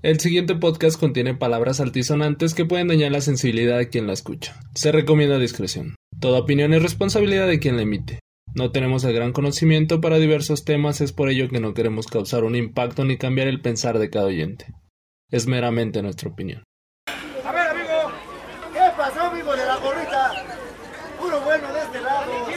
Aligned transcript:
El 0.00 0.20
siguiente 0.20 0.54
podcast 0.54 0.98
contiene 0.98 1.34
palabras 1.34 1.80
altisonantes 1.80 2.54
que 2.54 2.64
pueden 2.64 2.86
dañar 2.86 3.10
la 3.10 3.20
sensibilidad 3.20 3.78
de 3.78 3.88
quien 3.88 4.06
la 4.06 4.12
escucha. 4.12 4.54
Se 4.72 4.92
recomienda 4.92 5.40
discreción. 5.40 5.96
Toda 6.20 6.38
opinión 6.38 6.72
es 6.72 6.84
responsabilidad 6.84 7.48
de 7.48 7.58
quien 7.58 7.74
la 7.74 7.82
emite. 7.82 8.20
No 8.54 8.70
tenemos 8.70 9.02
el 9.02 9.12
gran 9.12 9.32
conocimiento 9.32 10.00
para 10.00 10.18
diversos 10.18 10.64
temas, 10.64 11.00
es 11.00 11.12
por 11.12 11.30
ello 11.30 11.48
que 11.48 11.58
no 11.58 11.74
queremos 11.74 12.06
causar 12.06 12.44
un 12.44 12.54
impacto 12.54 13.04
ni 13.04 13.18
cambiar 13.18 13.48
el 13.48 13.60
pensar 13.60 13.98
de 13.98 14.08
cada 14.08 14.26
oyente. 14.26 14.66
Es 15.32 15.48
meramente 15.48 16.00
nuestra 16.00 16.30
opinión. 16.30 16.62
A 17.44 17.50
ver, 17.50 17.68
amigo, 17.68 18.12
¿qué 18.72 18.78
pasó, 18.96 19.22
amigo 19.22 19.50
de 19.50 19.66
la 19.66 19.76
gorrita? 19.78 20.32
Uno 21.20 21.40
bueno 21.40 21.72
de 21.72 21.80
este 21.80 22.00
lado. 22.02 22.48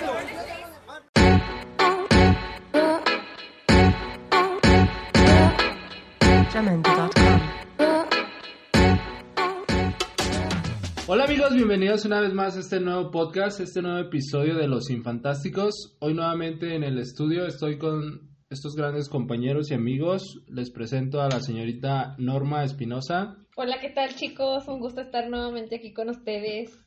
Hola 11.14 11.26
amigos, 11.26 11.54
bienvenidos 11.54 12.06
una 12.06 12.22
vez 12.22 12.34
más 12.34 12.56
a 12.56 12.62
este 12.62 12.80
nuevo 12.80 13.12
podcast, 13.12 13.60
este 13.60 13.82
nuevo 13.82 14.00
episodio 14.00 14.56
de 14.56 14.70
Los 14.70 14.90
Infantásticos. 14.90 15.98
Hoy 16.00 16.14
nuevamente 16.14 16.74
en 16.74 16.86
el 16.86 16.98
estudio 16.98 17.46
estoy 17.46 17.78
con 17.78 18.30
estos 18.50 18.78
grandes 18.78 19.10
compañeros 19.10 19.70
y 19.70 19.74
amigos. 19.74 20.42
Les 20.48 20.72
presento 20.72 21.22
a 21.22 21.28
la 21.28 21.42
señorita 21.42 22.16
Norma 22.18 22.64
Espinosa 22.64 23.36
Hola, 23.58 23.80
¿qué 23.82 23.90
tal 23.90 24.16
chicos? 24.16 24.70
Un 24.70 24.80
gusto 24.80 25.02
estar 25.02 25.30
nuevamente 25.30 25.76
aquí 25.76 25.92
con 25.92 26.08
ustedes. 26.08 26.80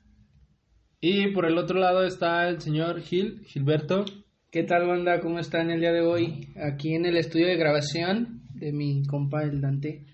y 1.03 1.31
por 1.35 1.45
el 1.45 1.59
otro 1.59 1.79
lado 1.79 2.03
está 2.03 2.49
el 2.49 2.63
señor 2.63 3.03
Gil, 3.03 3.45
Gilberto. 3.45 4.07
¿Qué 4.51 4.63
tal, 4.63 4.87
banda? 4.87 5.21
¿Cómo 5.21 5.39
están 5.39 5.69
el 5.69 5.81
día 5.81 5.93
de 5.93 6.01
hoy? 6.01 6.49
Aquí 6.57 6.95
en 6.95 7.05
el 7.05 7.19
estudio 7.19 7.49
de 7.49 7.59
grabación 7.59 8.41
de 8.55 8.73
mi 8.73 9.05
compa 9.05 9.43
el 9.43 9.61
Dante 9.61 10.07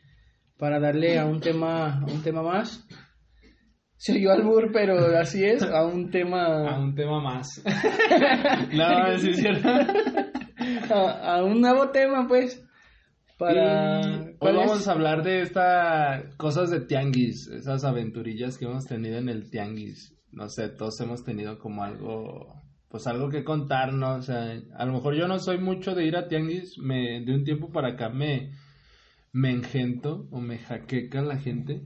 para 0.59 0.81
darle 0.81 1.17
a 1.17 1.27
un 1.27 1.39
tema, 1.39 2.01
a 2.01 2.07
un 2.07 2.25
tema 2.25 2.43
más. 2.43 2.85
Se 4.01 4.15
oyó 4.15 4.33
albur, 4.33 4.71
pero 4.73 5.15
así 5.19 5.45
es, 5.45 5.63
a 5.63 5.85
un 5.85 6.11
tema, 6.11 6.67
A 6.67 6.81
un 6.81 6.95
tema 6.95 7.21
más. 7.21 7.63
no, 8.73 9.19
sí 9.19 9.29
es 9.29 9.37
cierto. 9.37 9.69
a, 10.95 11.35
a 11.35 11.45
un 11.45 11.61
nuevo 11.61 11.91
tema, 11.91 12.27
pues, 12.27 12.67
para... 13.37 14.01
Y 14.01 14.37
hoy 14.39 14.57
vamos 14.57 14.89
a 14.89 14.93
hablar 14.93 15.23
de 15.23 15.43
estas 15.43 16.35
cosas 16.37 16.71
de 16.71 16.81
tianguis, 16.81 17.47
esas 17.49 17.85
aventurillas 17.85 18.57
que 18.57 18.65
hemos 18.65 18.87
tenido 18.87 19.19
en 19.19 19.29
el 19.29 19.51
tianguis. 19.51 20.17
No 20.33 20.49
sé, 20.49 20.71
todos 20.71 20.99
hemos 21.03 21.23
tenido 21.23 21.59
como 21.59 21.85
algo, 21.85 22.55
pues 22.89 23.07
algo 23.07 23.29
que 23.29 23.45
contar, 23.45 23.93
¿no? 23.93 24.15
O 24.15 24.23
sea, 24.23 24.63
a 24.79 24.87
lo 24.87 24.95
mejor 24.95 25.15
yo 25.15 25.29
no 25.29 25.39
soy 25.39 25.59
mucho 25.59 25.95
de 25.95 26.07
ir 26.07 26.17
a 26.17 26.27
tianguis, 26.27 26.79
me, 26.79 27.23
de 27.23 27.35
un 27.35 27.45
tiempo 27.45 27.71
para 27.71 27.89
acá 27.89 28.09
me, 28.09 28.53
me 29.31 29.51
engento 29.51 30.27
o 30.31 30.41
me 30.41 30.57
jaqueca 30.57 31.21
la 31.21 31.37
gente. 31.37 31.83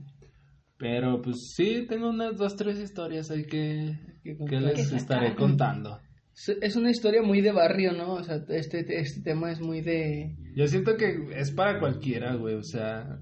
Pero 0.77 1.21
pues 1.21 1.53
sí, 1.55 1.85
tengo 1.87 2.09
unas 2.09 2.37
dos, 2.37 2.55
tres 2.55 2.79
historias 2.79 3.31
ahí 3.31 3.45
que, 3.45 3.97
Que 4.23 4.37
que 4.37 4.59
les 4.59 4.89
Que 4.89 4.95
estaré 4.97 5.35
contando. 5.35 5.99
Es- 6.35 6.57
Es 6.61 6.75
una 6.75 6.91
historia 6.91 7.21
muy 7.21 7.39
de 7.41 7.53
barrio, 7.53 7.93
¿no? 7.93 8.15
O 8.15 8.23
sea, 8.23 8.43
este, 8.49 8.79
este 8.99 9.21
tema 9.21 9.51
es 9.51 9.61
muy 9.61 9.79
de... 9.81 10.35
Yo 10.53 10.67
siento 10.67 10.97
que 10.97 11.29
es 11.33 11.51
para 11.51 11.79
cualquiera, 11.79 12.35
güey. 12.35 12.55
O 12.55 12.63
sea, 12.63 13.19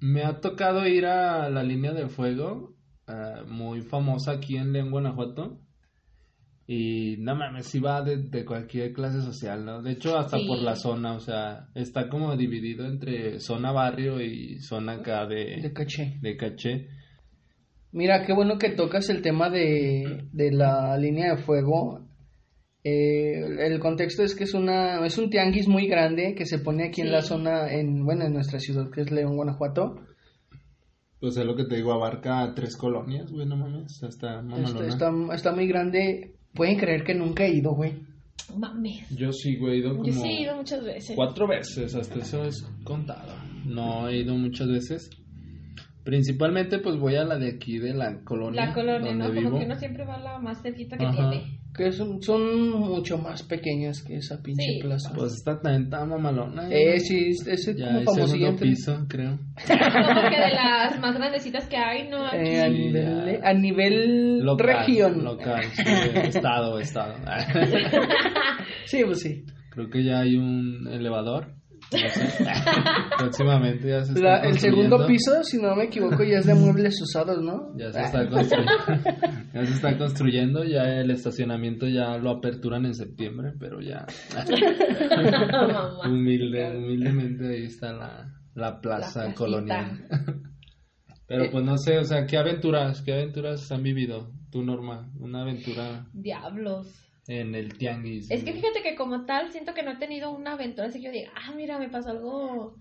me 0.00 0.22
ha 0.24 0.40
tocado 0.40 0.86
ir 0.86 1.06
a 1.06 1.48
la 1.48 1.62
línea 1.62 1.94
de 1.94 2.08
fuego, 2.08 2.74
ah, 3.06 3.44
muy 3.48 3.80
famosa 3.80 4.32
aquí 4.32 4.56
en 4.58 4.72
León, 4.74 4.90
Guanajuato. 4.90 5.60
Y 6.66 7.16
no 7.18 7.36
mames, 7.36 7.66
sí 7.66 7.78
va 7.78 8.00
de, 8.02 8.16
de 8.16 8.44
cualquier 8.44 8.92
clase 8.94 9.20
social, 9.20 9.64
¿no? 9.66 9.82
De 9.82 9.92
hecho, 9.92 10.16
hasta 10.16 10.38
Sí. 10.38 10.46
por 10.46 10.62
la 10.62 10.76
zona, 10.76 11.14
o 11.14 11.20
sea, 11.20 11.68
está 11.74 12.08
como 12.08 12.34
dividido 12.36 12.86
entre 12.86 13.38
zona 13.40 13.70
barrio 13.70 14.20
y 14.22 14.58
zona 14.60 14.92
acá 14.94 15.26
de 15.26 15.58
de, 15.60 15.72
caché. 15.74 16.18
de 16.22 16.36
caché. 16.38 16.88
Mira, 17.92 18.24
qué 18.24 18.32
bueno 18.32 18.56
que 18.58 18.70
tocas 18.70 19.10
el 19.10 19.20
tema 19.20 19.50
de, 19.50 20.24
de 20.32 20.52
la 20.52 20.96
línea 20.96 21.34
de 21.36 21.42
fuego. 21.42 22.00
Eh, 22.82 23.40
el 23.66 23.78
contexto 23.78 24.22
es 24.22 24.34
que 24.34 24.44
es 24.44 24.52
una 24.54 25.04
es 25.06 25.16
un 25.16 25.30
tianguis 25.30 25.68
muy 25.68 25.86
grande 25.86 26.34
que 26.34 26.44
se 26.44 26.58
pone 26.58 26.84
aquí 26.88 27.00
en 27.00 27.12
la 27.12 27.22
zona 27.22 27.72
en 27.72 28.04
bueno 28.04 28.24
en 28.26 28.34
nuestra 28.34 28.58
ciudad 28.58 28.90
que 28.90 29.02
es 29.02 29.10
León, 29.10 29.36
Guanajuato. 29.36 29.94
Pues 31.20 31.36
es 31.38 31.44
lo 31.46 31.56
que 31.56 31.64
te 31.64 31.76
digo, 31.76 31.92
abarca 31.94 32.52
tres 32.54 32.76
colonias, 32.76 33.30
güey, 33.32 33.46
no 33.46 33.56
mames, 33.56 34.02
hasta 34.02 34.08
Está, 34.08 34.42
mamalona. 34.42 34.86
está, 34.86 35.10
está 35.34 35.52
muy 35.54 35.66
grande. 35.66 36.33
Pueden 36.54 36.78
creer 36.78 37.04
que 37.04 37.14
nunca 37.14 37.44
he 37.44 37.54
ido, 37.54 37.74
güey. 37.74 37.94
Mames. 38.56 39.08
Yo 39.10 39.32
sí, 39.32 39.56
güey, 39.56 39.74
he 39.74 39.78
ido 39.78 39.96
como... 39.96 40.04
Yo 40.06 40.12
sí 40.12 40.28
he 40.28 40.42
ido 40.42 40.56
muchas 40.56 40.84
veces. 40.84 41.16
Cuatro 41.16 41.48
veces, 41.48 41.94
hasta 41.94 42.18
eso 42.20 42.44
es 42.44 42.62
contado. 42.84 43.34
No 43.64 44.08
he 44.08 44.18
ido 44.18 44.34
muchas 44.36 44.68
veces. 44.68 45.10
Principalmente, 46.04 46.78
pues 46.80 46.98
voy 46.98 47.16
a 47.16 47.24
la 47.24 47.38
de 47.38 47.48
aquí, 47.56 47.78
de 47.78 47.94
la 47.94 48.20
colonia. 48.24 48.66
La 48.66 48.74
colonia, 48.74 49.10
donde 49.10 49.24
¿no? 49.24 49.30
vivo. 49.32 49.44
Como 49.50 49.58
que 49.60 49.64
uno 49.66 49.74
siempre 49.76 50.04
va 50.04 50.16
a 50.16 50.20
la 50.20 50.38
más 50.38 50.60
cerquita 50.62 50.96
que 50.98 51.06
Ajá. 51.06 51.30
tiene. 51.30 51.58
Que 51.76 51.90
son, 51.90 52.22
son 52.22 52.70
mucho 52.70 53.18
más 53.18 53.42
pequeñas 53.42 54.00
que 54.06 54.16
esa 54.16 54.40
pinche 54.42 54.62
Sí. 54.74 54.78
plaza. 54.80 55.12
Pues 55.12 55.32
está 55.32 55.58
también 55.60 55.90
tan 55.90 56.08
mamalona. 56.08 56.68
eh, 56.70 57.00
sí, 57.00 57.30
es 57.30 57.46
es 57.48 57.76
ya 57.76 58.04
como 58.04 58.22
entre- 58.26 58.68
piso, 58.68 59.04
creo. 59.08 59.38
Como 59.66 60.20
que 60.30 60.36
de 60.40 60.54
las 60.54 61.00
más 61.00 61.16
grandecitas 61.16 61.66
que 61.66 61.76
hay, 61.76 62.08
¿no? 62.08 62.24
Aquí. 62.26 62.36
eh, 62.36 62.60
a, 62.60 62.68
Sí, 62.68 62.78
nivel, 62.78 63.40
a 63.42 63.54
nivel 63.54 64.38
Local, 64.44 64.66
región. 64.66 65.24
Local, 65.24 65.64
sí, 65.72 65.82
estado, 66.28 66.78
estado. 66.78 67.14
Sí, 68.86 69.02
pues 69.04 69.20
sí. 69.20 69.44
creo 69.70 69.88
que 69.90 70.04
ya 70.04 70.20
hay 70.20 70.36
un 70.36 70.86
elevador. 70.88 71.54
Próximamente 73.18 73.88
ya 73.88 74.04
se 74.04 74.12
está 74.14 74.22
La- 74.22 74.40
el 74.42 74.58
segundo 74.58 75.06
piso, 75.06 75.42
si 75.44 75.58
no 75.60 75.74
me 75.76 75.84
equivoco, 75.84 76.22
ya 76.24 76.38
es 76.38 76.46
de 76.46 76.54
muebles 76.54 77.00
usados, 77.00 77.42
¿no? 77.42 77.72
Ya 77.76 77.92
se 77.92 78.00
está 78.02 78.28
construyendo. 78.28 78.72
ya 79.54 79.64
se 79.66 79.72
está 79.72 79.98
construyendo, 79.98 80.64
ya 80.64 80.82
el 81.00 81.10
estacionamiento 81.10 81.86
ya 81.88 82.16
lo 82.18 82.30
aperturan 82.30 82.86
en 82.86 82.94
septiembre, 82.94 83.52
pero 83.58 83.80
ya 83.80 84.06
humilde, 86.06 86.76
humildemente 86.76 87.48
ahí 87.48 87.64
está 87.64 87.92
la, 87.92 88.34
la 88.54 88.80
plaza 88.80 89.26
La 89.28 89.34
colonial. 89.34 90.06
pero 91.26 91.50
pues 91.50 91.64
no 91.64 91.76
sé, 91.78 91.98
o 91.98 92.04
sea, 92.04 92.26
¿qué 92.26 92.36
aventuras, 92.36 93.02
qué 93.02 93.12
aventuras 93.14 93.70
han 93.72 93.82
vivido? 93.82 94.30
Tu 94.50 94.62
Norma, 94.62 95.10
una 95.18 95.42
aventura 95.42 96.06
Diablos. 96.12 97.03
En 97.28 97.54
el 97.54 97.76
tianguis. 97.76 98.30
Es 98.30 98.44
que 98.44 98.52
fíjate 98.52 98.82
que 98.82 98.96
como 98.96 99.24
tal 99.24 99.50
siento 99.50 99.74
que 99.74 99.82
no 99.82 99.92
he 99.92 99.96
tenido 99.96 100.30
una 100.30 100.52
aventura 100.52 100.88
así 100.88 100.98
que 101.00 101.06
yo 101.06 101.12
diga, 101.12 101.32
ah, 101.34 101.52
mira, 101.56 101.78
me 101.78 101.88
pasó 101.88 102.10
algo 102.10 102.76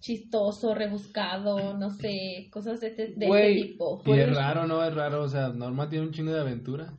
chistoso, 0.00 0.74
rebuscado, 0.74 1.76
no 1.76 1.90
sé, 1.90 2.48
cosas 2.52 2.80
de 2.80 2.88
este, 2.88 3.08
de 3.08 3.26
este 3.26 3.54
tipo. 3.54 4.02
Y 4.06 4.12
es 4.12 4.34
raro, 4.34 4.66
¿no? 4.66 4.84
Es 4.84 4.94
raro, 4.94 5.22
o 5.22 5.28
sea, 5.28 5.48
Norma 5.48 5.88
tiene 5.88 6.06
un 6.06 6.12
chingo 6.12 6.32
de 6.32 6.40
aventura. 6.40 6.94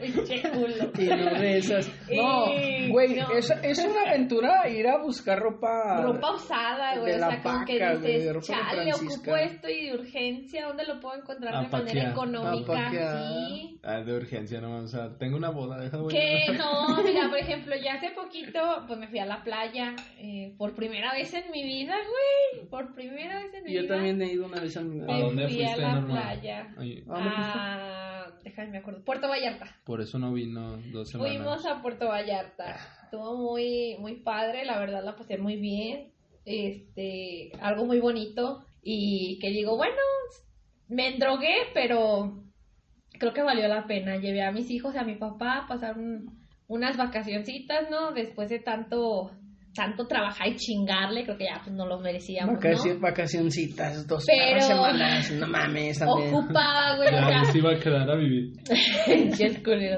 Y 0.00 1.06
no 1.06 1.38
de 1.38 1.58
esas. 1.58 1.90
No, 2.14 2.46
güey, 2.90 3.14
no. 3.16 3.30
es, 3.32 3.50
es 3.62 3.78
una 3.84 4.00
aventura 4.10 4.68
ir 4.68 4.86
a 4.86 4.98
buscar 5.02 5.38
ropa. 5.38 6.02
Ropa 6.02 6.32
usada, 6.34 6.98
güey. 6.98 7.14
O 7.14 7.18
sea, 7.18 7.42
como 7.42 7.64
que 7.64 7.74
dices, 7.74 8.46
chale, 8.46 8.92
ocupo 8.92 8.98
Francisca". 9.24 9.40
esto 9.42 9.68
y 9.68 9.86
de 9.88 9.94
urgencia, 9.94 10.66
¿dónde 10.66 10.84
lo 10.86 11.00
puedo 11.00 11.16
encontrar 11.20 11.54
A 11.54 11.62
de 11.62 11.68
manera 11.68 12.10
económica? 12.10 12.86
A. 12.88 12.90
Sí. 12.90 13.78
Ah, 13.82 14.00
de 14.00 14.16
urgencia, 14.16 14.60
¿no? 14.60 14.78
O 14.78 14.86
sea, 14.86 15.16
tengo 15.18 15.36
una 15.36 15.50
boda, 15.50 15.78
deja 15.80 15.96
güey. 15.98 16.14
Que 16.16 16.52
no, 16.58 17.02
mira, 17.02 17.28
por 17.28 17.38
ejemplo, 17.38 17.74
ya 17.76 17.94
hace 17.94 18.10
poquito, 18.10 18.60
pues 18.86 18.98
me 18.98 19.08
fui 19.08 19.18
a 19.18 19.26
la 19.26 19.42
playa 19.42 19.94
eh, 20.18 20.54
por 20.56 20.74
primera 20.74 21.12
vez 21.12 21.32
en 21.34 21.50
mi 21.50 21.62
vida, 21.62 21.94
güey. 21.94 22.68
Por 22.68 22.94
primera 22.94 23.40
vez 23.42 23.52
en 23.54 23.64
mi 23.64 23.70
Y 23.72 23.74
yo 23.74 23.82
vida. 23.82 23.94
también 23.94 24.22
he 24.22 24.32
ido 24.32 24.46
una 24.46 24.60
vez 24.60 24.76
a 24.76 24.80
mi 24.82 25.00
¿A 25.02 25.04
Me 25.06 25.20
dónde 25.20 25.48
fui 25.48 25.62
a 25.62 25.66
fuiste, 25.66 25.82
la 25.82 25.94
Norma? 25.94 26.14
playa. 26.22 26.74
Ay, 26.78 27.04
Ah, 27.10 28.23
déjame 28.42 28.70
me 28.70 28.78
acuerdo. 28.78 29.04
Puerto 29.04 29.28
Vallarta. 29.28 29.66
por 29.84 30.00
eso 30.00 30.18
no 30.18 30.32
vino 30.32 30.76
dos 30.92 31.10
semanas. 31.10 31.36
Fuimos 31.36 31.66
a 31.66 31.82
Puerto 31.82 32.08
Vallarta. 32.08 32.76
Estuvo 33.04 33.36
muy, 33.36 33.96
muy 33.98 34.16
padre, 34.16 34.64
la 34.64 34.78
verdad 34.78 35.04
la 35.04 35.16
pasé 35.16 35.38
muy 35.38 35.56
bien. 35.56 36.12
Este, 36.44 37.52
algo 37.60 37.84
muy 37.86 38.00
bonito. 38.00 38.64
Y 38.82 39.38
que 39.40 39.50
digo, 39.50 39.76
bueno, 39.76 39.96
me 40.88 41.08
endrogué, 41.14 41.54
pero 41.72 42.42
creo 43.18 43.32
que 43.32 43.42
valió 43.42 43.66
la 43.68 43.86
pena. 43.86 44.16
Llevé 44.16 44.42
a 44.42 44.52
mis 44.52 44.70
hijos 44.70 44.94
y 44.94 44.98
a 44.98 45.04
mi 45.04 45.14
papá 45.14 45.58
a 45.58 45.66
pasar 45.68 45.98
un- 45.98 46.38
unas 46.66 46.96
vacacioncitas, 46.96 47.90
¿no? 47.90 48.12
Después 48.12 48.48
de 48.50 48.58
tanto, 48.58 49.30
tanto 49.74 50.06
trabajar 50.06 50.48
y 50.48 50.56
chingarle, 50.56 51.24
creo 51.24 51.36
que 51.36 51.44
ya 51.44 51.60
pues 51.62 51.74
no 51.74 51.86
los 51.86 52.00
merecíamos, 52.00 52.56
Vacaci- 52.56 52.94
¿no? 52.94 53.00
Vacacioncitas, 53.00 54.06
dos 54.06 54.24
Pero- 54.26 54.60
semanas, 54.60 55.30
no 55.32 55.46
mames, 55.48 55.98
también. 55.98 56.34
Ocupada, 56.34 56.96
güey, 56.96 57.10
Ya 57.10 57.26
acá. 57.26 57.44
se 57.44 57.58
iba 57.58 57.72
a 57.72 57.78
quedar 57.78 58.10
a 58.10 58.16
vivir. 58.16 58.52
Ya 59.38 59.46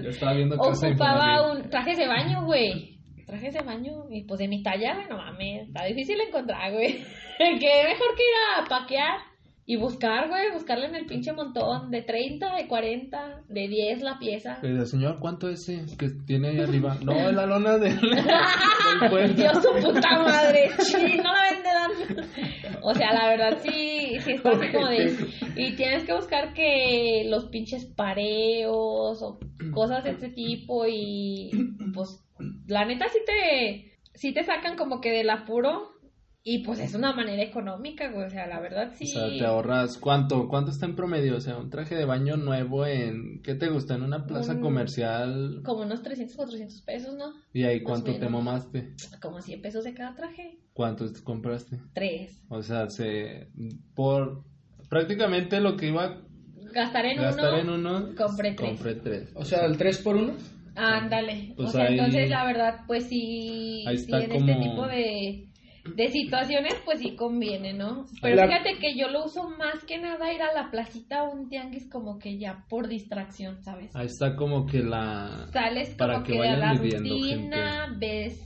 estaba 0.09 0.35
viendo 0.35 0.57
casa 0.57 0.89
Ocupaba 0.89 1.53
un 1.53 1.69
traje 1.71 1.95
de 1.95 2.07
baño, 2.07 2.45
güey. 2.45 2.97
Trajes 3.27 3.55
de 3.55 3.61
baño 3.63 3.93
y 4.09 4.25
pues 4.25 4.39
de 4.39 4.47
mi 4.49 4.63
talla, 4.63 4.95
güey, 4.95 5.09
no 5.09 5.17
mames, 5.17 5.67
está 5.67 5.85
difícil 5.85 6.17
encontrar, 6.21 6.73
güey. 6.73 6.93
que 7.39 7.85
mejor 7.85 8.15
que 8.17 8.23
ir 8.23 8.37
a 8.57 8.65
paquear 8.69 9.19
y 9.69 9.77
buscar, 9.77 10.29
güey, 10.29 10.53
buscarle 10.53 10.87
en 10.87 10.95
el 10.95 11.07
pinche 11.07 11.33
montón 11.33 11.91
de 11.91 12.03
30, 12.03 12.55
de 12.55 12.69
40, 12.69 13.43
de 13.49 13.69
10 13.69 14.03
la 14.03 14.17
pieza. 14.17 14.61
Digo, 14.63 14.85
señor, 14.87 15.19
¿cuánto 15.19 15.49
es 15.49 15.69
ese 15.69 15.97
que 15.97 16.11
tiene 16.25 16.51
ahí 16.51 16.61
arriba? 16.61 16.97
No, 17.03 17.13
es 17.13 17.33
la 17.35 17.47
lona 17.47 17.77
del, 17.77 17.99
del. 17.99 19.35
Dios 19.37 19.61
su 19.61 19.73
puta 19.85 20.19
madre, 20.21 20.71
sí, 20.79 21.17
no 21.17 21.33
la 21.33 21.51
venderán. 21.51 22.31
O 22.83 22.95
sea, 22.95 23.13
la 23.13 23.29
verdad 23.29 23.59
sí, 23.61 24.19
sí 24.21 24.33
está 24.33 24.51
así 24.51 24.71
como 24.73 24.87
de... 24.87 25.17
Y 25.57 25.75
tienes 25.75 26.05
que 26.05 26.15
buscar 26.15 26.55
que 26.55 27.27
los 27.29 27.47
pinches 27.47 27.87
pareos 27.87 29.21
o 29.21 29.41
cosas 29.73 30.05
de 30.05 30.11
este 30.11 30.29
tipo 30.29 30.87
y 30.87 31.51
pues 31.93 32.25
la 32.69 32.85
neta 32.85 33.07
sí 33.09 33.19
te, 33.27 33.99
sí 34.15 34.33
te 34.33 34.45
sacan 34.45 34.77
como 34.77 35.01
que 35.01 35.11
del 35.11 35.31
apuro 35.31 35.96
y 36.49 36.59
pues 36.61 36.79
es 36.79 36.95
una 36.95 37.13
manera 37.13 37.43
económica, 37.43 38.09
güey. 38.13 38.25
O 38.25 38.31
sea, 38.31 38.47
la 38.47 38.61
verdad 38.61 38.93
sí. 38.95 39.05
O 39.05 39.09
sea, 39.09 39.29
te 39.37 39.45
ahorras, 39.45 39.99
¿cuánto? 39.99 40.47
¿Cuánto 40.49 40.71
está 40.71 40.87
en 40.87 40.95
promedio? 40.95 41.37
O 41.37 41.41
sea, 41.41 41.57
un 41.59 41.71
traje 41.71 41.97
de 41.97 42.05
baño 42.05 42.37
nuevo 42.37 42.87
en, 42.87 43.43
¿qué 43.43 43.57
te 43.57 43.69
gusta? 43.69 43.97
En 43.97 44.03
una 44.03 44.27
plaza 44.27 44.53
Un- 44.53 44.61
comercial. 44.61 45.63
Como 45.65 45.83
unos 45.83 46.03
300, 46.03 46.37
400 46.37 46.83
pesos, 46.83 47.15
¿no? 47.17 47.33
¿Y 47.53 47.65
ahí 47.65 47.83
cuánto 47.83 48.15
te 48.17 48.29
mamaste? 48.29 48.95
Como 49.21 49.41
100 49.41 49.61
pesos 49.61 49.83
de 49.83 49.93
cada 49.93 50.15
traje. 50.15 50.59
¿Cuántos 50.73 51.21
compraste? 51.23 51.79
Tres. 51.95 52.41
O 52.49 52.63
sea, 52.63 52.89
se, 52.91 53.49
por, 53.97 54.45
prácticamente 54.89 55.61
lo 55.61 55.77
que 55.77 55.89
iba 55.89 56.05
a 56.05 56.23
Gastar 56.73 57.07
en 57.07 57.17
gastar 57.17 57.55
uno. 57.55 57.75
en 57.75 57.81
uno, 57.87 58.15
compré 58.17 58.53
tres. 58.53 58.71
compré 58.71 58.95
tres. 58.97 59.31
O 59.35 59.45
sea, 59.45 59.65
el 59.65 59.77
3 59.79 59.99
por 59.99 60.15
1 60.17 60.35
Ándale. 60.75 61.55
Pues 61.57 61.71
o 61.71 61.73
sea, 61.73 61.85
ahí- 61.87 61.99
entonces 61.99 62.29
la 62.29 62.45
verdad, 62.45 62.81
pues 62.87 63.05
sí, 63.09 63.83
Ahí 63.87 63.97
sí 63.99 64.05
está 64.05 64.23
en 64.23 64.31
como- 64.31 64.49
este 64.51 64.63
tipo 64.63 64.87
de, 64.87 65.49
de 65.95 66.09
situaciones, 66.11 66.75
pues 66.85 66.99
sí 67.01 67.15
conviene, 67.17 67.73
¿no? 67.73 68.07
Pero 68.21 68.37
La- 68.37 68.47
fíjate 68.47 68.79
que 68.79 68.97
yo 68.97 69.09
lo 69.09 69.25
uso 69.27 69.51
más 69.51 69.85
que 69.85 69.99
nada 69.99 70.33
ir 70.33 70.43
a 70.43 70.53
la 70.53 70.71
placita 70.71 71.25
o 71.25 71.33
un 71.33 71.49
tianguis 71.49 71.89
como 71.91 72.19
que 72.19 72.39
ya 72.39 72.65
por 72.69 72.89
distracción, 72.89 73.63
¿sabes? 73.63 73.95
Ahí 73.95 74.07
está 74.07 74.37
como 74.37 74.67
que 74.67 74.83
la... 74.83 75.47
Sales 75.53 75.91
para 75.91 76.15
como 76.15 76.25
que 76.27 76.33
que, 76.33 76.39
de 76.39 76.39
vayan 76.41 76.61
la 76.61 76.75
midiendo 76.75 77.15
rutina, 77.15 77.97
ves 77.99 78.41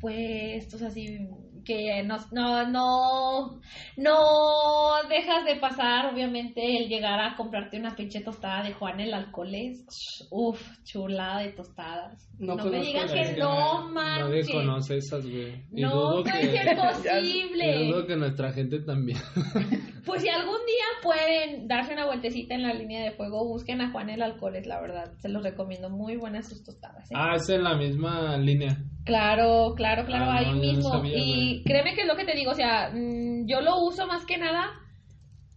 puestos 0.00 0.82
así 0.82 1.18
que 1.64 2.02
no, 2.04 2.16
no, 2.32 2.66
no, 2.70 3.60
no 3.96 5.08
dejas 5.08 5.44
de 5.44 5.56
pasar, 5.56 6.12
obviamente, 6.12 6.76
el 6.78 6.88
llegar 6.88 7.20
a 7.20 7.36
comprarte 7.36 7.78
una 7.78 7.94
pinche 7.96 8.20
tostada 8.20 8.62
de 8.64 8.72
Juan 8.74 9.00
el 9.00 9.14
Alcoholes. 9.14 9.84
Uf, 10.30 10.60
chulada 10.84 11.40
de 11.40 11.52
tostadas. 11.52 12.28
No 12.38 12.56
No, 12.56 12.64
me 12.66 12.80
digan 12.80 13.08
que 13.08 13.20
es 13.20 13.30
que 13.30 13.40
no, 13.40 13.90
Nadie 13.92 14.42
manches. 14.42 14.50
conoce 14.50 14.96
esas, 14.98 15.24
güey. 15.24 15.62
Y 15.72 15.82
No 15.82 16.22
puede 16.22 16.50
que... 16.52 16.72
y 16.72 16.76
posible. 16.76 17.84
dudo 17.88 18.06
que 18.06 18.16
nuestra 18.16 18.52
gente 18.52 18.80
también. 18.80 19.18
Pues 20.04 20.20
si 20.20 20.28
algún 20.28 20.58
día 20.66 20.84
pueden 21.02 21.66
darse 21.66 21.94
una 21.94 22.04
vueltecita 22.04 22.54
en 22.54 22.62
la 22.62 22.74
línea 22.74 23.02
de 23.04 23.12
fuego, 23.12 23.48
busquen 23.48 23.80
a 23.80 23.90
Juan 23.90 24.10
el 24.10 24.20
Alcoholes, 24.20 24.66
la 24.66 24.78
verdad. 24.78 25.14
Se 25.16 25.30
los 25.30 25.42
recomiendo. 25.42 25.88
Muy 25.88 26.16
buenas 26.16 26.46
sus 26.46 26.62
tostadas. 26.62 27.10
¿eh? 27.10 27.14
ah, 27.16 27.36
es 27.36 27.48
en 27.48 27.64
la 27.64 27.74
misma 27.74 28.36
línea. 28.36 28.76
Claro, 29.06 29.72
claro, 29.74 30.04
claro, 30.04 30.26
Ah, 30.30 30.36
ahí 30.40 30.46
no, 30.46 30.52
no 30.56 30.60
mismo. 30.60 30.90
sabía, 30.90 31.16
y 31.16 31.53
créeme 31.62 31.94
que 31.94 32.02
es 32.02 32.06
lo 32.06 32.16
que 32.16 32.24
te 32.24 32.34
digo, 32.34 32.52
o 32.52 32.54
sea, 32.54 32.90
mm, 32.92 33.46
yo 33.46 33.60
lo 33.60 33.78
uso 33.84 34.06
más 34.06 34.24
que 34.24 34.38
nada 34.38 34.72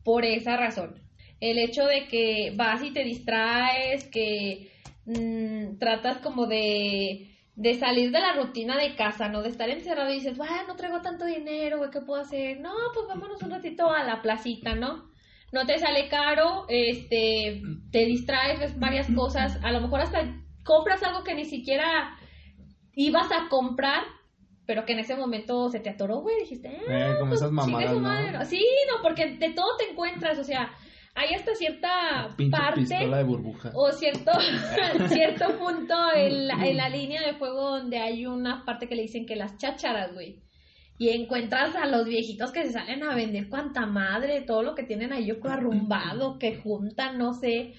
por 0.04 0.26
esa 0.26 0.58
razón. 0.58 1.02
El 1.40 1.60
hecho 1.60 1.86
de 1.86 2.08
que 2.08 2.54
vas 2.56 2.84
y 2.84 2.92
te 2.92 3.04
distraes, 3.04 4.06
que 4.06 4.72
mm, 5.06 5.78
tratas 5.80 6.18
como 6.20 6.48
de, 6.48 7.38
de 7.56 7.74
salir 7.74 8.12
de 8.12 8.20
la 8.20 8.34
rutina 8.34 8.78
de 8.78 8.96
casa, 8.96 9.30
¿no? 9.30 9.42
De 9.42 9.50
estar 9.50 9.70
encerrado 9.70 10.12
y 10.12 10.16
dices, 10.16 10.38
bueno, 10.38 10.56
no 10.68 10.76
traigo 10.76 11.02
tanto 11.02 11.26
dinero, 11.26 11.80
güey, 11.80 11.90
¿qué 11.90 12.02
puedo 12.02 12.22
hacer? 12.22 12.60
No, 12.60 12.74
pues 12.94 13.08
vámonos 13.08 13.42
un 13.42 13.52
ratito 13.52 13.90
a 13.92 14.04
la 14.04 14.22
placita, 14.22 14.76
¿no? 14.76 15.10
No 15.52 15.66
te 15.66 15.80
sale 15.80 16.08
caro, 16.10 16.66
este, 16.70 17.62
te 17.92 18.06
distraes, 18.06 18.60
ves 18.60 18.80
varias 18.80 19.10
cosas, 19.12 19.58
a 19.64 19.72
lo 19.72 19.82
mejor 19.82 20.02
hasta 20.02 20.36
compras 20.64 21.02
algo 21.02 21.24
que 21.24 21.34
ni 21.34 21.46
siquiera 21.46 22.18
ibas 22.94 23.32
a 23.32 23.48
comprar, 23.50 24.04
pero 24.68 24.86
que 24.86 24.94
en 24.94 25.00
ese 25.00 25.16
momento 25.16 25.70
se 25.70 25.80
te 25.80 25.90
atoró, 25.90 26.20
güey, 26.20 26.42
dijiste, 26.42 26.68
eh, 26.68 26.82
Eh, 26.90 27.16
como 27.20 27.34
esas 27.34 27.50
chingue 27.50 27.86
mamadas. 27.86 28.50
Sí, 28.50 28.64
no, 28.92 29.02
porque 29.02 29.38
de 29.38 29.54
todo 29.54 29.78
te 29.78 29.90
encuentras, 29.92 30.38
o 30.38 30.44
sea, 30.44 30.70
hay 31.16 31.34
hasta 31.34 31.56
cierta 31.56 32.28
parte 32.52 32.82
de 32.86 33.24
burbuja. 33.24 33.72
o 33.74 33.92
cierto 33.94 34.32
cierto 35.08 35.58
punto 35.58 35.96
en 36.14 36.48
la, 36.48 36.68
en 36.68 36.78
la 36.78 36.90
línea 36.98 37.26
de 37.26 37.34
fuego 37.36 37.78
donde 37.78 37.98
hay 37.98 38.26
una 38.26 38.66
parte 38.66 38.88
que 38.88 38.96
le 38.96 39.04
dicen 39.04 39.26
que 39.26 39.38
las 39.38 39.58
chácharas, 39.58 40.14
güey. 40.14 40.44
Y 41.00 41.10
encuentras 41.10 41.76
a 41.76 41.86
los 41.86 42.06
viejitos 42.06 42.52
que 42.52 42.66
se 42.66 42.74
salen 42.74 43.04
a 43.04 43.16
vender 43.16 43.50
cuanta 43.50 43.86
madre, 43.86 44.42
todo 44.42 44.64
lo 44.64 44.76
que 44.76 44.84
tienen 44.84 45.14
ahí 45.14 45.28
yo 45.28 45.40
creo 45.40 45.54
arrumbado, 45.54 46.38
que 46.40 46.58
juntan, 46.58 47.20
no 47.20 47.34
sé, 47.34 47.74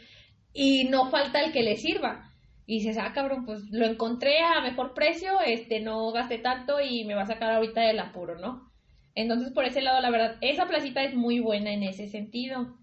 y 0.55 0.85
no 0.85 1.11
falta 1.11 1.41
el 1.41 1.53
que 1.53 1.63
le 1.63 1.77
sirva. 1.77 2.28
Y 2.71 2.81
dices, 2.81 2.99
ah, 2.99 3.13
cabrón, 3.15 3.47
pues 3.47 3.63
lo 3.71 3.87
encontré 3.87 4.41
a 4.41 4.61
mejor 4.61 4.93
precio, 4.93 5.41
este, 5.41 5.81
no 5.81 6.13
gasté 6.13 6.37
tanto 6.37 6.83
y 6.83 7.03
me 7.07 7.15
va 7.15 7.23
a 7.23 7.27
sacar 7.27 7.51
ahorita 7.51 7.81
del 7.81 7.99
apuro, 7.99 8.39
¿no? 8.39 8.71
Entonces, 9.15 9.53
por 9.53 9.65
ese 9.65 9.81
lado, 9.81 10.03
la 10.03 10.11
verdad, 10.11 10.37
esa 10.43 10.69
placita 10.69 11.03
es 11.03 11.15
muy 11.15 11.41
buena 11.41 11.73
en 11.73 11.83
ese 11.83 12.09
sentido. 12.09 12.77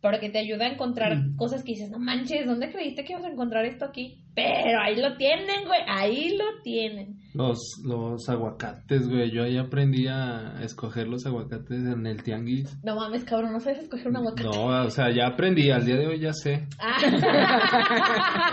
Porque 0.00 0.30
te 0.30 0.38
ayuda 0.38 0.66
a 0.66 0.72
encontrar 0.72 1.16
cosas 1.36 1.64
que 1.64 1.72
dices, 1.72 1.90
no 1.90 1.98
manches, 1.98 2.46
¿dónde 2.46 2.70
creíste 2.70 3.04
que 3.04 3.14
ibas 3.14 3.24
a 3.24 3.30
encontrar 3.30 3.64
esto 3.64 3.84
aquí? 3.84 4.22
Pero 4.36 4.80
ahí 4.80 4.94
lo 4.94 5.16
tienen, 5.16 5.64
güey, 5.66 5.80
ahí 5.88 6.36
lo 6.36 6.62
tienen. 6.62 7.18
Los, 7.34 7.58
los 7.84 8.28
aguacates, 8.28 9.08
güey. 9.08 9.30
Yo 9.30 9.42
ahí 9.44 9.56
aprendí 9.56 10.06
a 10.06 10.62
escoger 10.62 11.08
los 11.08 11.24
aguacates 11.26 11.82
en 11.84 12.06
el 12.06 12.22
tianguis. 12.22 12.76
No 12.84 12.94
mames, 12.96 13.24
cabrón, 13.24 13.52
no 13.52 13.60
sabes 13.60 13.78
escoger 13.80 14.08
un 14.08 14.16
aguacate. 14.16 14.48
No, 14.48 14.66
o 14.84 14.90
sea, 14.90 15.10
ya 15.14 15.28
aprendí. 15.28 15.70
Al 15.70 15.84
día 15.86 15.96
de 15.96 16.06
hoy 16.06 16.20
ya 16.20 16.32
sé. 16.32 16.66
Ah. 16.78 16.98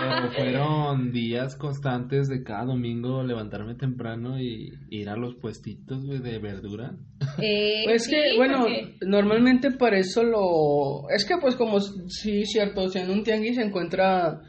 Pero 0.00 0.32
fueron 0.32 1.12
días 1.12 1.56
constantes 1.56 2.28
de 2.28 2.42
cada 2.42 2.64
domingo 2.64 3.22
levantarme 3.22 3.74
temprano 3.74 4.40
y 4.40 4.72
ir 4.90 5.08
a 5.08 5.16
los 5.16 5.34
puestitos, 5.36 6.04
güey, 6.06 6.20
de 6.20 6.38
verdura. 6.38 6.92
Eh, 7.38 7.82
Pues 7.84 8.04
sí, 8.04 8.10
que, 8.12 8.36
bueno, 8.36 8.60
porque- 8.60 8.96
normalmente 9.06 9.70
para 9.72 9.98
eso 9.98 10.22
lo... 10.22 11.10
Es 11.14 11.24
que 11.24 11.34
pues 11.40 11.56
como, 11.56 11.80
sí, 11.80 12.44
cierto, 12.46 12.82
o 12.82 12.88
sea, 12.88 13.04
en 13.04 13.10
un 13.10 13.22
tianguis 13.24 13.56
se 13.56 13.62
encuentra, 13.62 14.40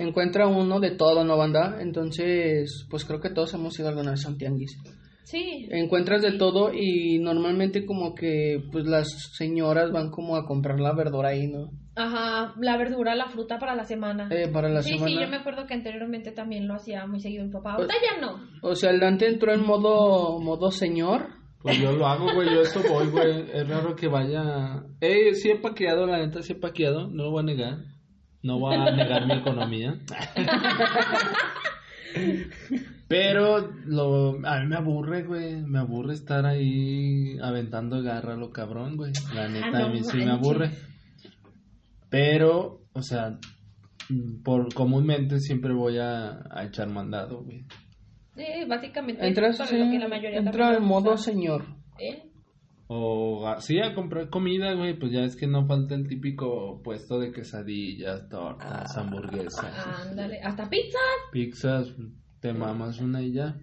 encuentra 0.00 0.46
uno 0.46 0.80
de 0.80 0.90
todo, 0.92 1.24
¿no, 1.24 1.36
banda? 1.36 1.78
Entonces, 1.80 2.86
pues 2.90 3.04
creo 3.04 3.20
que 3.20 3.30
todos 3.30 3.52
hemos 3.54 3.78
ido 3.78 3.88
alguna 3.88 4.12
vez 4.12 4.24
a 4.24 4.30
un 4.30 4.38
tianguis. 4.38 4.76
Sí. 5.24 5.68
Encuentras 5.70 6.22
de 6.22 6.32
todo 6.32 6.72
y 6.72 7.18
normalmente 7.20 7.86
como 7.86 8.14
que 8.14 8.64
pues 8.72 8.86
las 8.86 9.06
señoras 9.36 9.92
van 9.92 10.10
como 10.10 10.34
a 10.36 10.44
comprar 10.44 10.80
la 10.80 10.92
verdura 10.92 11.28
ahí, 11.28 11.46
¿no? 11.46 11.70
Ajá, 11.94 12.54
la 12.58 12.76
verdura, 12.78 13.14
la 13.14 13.28
fruta 13.28 13.58
para 13.58 13.76
la 13.76 13.84
semana. 13.84 14.28
Eh, 14.30 14.48
para 14.48 14.68
la 14.68 14.82
sí, 14.82 14.94
semana. 14.94 15.08
sí, 15.08 15.20
yo 15.20 15.28
me 15.28 15.36
acuerdo 15.36 15.66
que 15.66 15.74
anteriormente 15.74 16.32
también 16.32 16.66
lo 16.66 16.74
hacía 16.74 17.06
muy 17.06 17.20
seguido 17.20 17.44
mi 17.44 17.52
papá. 17.52 17.74
Ahorita 17.74 17.94
ya 17.94 18.20
no. 18.20 18.40
O 18.62 18.74
sea, 18.74 18.90
el 18.90 18.98
Dante 18.98 19.28
entró 19.28 19.52
en 19.52 19.64
modo, 19.64 20.40
modo 20.40 20.70
señor. 20.70 21.28
Pues 21.62 21.78
yo 21.78 21.92
lo 21.92 22.06
hago, 22.06 22.32
güey, 22.34 22.48
yo 22.48 22.62
eso 22.62 22.80
voy, 22.88 23.08
güey. 23.08 23.44
Es 23.52 23.68
raro 23.68 23.94
que 23.94 24.08
vaya. 24.08 24.82
Eh, 25.00 25.34
sí 25.34 25.50
he 25.50 25.60
paqueado, 25.60 26.06
la 26.06 26.18
neta, 26.18 26.42
sí 26.42 26.54
he 26.54 26.56
paqueado, 26.56 27.08
no 27.08 27.24
lo 27.24 27.30
voy 27.32 27.40
a 27.40 27.44
negar. 27.44 27.78
No 28.42 28.58
voy 28.58 28.74
a 28.74 28.90
negar 28.90 29.26
mi 29.26 29.34
economía. 29.34 29.98
Pero 33.08 33.72
lo, 33.86 34.46
a 34.46 34.60
mí 34.60 34.66
me 34.66 34.76
aburre, 34.76 35.24
güey. 35.24 35.56
Me 35.62 35.80
aburre 35.80 36.14
estar 36.14 36.46
ahí 36.46 37.36
aventando 37.42 38.02
garra 38.02 38.34
a 38.34 38.36
lo 38.36 38.50
cabrón, 38.50 38.96
güey. 38.96 39.12
La 39.34 39.48
neta, 39.48 39.80
no 39.80 39.86
a 39.86 39.88
mí 39.88 40.04
sí 40.04 40.18
me 40.18 40.30
aburre. 40.30 40.70
Pero, 42.08 42.82
o 42.92 43.02
sea, 43.02 43.38
por 44.44 44.72
comúnmente 44.74 45.40
siempre 45.40 45.72
voy 45.72 45.98
a, 45.98 46.40
a 46.50 46.64
echar 46.64 46.88
mandado, 46.88 47.42
güey. 47.42 47.64
Básicamente 48.68 49.26
Entras, 49.26 49.58
sí, 49.68 49.76
lo 49.76 49.90
que 49.90 49.98
la 49.98 50.08
mayoría 50.08 50.38
entra 50.38 50.76
en 50.76 50.84
modo 50.84 51.16
señor. 51.16 51.64
¿Eh? 51.98 52.29
O 52.92 53.46
sí, 53.60 53.78
a 53.78 53.94
comprar 53.94 54.30
comida, 54.30 54.74
güey. 54.74 54.98
Pues 54.98 55.12
ya 55.12 55.20
es 55.20 55.36
que 55.36 55.46
no 55.46 55.64
falta 55.64 55.94
el 55.94 56.08
típico 56.08 56.82
puesto 56.82 57.20
de 57.20 57.30
quesadillas, 57.30 58.28
tortas, 58.28 58.96
hamburguesas, 58.96 60.08
Ándale, 60.08 60.40
hasta 60.42 60.68
pizza. 60.68 60.98
pizzas. 61.30 61.94
Te 62.40 62.52
mamas 62.52 62.98
una 63.00 63.22
y 63.22 63.32
ya. 63.32 63.56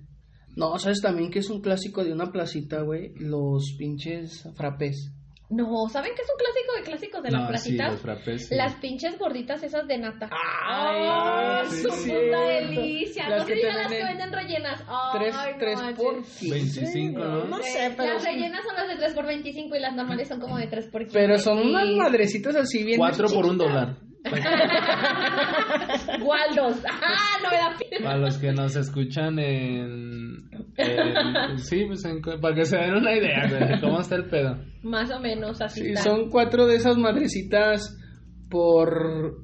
No, 0.56 0.80
¿sabes 0.80 1.02
también 1.02 1.30
que 1.30 1.40
es 1.40 1.50
un 1.50 1.60
clásico 1.60 2.06
de 2.06 2.14
una 2.14 2.32
placita, 2.32 2.84
güey? 2.84 3.16
Los 3.16 3.76
pinches 3.78 4.50
frappés. 4.56 5.14
No, 5.50 5.88
¿saben 5.88 6.12
qué 6.14 6.22
es 6.24 6.28
un 6.30 6.38
clásico 6.38 6.74
de 6.76 6.84
clásicos 6.84 7.24
de 7.24 7.32
las 7.32 7.40
no, 7.42 7.48
sí, 7.48 7.52
placitas? 7.52 7.92
los 7.94 8.02
frappés. 8.02 8.48
sí. 8.50 8.56
Las 8.56 8.74
pinches 8.76 9.18
gorditas 9.18 9.64
esas 9.64 9.88
de 9.88 9.98
nata. 9.98 10.30
Ay, 10.30 11.08
¡Ay, 11.10 11.68
sí, 11.70 11.82
su 11.84 11.90
sí, 11.92 12.10
puta 12.10 12.20
cierto. 12.20 12.42
delicia! 12.48 13.30
Las 13.30 13.40
no 13.40 13.46
que 13.46 13.54
se 13.54 13.60
digan 13.60 13.78
las 13.78 13.88
que 13.88 14.04
venden 14.04 14.34
rellenas. 14.34 14.84
Ay, 14.90 15.20
Tres, 15.20 15.36
no 15.36 15.42
tres 15.58 15.80
por 15.96 16.16
15. 16.24 16.50
25, 16.50 17.20
¿no? 17.20 17.46
No 17.46 17.58
sé, 17.64 17.94
pero 17.96 18.14
Las 18.16 18.24
rellenas 18.26 18.62
son 18.66 18.76
las 18.76 18.88
de 18.90 18.96
3 18.98 19.14
por 19.14 19.26
25 19.26 19.76
y 19.76 19.80
las 19.80 19.96
normales 19.96 20.28
son 20.28 20.42
como 20.42 20.58
de 20.58 20.68
3 20.68 20.88
por 20.88 21.02
15. 21.04 21.18
Pero 21.18 21.38
son 21.40 21.60
unas 21.60 21.88
madrecitas 21.92 22.56
así 22.58 22.84
bien. 22.84 22.98
Cuatro 23.00 23.30
por 23.30 23.46
un 23.46 23.58
dólar. 23.58 23.96
Waldos. 26.22 26.78
¡Ah, 26.90 27.38
no 27.44 27.50
pena! 27.80 28.04
Para 28.06 28.18
los 28.18 28.38
que 28.38 28.52
nos 28.52 28.76
escuchan 28.76 29.38
en. 29.40 30.50
en- 30.78 31.60
sí, 31.60 31.86
pues 31.86 32.04
en- 32.06 32.22
para 32.22 32.56
que 32.56 32.66
se 32.66 32.78
den 32.78 32.96
una 32.96 33.16
idea, 33.16 33.48
de 33.48 33.80
cómo 33.82 34.00
está 34.00 34.16
el 34.16 34.26
pedo. 34.30 34.58
Más 34.84 35.12
o 35.12 35.20
menos 35.20 35.62
así 35.62 35.82
Sí, 35.82 35.88
está. 35.90 36.04
son 36.04 36.30
cuatro 36.30 36.66
de 36.68 36.76
esas 36.76 36.98
madrecitas 36.98 37.98
por. 38.50 39.42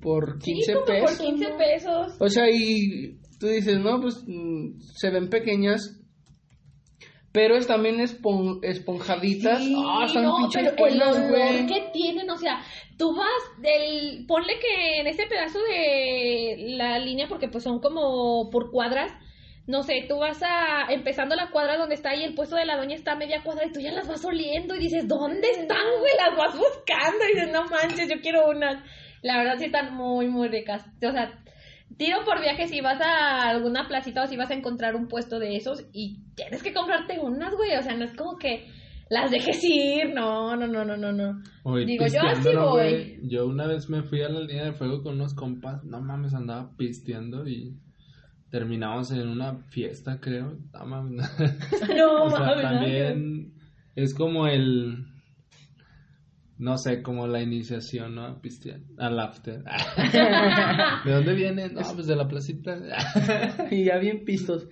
por 0.00 0.38
15 0.38 0.62
sí, 0.64 0.72
como 0.74 0.84
pesos. 0.86 1.16
por 1.18 1.26
15 1.26 1.50
¿no? 1.50 1.56
pesos. 1.58 2.16
O 2.20 2.28
sea, 2.28 2.44
y 2.50 3.18
tú 3.40 3.48
dices, 3.48 3.78
no, 3.80 4.00
pues 4.00 4.22
mm, 4.26 4.78
se 4.80 5.10
ven 5.10 5.28
pequeñas. 5.28 5.92
pero 7.32 7.54
es 7.56 7.66
también 7.66 7.96
espon- 7.96 8.60
esponjaditas. 8.62 9.58
Sí, 9.62 9.74
ah, 9.76 10.04
están 10.06 10.22
no, 10.24 10.36
pinches 10.38 10.74
buenas, 10.78 11.28
güey. 11.28 11.66
que 11.66 11.90
tienen, 11.92 12.30
o 12.30 12.36
sea, 12.38 12.60
tú 12.98 13.14
vas 13.14 13.60
del, 13.62 14.24
ponle 14.26 14.58
que 14.58 15.00
en 15.00 15.06
este 15.06 15.26
pedazo 15.26 15.58
de 15.60 16.74
la 16.76 16.98
línea, 16.98 17.28
porque 17.28 17.48
pues 17.48 17.64
son 17.64 17.80
como 17.80 18.50
por 18.50 18.70
cuadras, 18.70 19.12
no 19.66 19.82
sé, 19.82 20.04
tú 20.08 20.18
vas 20.18 20.40
a, 20.42 20.92
empezando 20.92 21.34
la 21.34 21.50
cuadra 21.50 21.76
donde 21.76 21.96
está 21.96 22.10
ahí 22.10 22.22
el 22.22 22.34
puesto 22.34 22.54
de 22.56 22.66
la 22.66 22.76
doña 22.76 22.94
está 22.94 23.12
a 23.12 23.16
media 23.16 23.42
cuadra 23.42 23.66
y 23.66 23.72
tú 23.72 23.80
ya 23.80 23.90
las 23.92 24.06
vas 24.06 24.24
oliendo 24.24 24.76
y 24.76 24.78
dices, 24.78 25.08
¿dónde 25.08 25.48
están, 25.50 25.86
güey? 25.98 26.12
Las 26.16 26.36
vas 26.36 26.56
buscando 26.56 27.24
y 27.24 27.34
dices, 27.34 27.52
no 27.52 27.64
manches, 27.64 28.08
yo 28.08 28.20
quiero 28.20 28.48
unas. 28.48 28.82
La 29.22 29.38
verdad 29.38 29.56
sí 29.58 29.64
están 29.64 29.94
muy, 29.94 30.28
muy 30.28 30.48
ricas. 30.48 30.84
O 31.02 31.10
sea, 31.10 31.42
tiro 31.96 32.24
por 32.24 32.40
viaje 32.40 32.68
si 32.68 32.80
vas 32.80 33.00
a 33.00 33.48
alguna 33.48 33.88
placita 33.88 34.22
o 34.22 34.26
si 34.28 34.36
vas 34.36 34.50
a 34.50 34.54
encontrar 34.54 34.94
un 34.94 35.08
puesto 35.08 35.40
de 35.40 35.56
esos 35.56 35.84
y 35.92 36.18
tienes 36.36 36.62
que 36.62 36.72
comprarte 36.72 37.18
unas, 37.18 37.52
güey. 37.54 37.74
O 37.76 37.82
sea, 37.82 37.94
no 37.94 38.04
es 38.04 38.14
como 38.14 38.38
que 38.38 38.68
las 39.08 39.30
dejes 39.30 39.62
ir. 39.62 40.14
No, 40.14 40.56
no, 40.56 40.66
no, 40.66 40.84
no, 40.84 40.96
no, 40.96 41.12
no. 41.12 41.42
Oye, 41.62 41.86
Digo, 41.86 42.06
yo 42.06 42.20
así 42.22 42.54
voy. 42.54 43.20
Yo 43.22 43.46
una 43.46 43.66
vez 43.66 43.88
me 43.88 44.02
fui 44.02 44.22
a 44.22 44.28
la 44.28 44.40
línea 44.40 44.64
de 44.64 44.72
fuego 44.72 45.02
con 45.02 45.14
unos 45.14 45.34
compas. 45.34 45.84
No 45.84 46.00
mames, 46.00 46.34
andaba 46.34 46.76
pisteando 46.76 47.46
y 47.46 47.78
terminamos 48.50 49.10
en 49.12 49.28
una 49.28 49.58
fiesta, 49.70 50.18
creo. 50.20 50.58
No 50.72 50.86
mames. 50.86 51.28
No, 51.96 52.24
o 52.24 52.30
sea, 52.30 52.40
mames, 52.40 52.62
también 52.62 53.54
es 53.94 54.14
como 54.14 54.46
el. 54.46 55.06
No 56.58 56.78
sé, 56.78 57.02
como 57.02 57.26
la 57.26 57.42
iniciación, 57.42 58.14
¿no? 58.14 58.24
A 58.24 58.40
pistear. 58.40 58.80
Al 58.96 59.20
after. 59.20 59.62
¿De 61.04 61.12
dónde 61.12 61.34
viene? 61.34 61.68
No, 61.68 61.82
pues 61.94 62.06
de 62.06 62.16
la 62.16 62.26
placita. 62.26 62.78
Y 63.70 63.84
ya 63.84 63.98
bien 63.98 64.24
pistos. 64.24 64.66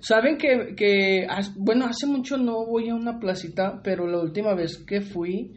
Saben 0.00 0.38
que, 0.38 0.74
que, 0.76 1.26
bueno, 1.56 1.86
hace 1.86 2.06
mucho 2.06 2.36
no 2.38 2.64
voy 2.66 2.88
a 2.88 2.94
una 2.94 3.18
placita, 3.18 3.80
pero 3.82 4.06
la 4.06 4.20
última 4.20 4.54
vez 4.54 4.78
que 4.86 5.00
fui, 5.00 5.52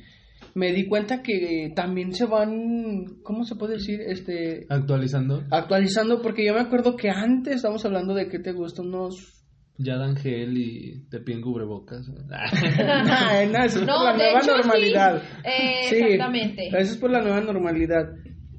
me 0.55 0.71
di 0.71 0.85
cuenta 0.87 1.21
que 1.23 1.71
también 1.75 2.13
se 2.13 2.25
van, 2.25 3.05
¿cómo 3.23 3.43
se 3.45 3.55
puede 3.55 3.75
decir? 3.75 4.01
Este, 4.05 4.65
Actualizando. 4.69 5.43
actualizando, 5.49 6.21
porque 6.21 6.45
yo 6.45 6.53
me 6.53 6.59
acuerdo 6.61 6.95
que 6.95 7.09
antes, 7.09 7.55
estamos 7.55 7.83
hablando 7.85 8.13
de 8.13 8.27
que 8.27 8.39
te 8.39 8.51
gustan 8.51 8.87
unos... 8.87 9.39
Ya 9.77 9.97
dan 9.97 10.15
gel 10.15 10.55
y 10.55 11.07
te 11.09 11.19
piden 11.19 11.41
cubrebocas. 11.41 12.07
No, 12.07 12.15
eso 13.65 13.79
es 13.79 13.87
No, 13.87 13.95
por 13.95 14.03
la 14.05 14.13
nueva 14.17 14.39
hecho, 14.39 14.51
sí. 14.51 14.61
normalidad. 14.61 15.23
Eh, 15.43 15.87
Sí, 15.89 15.95
exactamente. 15.95 16.67
Eso 16.67 16.77
es 16.93 16.97
por 16.97 17.09
la 17.09 17.21
nueva 17.21 17.41
normalidad. 17.41 18.05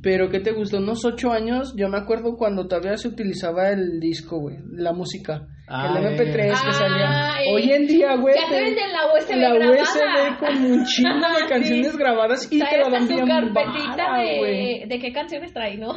Pero, 0.04 0.28
¿qué 0.28 0.38
te 0.38 0.52
gustó? 0.52 0.76
Unos 0.78 1.04
ocho 1.04 1.32
años, 1.32 1.74
yo 1.76 1.88
me 1.88 1.96
acuerdo 1.98 2.36
cuando 2.36 2.68
todavía 2.68 2.96
se 2.98 3.08
utilizaba 3.08 3.70
el 3.70 3.98
disco, 4.00 4.38
güey, 4.38 4.58
la 4.70 4.92
música. 4.92 5.48
Ah, 5.66 5.94
el 5.98 6.04
MP3 6.04 6.34
que 6.34 6.50
Ah, 6.52 6.72
salía. 6.72 7.42
eh. 7.42 7.54
Hoy 7.54 7.72
en 7.72 7.86
día, 7.86 8.14
güey. 8.16 8.34
Ya 8.38 8.46
te 8.48 8.62
venden 8.62 8.92
la 8.92 9.06
USB 9.14 9.36
la 9.36 9.54
grabada. 9.54 9.82
USB 9.82 10.38
con 10.38 10.64
un 10.72 10.84
chingo 10.84 11.10
de 11.40 11.46
canciones 11.48 11.90
Sí. 11.92 11.98
grabadas 11.98 12.52
y 12.52 12.58
te 12.58 12.78
la 12.78 12.90
dan 12.90 13.08
bien 13.08 13.26
carpetita 13.26 13.96
vara, 14.10 14.18
de, 14.22 14.84
de 14.86 14.98
qué 15.00 15.10
canciones 15.12 15.52
trae, 15.54 15.78
¿no? 15.78 15.94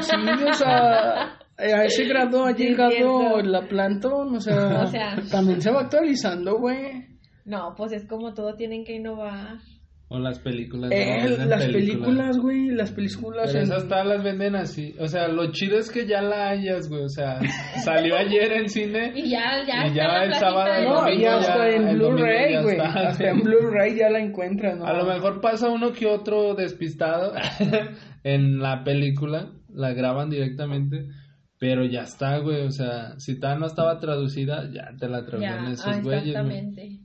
Sí, 0.00 0.16
o 0.48 0.52
sea, 0.52 1.36
a 1.58 1.84
ese 1.84 2.04
grado 2.04 2.44
ha 2.44 2.52
llegado 2.52 3.42
la 3.42 3.66
plantón, 3.66 4.36
o 4.36 4.40
sea, 4.40 4.82
O 4.82 4.86
sea. 4.86 5.16
también 5.28 5.60
se 5.60 5.72
va 5.72 5.80
actualizando, 5.80 6.56
güey. 6.58 7.08
No, 7.44 7.74
pues 7.76 7.90
es 7.90 8.06
como 8.06 8.32
todo 8.32 8.54
tienen 8.54 8.84
que 8.84 8.94
innovar. 8.94 9.56
O 10.12 10.18
las 10.18 10.40
películas. 10.40 10.90
Eh, 10.92 11.36
las 11.46 11.64
películas, 11.66 12.36
güey, 12.38 12.66
las 12.70 12.90
películas. 12.90 13.46
Pero 13.46 13.58
en- 13.60 13.64
esas 13.64 13.86
todas 13.88 14.04
las 14.06 14.24
venden 14.24 14.56
así. 14.56 14.94
O 14.98 15.06
sea, 15.06 15.28
lo 15.28 15.52
chido 15.52 15.78
es 15.78 15.88
que 15.88 16.04
ya 16.06 16.20
la 16.20 16.48
hayas, 16.48 16.88
güey. 16.88 17.04
O 17.04 17.08
sea, 17.08 17.38
salió 17.84 18.16
ayer 18.16 18.52
en 18.54 18.68
cine. 18.68 19.12
Y 19.14 19.30
ya, 19.30 19.64
ya, 19.64 19.86
Y 19.86 19.94
ya 19.94 20.08
la 20.08 20.24
el 20.24 20.34
sábado, 20.34 20.82
No, 20.82 21.00
domingo 21.02 21.28
hasta 21.30 21.70
ya- 21.70 21.76
en 21.76 21.96
Blu-ray, 21.96 22.52
ya 22.54 22.62
güey. 22.62 22.76
está. 22.76 23.08
Hasta 23.08 23.30
en 23.30 23.40
Blu-ray 23.40 23.96
ya 23.96 24.10
la 24.10 24.18
encuentras, 24.18 24.78
¿no? 24.78 24.84
A 24.84 24.92
lo 24.94 25.04
mejor 25.06 25.40
pasa 25.40 25.68
uno 25.70 25.92
que 25.92 26.06
otro 26.06 26.54
despistado 26.56 27.32
en 28.24 28.58
la 28.58 28.82
película. 28.84 29.52
La 29.72 29.92
graban 29.92 30.28
directamente. 30.30 31.06
Pero 31.58 31.84
ya 31.84 32.00
está, 32.02 32.38
güey. 32.38 32.62
O 32.66 32.70
sea, 32.70 33.18
si 33.18 33.38
tal 33.38 33.60
no 33.60 33.66
estaba 33.66 33.98
traducida, 34.00 34.68
ya 34.72 34.90
te 34.98 35.08
la 35.08 35.24
tradujeron 35.26 35.66
Ya, 35.66 35.72
esos 35.72 35.86
ah, 35.86 36.00
güeyes. 36.02 36.04
güey. 36.04 36.16
exactamente. 36.30 36.99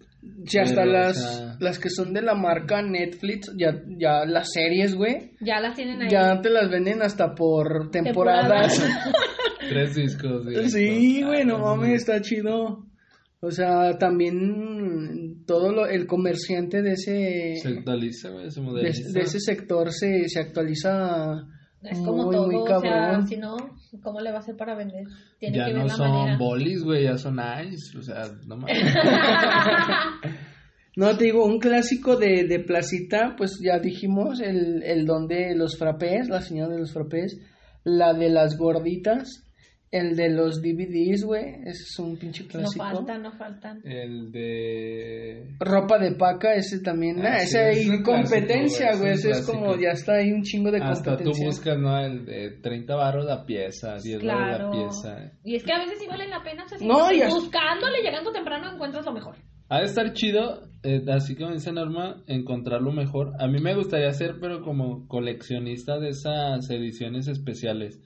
Sí, 0.47 0.57
hasta 0.59 0.81
Pero, 0.83 0.89
o 0.89 0.93
las, 0.93 1.17
sea- 1.37 1.57
las 1.59 1.79
que 1.79 1.89
son 1.89 2.13
de 2.13 2.21
la 2.21 2.35
marca 2.35 2.81
Netflix, 2.81 3.51
ya, 3.57 3.81
ya 3.97 4.25
las 4.25 4.51
series, 4.51 4.95
güey, 4.95 5.31
Ya 5.41 5.59
las 5.59 5.75
tienen 5.75 6.01
ahí. 6.01 6.09
ya 6.09 6.39
te 6.41 6.49
las 6.49 6.69
venden 6.69 7.01
hasta 7.01 7.33
por 7.35 7.89
temporadas. 7.91 8.79
Tres 9.69 9.95
discos. 9.95 10.45
directo. 10.45 10.69
sí, 10.69 11.23
güey, 11.23 11.45
no 11.45 11.55
Ay, 11.57 11.61
mames, 11.63 11.93
está 12.01 12.21
chido. 12.21 12.85
O 13.41 13.51
sea, 13.51 13.97
también 13.99 15.43
todo 15.45 15.71
lo, 15.71 15.85
el 15.87 16.07
comerciante 16.07 16.81
de 16.81 16.93
ese, 16.93 17.55
Se 17.61 17.67
actualiza, 17.69 18.29
güey. 18.29 18.49
Se 18.49 18.61
de, 18.61 18.81
de 19.13 19.21
ese 19.21 19.39
sector 19.39 19.91
se, 19.91 20.27
se 20.29 20.39
actualiza 20.39 21.43
Es 21.83 21.99
como 21.99 22.23
muy, 22.25 22.35
todo, 22.35 22.47
muy 22.47 22.55
o 22.55 22.65
sea, 22.65 22.79
cabrón. 22.81 23.27
si 23.27 23.37
no, 23.37 23.55
¿cómo 24.01 24.19
le 24.21 24.31
va 24.31 24.37
a 24.37 24.39
hacer 24.39 24.55
para 24.55 24.75
vender? 24.75 25.03
Tiene 25.39 25.57
Ya 25.57 25.65
que 25.65 25.73
ver 25.73 25.81
no 25.81 25.87
la 25.87 25.93
son 25.95 26.11
manera. 26.11 26.37
bolis, 26.37 26.83
güey. 26.83 27.03
Ya 27.03 27.17
son 27.17 27.39
ice. 27.71 27.97
O 27.97 28.01
sea, 28.01 28.25
no 28.45 28.57
mames. 28.57 28.77
No, 30.97 31.17
te 31.17 31.25
digo, 31.25 31.43
un 31.45 31.59
clásico 31.59 32.15
de, 32.15 32.45
de 32.47 32.59
Placita, 32.59 33.35
pues 33.37 33.59
ya 33.61 33.79
dijimos, 33.79 34.39
el, 34.39 34.81
el 34.81 35.05
don 35.05 35.27
de 35.27 35.53
los 35.53 35.77
frappés, 35.77 36.29
la 36.29 36.39
señora 36.41 36.73
de 36.73 36.79
los 36.79 36.93
frappés, 36.93 37.37
la 37.83 38.13
de 38.13 38.29
las 38.29 38.57
gorditas, 38.57 39.44
el 39.99 40.15
de 40.15 40.29
los 40.29 40.61
DVDs, 40.61 41.23
güey, 41.23 41.55
ese 41.65 41.83
es 41.83 41.99
un 41.99 42.17
pinche 42.17 42.43
No 42.43 42.49
clásico. 42.49 42.83
faltan, 42.85 43.21
no 43.23 43.31
faltan. 43.31 43.81
El 43.83 44.31
de. 44.31 45.55
Ropa 45.59 45.97
de 45.99 46.11
paca, 46.15 46.53
ese 46.55 46.79
también, 46.81 47.19
Ah, 47.25 47.35
ah, 47.35 47.39
sí, 47.39 47.45
ese 47.57 47.69
es 47.71 47.89
hay 47.89 48.03
competencia, 48.03 48.95
güey, 48.97 49.11
ese 49.13 49.31
es 49.31 49.45
como, 49.45 49.75
ya 49.77 49.89
está 49.91 50.15
ahí 50.15 50.31
un 50.31 50.43
chingo 50.43 50.71
de 50.71 50.79
Hasta 50.79 51.11
tú 51.17 51.23
competencia. 51.25 51.45
buscas, 51.45 51.77
¿no? 51.79 51.97
El 51.99 52.25
de 52.25 52.51
30 52.61 52.95
baros 52.95 53.25
la 53.25 53.45
pieza, 53.45 53.97
10 53.99 54.23
baros 54.23 54.47
Claro. 54.47 54.65
la 54.65 54.71
pieza. 54.71 55.31
Y 55.43 55.55
es 55.55 55.63
que 55.63 55.73
a 55.73 55.79
veces 55.79 55.99
sí 55.99 56.07
valen 56.07 56.29
la 56.29 56.43
pena. 56.43 56.63
O 56.65 56.67
sea, 56.67 56.77
si 56.77 56.85
No, 56.87 57.11
y 57.11 57.21
hasta- 57.21 57.35
buscándole, 57.35 58.01
llegando 58.03 58.31
temprano, 58.31 58.73
encuentras 58.73 59.05
lo 59.05 59.13
mejor. 59.13 59.35
Ha 59.67 59.79
de 59.79 59.85
estar 59.85 60.13
chido, 60.13 60.61
eh, 60.83 61.03
así 61.11 61.35
como 61.35 61.51
dice 61.53 61.71
Norma, 61.71 62.23
encontrarlo 62.27 62.91
mejor. 62.91 63.31
A 63.39 63.47
mí 63.47 63.59
me 63.59 63.73
gustaría 63.75 64.11
ser, 64.13 64.35
pero 64.39 64.61
como 64.61 65.07
coleccionista 65.07 65.97
de 65.99 66.09
esas 66.09 66.69
ediciones 66.69 67.27
especiales. 67.27 67.99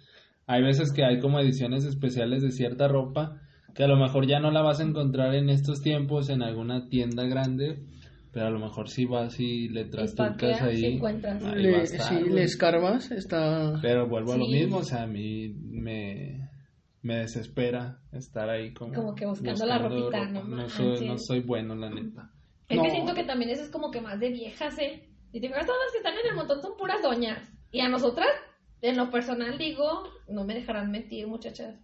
Hay 0.52 0.64
veces 0.64 0.92
que 0.92 1.04
hay 1.06 1.20
como 1.20 1.40
ediciones 1.40 1.86
especiales 1.86 2.42
de 2.42 2.50
cierta 2.52 2.88
ropa 2.88 3.40
que 3.76 3.84
a 3.84 3.88
lo 3.88 3.98
mejor 3.98 4.26
ya 4.28 4.40
no 4.40 4.50
la 4.50 4.64
vas 4.64 4.80
a 4.80 4.84
encontrar 4.84 5.36
en 5.36 5.48
estos 5.50 5.82
tiempos 5.82 6.28
en 6.30 6.42
alguna 6.42 6.88
tienda 6.90 7.24
grande, 7.26 7.84
pero 8.32 8.48
a 8.48 8.50
lo 8.50 8.58
mejor 8.58 8.90
sí 8.90 9.06
vas 9.06 9.40
y 9.40 9.70
le 9.70 9.86
trastucas 9.86 10.60
ahí. 10.64 11.00
ahí 11.00 11.00
Le- 11.56 11.82
estar, 11.84 12.02
sí, 12.02 12.30
le 12.30 12.44
escarbas, 12.44 13.12
está... 13.12 13.78
Pero 13.80 14.08
vuelvo 14.10 14.34
a 14.34 14.38
lo 14.38 14.48
mismo, 14.48 14.78
o 14.78 14.84
sea, 14.84 15.04
a 15.04 15.08
mí 15.08 15.50
me, 15.50 16.50
me 17.04 17.18
desespera 17.18 18.00
estar 18.12 18.50
ahí 18.50 18.74
como... 18.74 18.92
Como 18.94 19.14
que 19.14 19.28
buscando 19.28 19.66
la 19.68 19.78
ropita, 19.78 20.30
no 20.32 20.44
No 20.46 20.68
soy, 20.68 21.08
no 21.08 21.18
soy 21.20 21.42
bueno, 21.42 21.76
la 21.76 21.92
neta. 21.92 22.32
Es 22.68 22.76
No. 22.78 22.84
que 22.84 22.90
siento 22.90 23.14
que 23.14 23.24
también 23.24 23.52
eso 23.52 23.62
es 23.62 23.70
como 23.70 23.92
que 23.92 24.02
más 24.02 24.20
de 24.20 24.30
viejas, 24.32 24.78
¿eh? 24.80 25.08
Y 25.32 25.40
te 25.42 25.48
fijas, 25.48 25.68
todas 25.68 25.80
las 25.86 25.92
que 25.92 25.98
están 26.00 26.14
en 26.14 26.30
el 26.32 26.36
montón 26.36 26.60
son 26.60 26.76
puras 26.76 27.04
doñas. 27.04 27.40
Y 27.72 27.82
a 27.82 27.88
nosotras, 27.90 28.28
en 28.82 28.98
lo 28.98 29.10
personal 29.10 29.58
digo, 29.58 30.04
no 30.28 30.44
me 30.44 30.56
dejarán 30.56 30.92
mentir, 30.92 31.28
muchachas. 31.28 31.76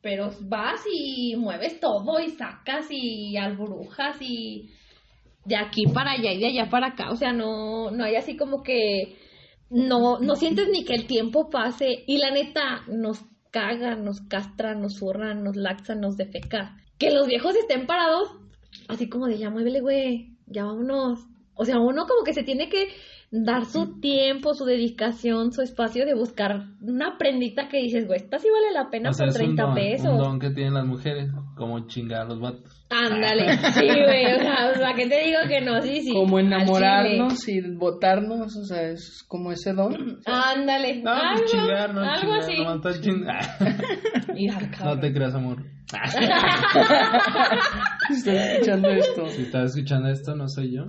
Pero 0.00 0.30
vas 0.42 0.80
y 0.92 1.34
mueves 1.36 1.80
todo 1.80 2.20
y 2.20 2.30
sacas 2.30 2.86
y 2.90 3.36
alburujas 3.36 4.16
y 4.20 4.70
de 5.44 5.56
aquí 5.56 5.86
para 5.86 6.12
allá 6.12 6.32
y 6.32 6.40
de 6.40 6.46
allá 6.46 6.70
para 6.70 6.88
acá. 6.88 7.10
O 7.10 7.16
sea, 7.16 7.32
no, 7.32 7.90
no 7.90 8.04
hay 8.04 8.16
así 8.16 8.36
como 8.36 8.62
que 8.62 9.16
no, 9.70 10.18
no 10.20 10.36
sientes 10.36 10.68
ni 10.70 10.84
que 10.84 10.94
el 10.94 11.06
tiempo 11.06 11.50
pase. 11.50 12.04
Y 12.06 12.18
la 12.18 12.30
neta, 12.30 12.82
nos 12.88 13.24
cagan, 13.50 14.04
nos 14.04 14.20
castran, 14.20 14.80
nos 14.80 14.98
zurran, 14.98 15.42
nos 15.42 15.56
laxan, 15.56 16.00
nos 16.00 16.16
defeca. 16.16 16.76
Que 16.98 17.10
los 17.10 17.26
viejos 17.26 17.56
estén 17.56 17.86
parados, 17.86 18.28
así 18.88 19.08
como 19.08 19.26
de 19.26 19.38
ya 19.38 19.50
muévele, 19.50 19.80
güey, 19.80 20.36
ya 20.46 20.64
vámonos. 20.64 21.20
O 21.54 21.64
sea, 21.64 21.78
uno 21.78 22.06
como 22.06 22.24
que 22.24 22.34
se 22.34 22.42
tiene 22.42 22.68
que 22.68 22.88
dar 23.30 23.64
su 23.64 23.98
tiempo, 24.00 24.54
su 24.54 24.64
dedicación, 24.64 25.52
su 25.52 25.62
espacio 25.62 26.06
de 26.06 26.14
buscar 26.14 26.66
una 26.80 27.18
prendita 27.18 27.68
que 27.68 27.78
dices, 27.78 28.06
güey, 28.06 28.20
esta 28.20 28.38
sí 28.38 28.48
vale 28.48 28.72
la 28.72 28.90
pena 28.90 29.10
O 29.10 29.12
sea, 29.12 29.26
por 29.26 29.34
es 29.34 29.40
un 29.40 29.56
30 29.56 29.62
don, 29.64 29.74
pesos. 29.74 30.10
un 30.12 30.18
don 30.18 30.38
que 30.38 30.50
tienen 30.50 30.74
las 30.74 30.86
mujeres, 30.86 31.30
como 31.56 31.86
chingar 31.88 32.22
a 32.22 32.24
los 32.26 32.40
vatos. 32.40 32.86
Ándale, 32.90 33.56
sí, 33.72 33.86
güey, 33.86 34.26
o 34.34 34.38
sea, 34.38 34.70
o 34.74 34.78
sea, 34.78 34.92
¿qué 34.94 35.08
te 35.08 35.24
digo 35.24 35.38
que 35.48 35.60
no? 35.62 35.82
Sí, 35.82 36.02
sí. 36.02 36.12
como 36.12 36.38
enamorarnos 36.38 37.48
y 37.48 37.60
votarnos, 37.76 38.56
o 38.56 38.64
sea, 38.64 38.82
es 38.90 39.24
como 39.26 39.50
ese 39.52 39.72
don. 39.72 40.20
Ándale, 40.26 41.02
No, 41.02 41.10
algo, 41.10 41.40
pues 41.40 41.50
chingar, 41.50 41.92
no 41.94 42.00
algo 42.02 42.32
chingar, 43.00 43.38
así. 43.40 44.84
no 44.84 45.00
te 45.00 45.12
creas, 45.12 45.34
amor. 45.34 45.64
Si 48.08 48.14
estás 48.14 48.46
escuchando 48.52 48.88
esto. 48.90 49.26
Si 49.28 49.42
estás 49.42 49.70
escuchando 49.76 50.08
esto, 50.08 50.34
no 50.34 50.48
soy 50.48 50.72
yo. 50.74 50.84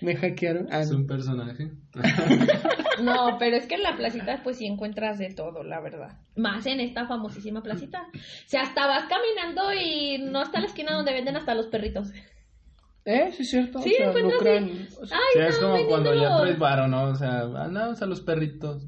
Me 0.00 0.16
hackearon. 0.16 0.68
Ah, 0.70 0.80
Es 0.80 0.90
no. 0.90 0.98
un 0.98 1.06
personaje. 1.06 1.70
No, 3.02 3.36
pero 3.40 3.56
es 3.56 3.66
que 3.66 3.74
en 3.74 3.82
la 3.82 3.96
placita 3.96 4.40
pues 4.44 4.58
sí 4.58 4.66
encuentras 4.66 5.18
de 5.18 5.34
todo, 5.34 5.64
la 5.64 5.80
verdad. 5.80 6.18
Más 6.36 6.64
en 6.66 6.78
esta 6.80 7.06
famosísima 7.06 7.60
placita. 7.62 8.02
O 8.14 8.18
sea, 8.48 8.62
hasta 8.62 8.86
vas 8.86 9.06
caminando 9.08 9.72
y 9.72 10.18
no 10.18 10.42
está 10.42 10.60
la 10.60 10.66
esquina 10.66 10.92
donde 10.94 11.12
venden 11.12 11.36
hasta 11.36 11.54
los 11.54 11.66
perritos. 11.66 12.12
¿Eh? 13.04 13.32
Sí, 13.32 13.42
es 13.42 13.50
cierto. 13.50 13.80
Sí, 13.80 13.94
o 13.94 14.12
sea, 14.12 14.20
encuentras 14.22 14.64
de- 14.64 14.88
o 15.02 15.06
sea, 15.06 15.18
Ay, 15.18 15.32
Sí, 15.34 15.40
es 15.48 15.60
no, 15.60 15.72
como 15.72 15.86
cuando 15.88 16.14
ya 16.14 16.36
traes 16.38 16.58
varo, 16.58 16.86
¿no? 16.88 17.04
O 17.10 17.14
sea, 17.16 17.40
andamos 17.40 18.00
a 18.00 18.06
los 18.06 18.20
perritos. 18.22 18.86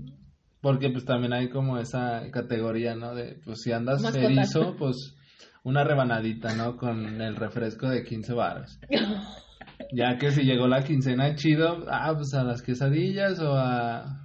Porque 0.61 0.89
pues 0.91 1.05
también 1.05 1.33
hay 1.33 1.49
como 1.51 1.79
esa 1.79 2.23
categoría, 2.33 2.95
¿no? 2.95 3.15
De, 3.15 3.41
pues 3.45 3.61
si 3.63 3.73
andas 3.73 4.03
Mascotas. 4.03 4.31
erizo, 4.31 4.77
pues 4.79 5.16
una 5.67 5.83
rebanadita, 5.85 6.55
¿no? 6.55 6.77
Con 6.77 7.21
el 7.21 7.35
refresco 7.37 7.89
de 7.89 8.05
15 8.05 8.33
varos. 8.35 8.79
Ya 9.93 10.17
que 10.19 10.31
si 10.31 10.43
llegó 10.43 10.67
la 10.69 10.83
quincena 10.83 11.35
chido, 11.35 11.85
ah, 11.91 12.13
pues 12.17 12.35
a 12.35 12.45
las 12.45 12.63
quesadillas 12.63 13.41
o 13.41 13.53
a... 13.57 14.23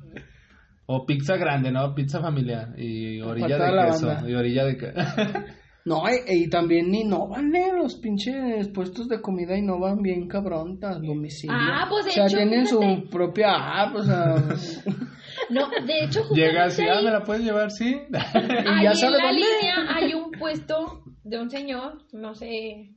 O 0.86 1.06
pizza 1.06 1.38
grande, 1.38 1.72
¿no? 1.72 1.96
Pizza 1.96 2.20
familiar 2.22 2.78
y 2.78 3.22
orilla 3.22 3.58
de 3.58 3.88
queso. 3.88 4.08
banda. 4.08 4.30
Y 4.30 4.34
orilla 4.36 4.66
de 4.66 4.78
queso. 4.78 4.94
No, 5.84 6.04
y, 6.08 6.44
y 6.44 6.48
también 6.48 6.94
innovan, 6.94 7.56
¿eh? 7.56 7.72
Los 7.76 7.96
pinches 7.96 8.68
puestos 8.68 9.08
de 9.08 9.20
comida 9.20 9.58
innovan 9.58 10.04
bien 10.04 10.28
cabrón, 10.28 10.78
a 10.84 10.94
domicilio. 11.00 11.58
Ah, 11.60 11.88
pues, 11.90 12.06
de 12.06 12.12
O 12.12 12.14
sea, 12.14 12.26
hecho, 12.28 12.38
tienen 12.38 12.68
fíjate. 12.68 13.02
su 13.04 13.10
propia 13.10 13.82
app, 13.82 13.96
o 13.96 14.04
sea. 14.04 14.36
No, 15.50 15.68
de 15.70 16.04
hecho, 16.04 16.22
Llega 16.36 16.66
así, 16.66 16.84
ah, 16.88 17.02
¿me 17.04 17.10
la 17.10 17.24
puedes 17.24 17.44
llevar? 17.44 17.72
Sí. 17.78 17.96
y 17.96 18.16
ahí 18.16 18.84
ya 18.84 18.92
en 18.92 18.96
sabe 18.96 19.18
la 19.18 19.24
dónde. 19.30 19.40
línea 19.42 19.96
hay 19.96 20.14
un 20.14 20.30
puesto 20.32 21.02
de 21.24 21.40
un 21.40 21.50
señor, 21.50 22.04
no 22.14 22.36
sé 22.36 22.90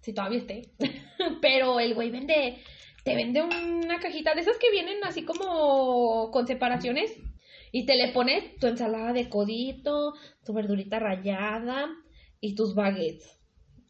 si 0.00 0.12
todavía 0.12 0.38
esté, 0.38 0.62
pero 1.40 1.80
el 1.80 1.94
güey 1.94 2.10
vende, 2.10 2.58
te 3.04 3.14
vende 3.14 3.42
una 3.42 3.98
cajita 4.00 4.34
de 4.34 4.40
esas 4.40 4.58
que 4.58 4.70
vienen 4.70 4.98
así 5.04 5.24
como 5.24 6.30
con 6.30 6.46
separaciones 6.46 7.12
y 7.72 7.86
te 7.86 7.96
le 7.96 8.08
pone 8.12 8.54
tu 8.60 8.66
ensalada 8.66 9.12
de 9.12 9.28
codito, 9.28 10.14
tu 10.44 10.52
verdurita 10.52 10.98
rallada 10.98 11.88
y 12.40 12.54
tus 12.54 12.74
baguettes. 12.74 13.32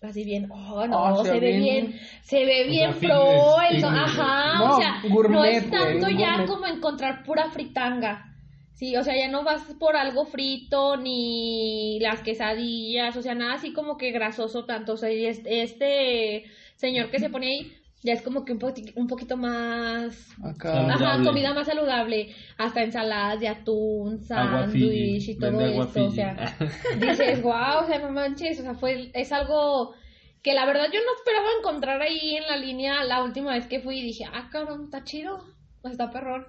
Así 0.02 0.25
bien, 0.25 0.48
oh 0.50 0.86
no, 0.86 1.06
Ah, 1.20 1.25
se 1.25 1.40
ve 1.40 1.56
bien- 1.56 1.62
bien, 1.86 2.00
se 2.22 2.44
ve 2.44 2.64
bien 2.68 2.90
pro, 2.92 2.98
fitness, 2.98 3.70
el- 3.70 3.76
fitness. 3.76 3.98
ajá, 3.98 4.58
No, 4.58 4.75
o 4.76 4.76
sea, 4.78 5.02
no 5.30 5.44
es 5.44 5.70
tanto 5.70 6.08
ya 6.10 6.32
gourmet. 6.36 6.46
como 6.46 6.66
encontrar 6.66 7.25
pura 7.25 7.50
fritanga. 7.50 8.32
Sí, 8.76 8.95
o 8.95 9.02
sea, 9.02 9.16
ya 9.16 9.28
no 9.28 9.42
vas 9.42 9.62
por 9.80 9.97
algo 9.97 10.26
frito 10.26 10.97
ni 10.99 11.99
las 12.00 12.21
quesadillas, 12.21 13.16
o 13.16 13.23
sea, 13.23 13.35
nada 13.35 13.54
así 13.54 13.73
como 13.73 13.97
que 13.97 14.11
grasoso 14.12 14.66
tanto. 14.66 14.92
O 14.92 14.97
sea, 14.99 15.09
este 15.11 16.45
señor 16.76 17.11
que 17.11 17.18
se 17.18 17.30
pone 17.30 17.47
ahí 17.47 17.73
ya 18.02 18.12
es 18.12 18.23
como 18.23 18.45
que 18.45 18.52
un, 18.52 18.59
poti- 18.61 18.92
un 18.95 19.06
poquito 19.09 19.37
más... 19.37 20.28
Acá. 20.45 20.87
Ajá, 20.95 21.23
comida 21.25 21.54
más 21.54 21.66
saludable. 21.66 22.35
Hasta 22.59 22.83
ensaladas 22.83 23.40
de 23.40 23.49
atún, 23.49 24.21
sándwich 24.21 25.28
y 25.30 25.38
todo 25.38 25.61
esto. 25.87 26.04
O 26.04 26.11
sea, 26.11 26.56
dices, 27.00 27.42
wow, 27.42 27.83
o 27.83 27.87
sea, 27.87 27.99
no 27.99 28.11
manches, 28.11 28.61
o 28.61 28.62
sea, 28.62 28.75
fue, 28.75 29.11
es 29.14 29.33
algo 29.33 29.95
que 30.42 30.54
la 30.54 30.66
verdad 30.66 30.85
yo 30.92 31.00
no 31.00 31.16
esperaba 31.16 31.49
encontrar 31.59 32.00
ahí 32.02 32.37
en 32.37 32.47
la 32.47 32.56
línea 32.59 33.02
la 33.04 33.25
última 33.25 33.52
vez 33.54 33.66
que 33.66 33.80
fui 33.80 33.99
y 33.99 34.02
dije, 34.04 34.25
ah, 34.33 34.49
cabrón, 34.52 34.85
está 34.85 35.02
chido, 35.02 35.42
está 35.83 36.11
perrón. 36.11 36.47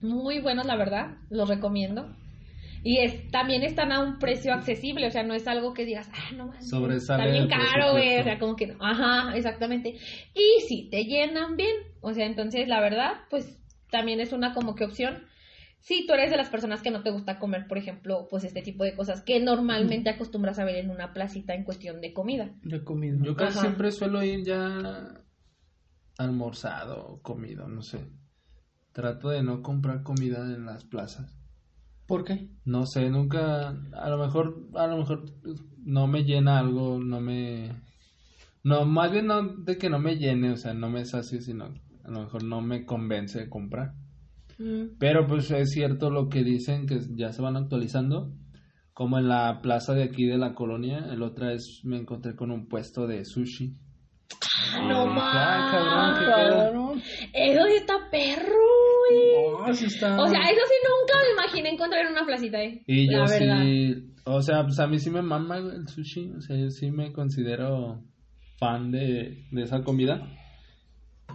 Muy 0.00 0.40
buenos, 0.40 0.66
la 0.66 0.76
verdad, 0.76 1.16
los 1.30 1.48
recomiendo. 1.48 2.14
Y 2.82 2.98
es, 2.98 3.30
también 3.30 3.62
están 3.62 3.92
a 3.92 4.00
un 4.00 4.18
precio 4.18 4.54
accesible, 4.54 5.06
o 5.06 5.10
sea, 5.10 5.22
no 5.24 5.34
es 5.34 5.46
algo 5.48 5.74
que 5.74 5.84
digas, 5.84 6.08
ah, 6.14 6.32
no 6.34 6.52
Sobresale 6.62 7.24
está 7.24 7.32
bien 7.32 7.48
caro, 7.48 7.92
güey, 7.92 8.20
o 8.20 8.22
sea, 8.22 8.38
como 8.38 8.54
que 8.54 8.68
no, 8.68 8.76
ajá, 8.80 9.36
exactamente. 9.36 9.96
Y 10.34 10.62
si 10.66 10.88
te 10.88 11.04
llenan 11.04 11.56
bien, 11.56 11.74
o 12.00 12.14
sea, 12.14 12.26
entonces 12.26 12.68
la 12.68 12.80
verdad, 12.80 13.14
pues 13.30 13.60
también 13.90 14.20
es 14.20 14.32
una 14.32 14.54
como 14.54 14.74
que 14.74 14.84
opción. 14.84 15.24
Si 15.80 16.06
tú 16.06 16.12
eres 16.12 16.30
de 16.30 16.36
las 16.36 16.50
personas 16.50 16.82
que 16.82 16.90
no 16.90 17.02
te 17.02 17.10
gusta 17.10 17.38
comer, 17.38 17.66
por 17.66 17.78
ejemplo, 17.78 18.26
pues 18.28 18.44
este 18.44 18.62
tipo 18.62 18.84
de 18.84 18.94
cosas 18.94 19.22
que 19.22 19.40
normalmente 19.40 20.10
acostumbras 20.10 20.58
a 20.58 20.64
ver 20.64 20.76
en 20.76 20.90
una 20.90 21.12
placita 21.12 21.54
en 21.54 21.64
cuestión 21.64 22.00
de 22.00 22.12
comida. 22.12 22.50
De 22.62 22.82
comida. 22.84 23.16
Yo 23.22 23.36
casi 23.36 23.58
Ajá. 23.58 23.60
siempre 23.60 23.92
suelo 23.92 24.22
ir 24.22 24.44
ya 24.44 25.22
almorzado 26.18 27.06
o 27.06 27.22
comido, 27.22 27.68
no 27.68 27.82
sé. 27.82 28.00
Trato 28.98 29.28
de 29.28 29.44
no 29.44 29.62
comprar 29.62 30.02
comida 30.02 30.38
en 30.52 30.66
las 30.66 30.84
plazas. 30.84 31.38
¿Por 32.08 32.24
qué? 32.24 32.48
No 32.64 32.84
sé, 32.84 33.08
nunca, 33.10 33.68
a 33.92 34.10
lo 34.10 34.18
mejor, 34.18 34.66
a 34.74 34.88
lo 34.88 34.96
mejor 34.96 35.24
no 35.84 36.08
me 36.08 36.24
llena 36.24 36.58
algo, 36.58 36.98
no 36.98 37.20
me, 37.20 37.70
no, 38.64 38.86
más 38.86 39.12
bien 39.12 39.28
no 39.28 39.40
de 39.54 39.78
que 39.78 39.88
no 39.88 40.00
me 40.00 40.16
llene, 40.16 40.50
o 40.50 40.56
sea, 40.56 40.74
no 40.74 40.90
me 40.90 41.04
sacie, 41.04 41.40
sino 41.42 41.66
a 42.02 42.10
lo 42.10 42.22
mejor 42.22 42.42
no 42.42 42.60
me 42.60 42.84
convence 42.84 43.38
de 43.38 43.48
comprar. 43.48 43.92
Pero 44.98 45.28
pues 45.28 45.48
es 45.52 45.70
cierto 45.70 46.10
lo 46.10 46.28
que 46.28 46.42
dicen 46.42 46.86
que 46.88 46.98
ya 47.14 47.32
se 47.32 47.40
van 47.40 47.56
actualizando. 47.56 48.32
Como 48.94 49.16
en 49.20 49.28
la 49.28 49.60
plaza 49.62 49.94
de 49.94 50.02
aquí 50.02 50.26
de 50.26 50.38
la 50.38 50.54
colonia, 50.54 51.06
el 51.12 51.22
otra 51.22 51.50
vez 51.50 51.82
me 51.84 51.98
encontré 51.98 52.34
con 52.34 52.50
un 52.50 52.66
puesto 52.66 53.06
de 53.06 53.24
sushi. 53.24 53.76
No 54.88 55.06
"Ah, 55.08 55.68
cabrón, 55.70 56.18
qué 56.18 56.24
pedo". 56.24 56.64
Cabrón. 56.64 57.02
Eso 57.32 57.60
sí 57.68 57.74
está 57.76 58.10
perro. 58.10 58.42
No, 58.44 58.77
sí 59.72 59.86
está. 59.86 60.20
O 60.20 60.26
sea, 60.26 60.40
eso 60.40 60.60
sí 60.66 60.74
nunca 60.88 61.14
me 61.24 61.32
imaginé 61.32 61.70
encontrar 61.70 62.06
en 62.06 62.12
una 62.12 62.26
placita, 62.26 62.62
eh. 62.62 62.82
Y 62.86 63.10
yo 63.10 63.18
la 63.18 63.30
verdad. 63.30 63.62
sí, 63.62 64.12
o 64.24 64.42
sea, 64.42 64.62
pues 64.64 64.78
a 64.78 64.86
mí 64.86 64.98
sí 64.98 65.10
me 65.10 65.22
mama 65.22 65.58
el 65.58 65.88
sushi, 65.88 66.32
o 66.36 66.40
sea, 66.40 66.56
yo 66.56 66.70
sí 66.70 66.90
me 66.90 67.12
considero 67.12 68.02
fan 68.58 68.90
de, 68.90 69.44
de 69.50 69.62
esa 69.62 69.82
comida. 69.82 70.28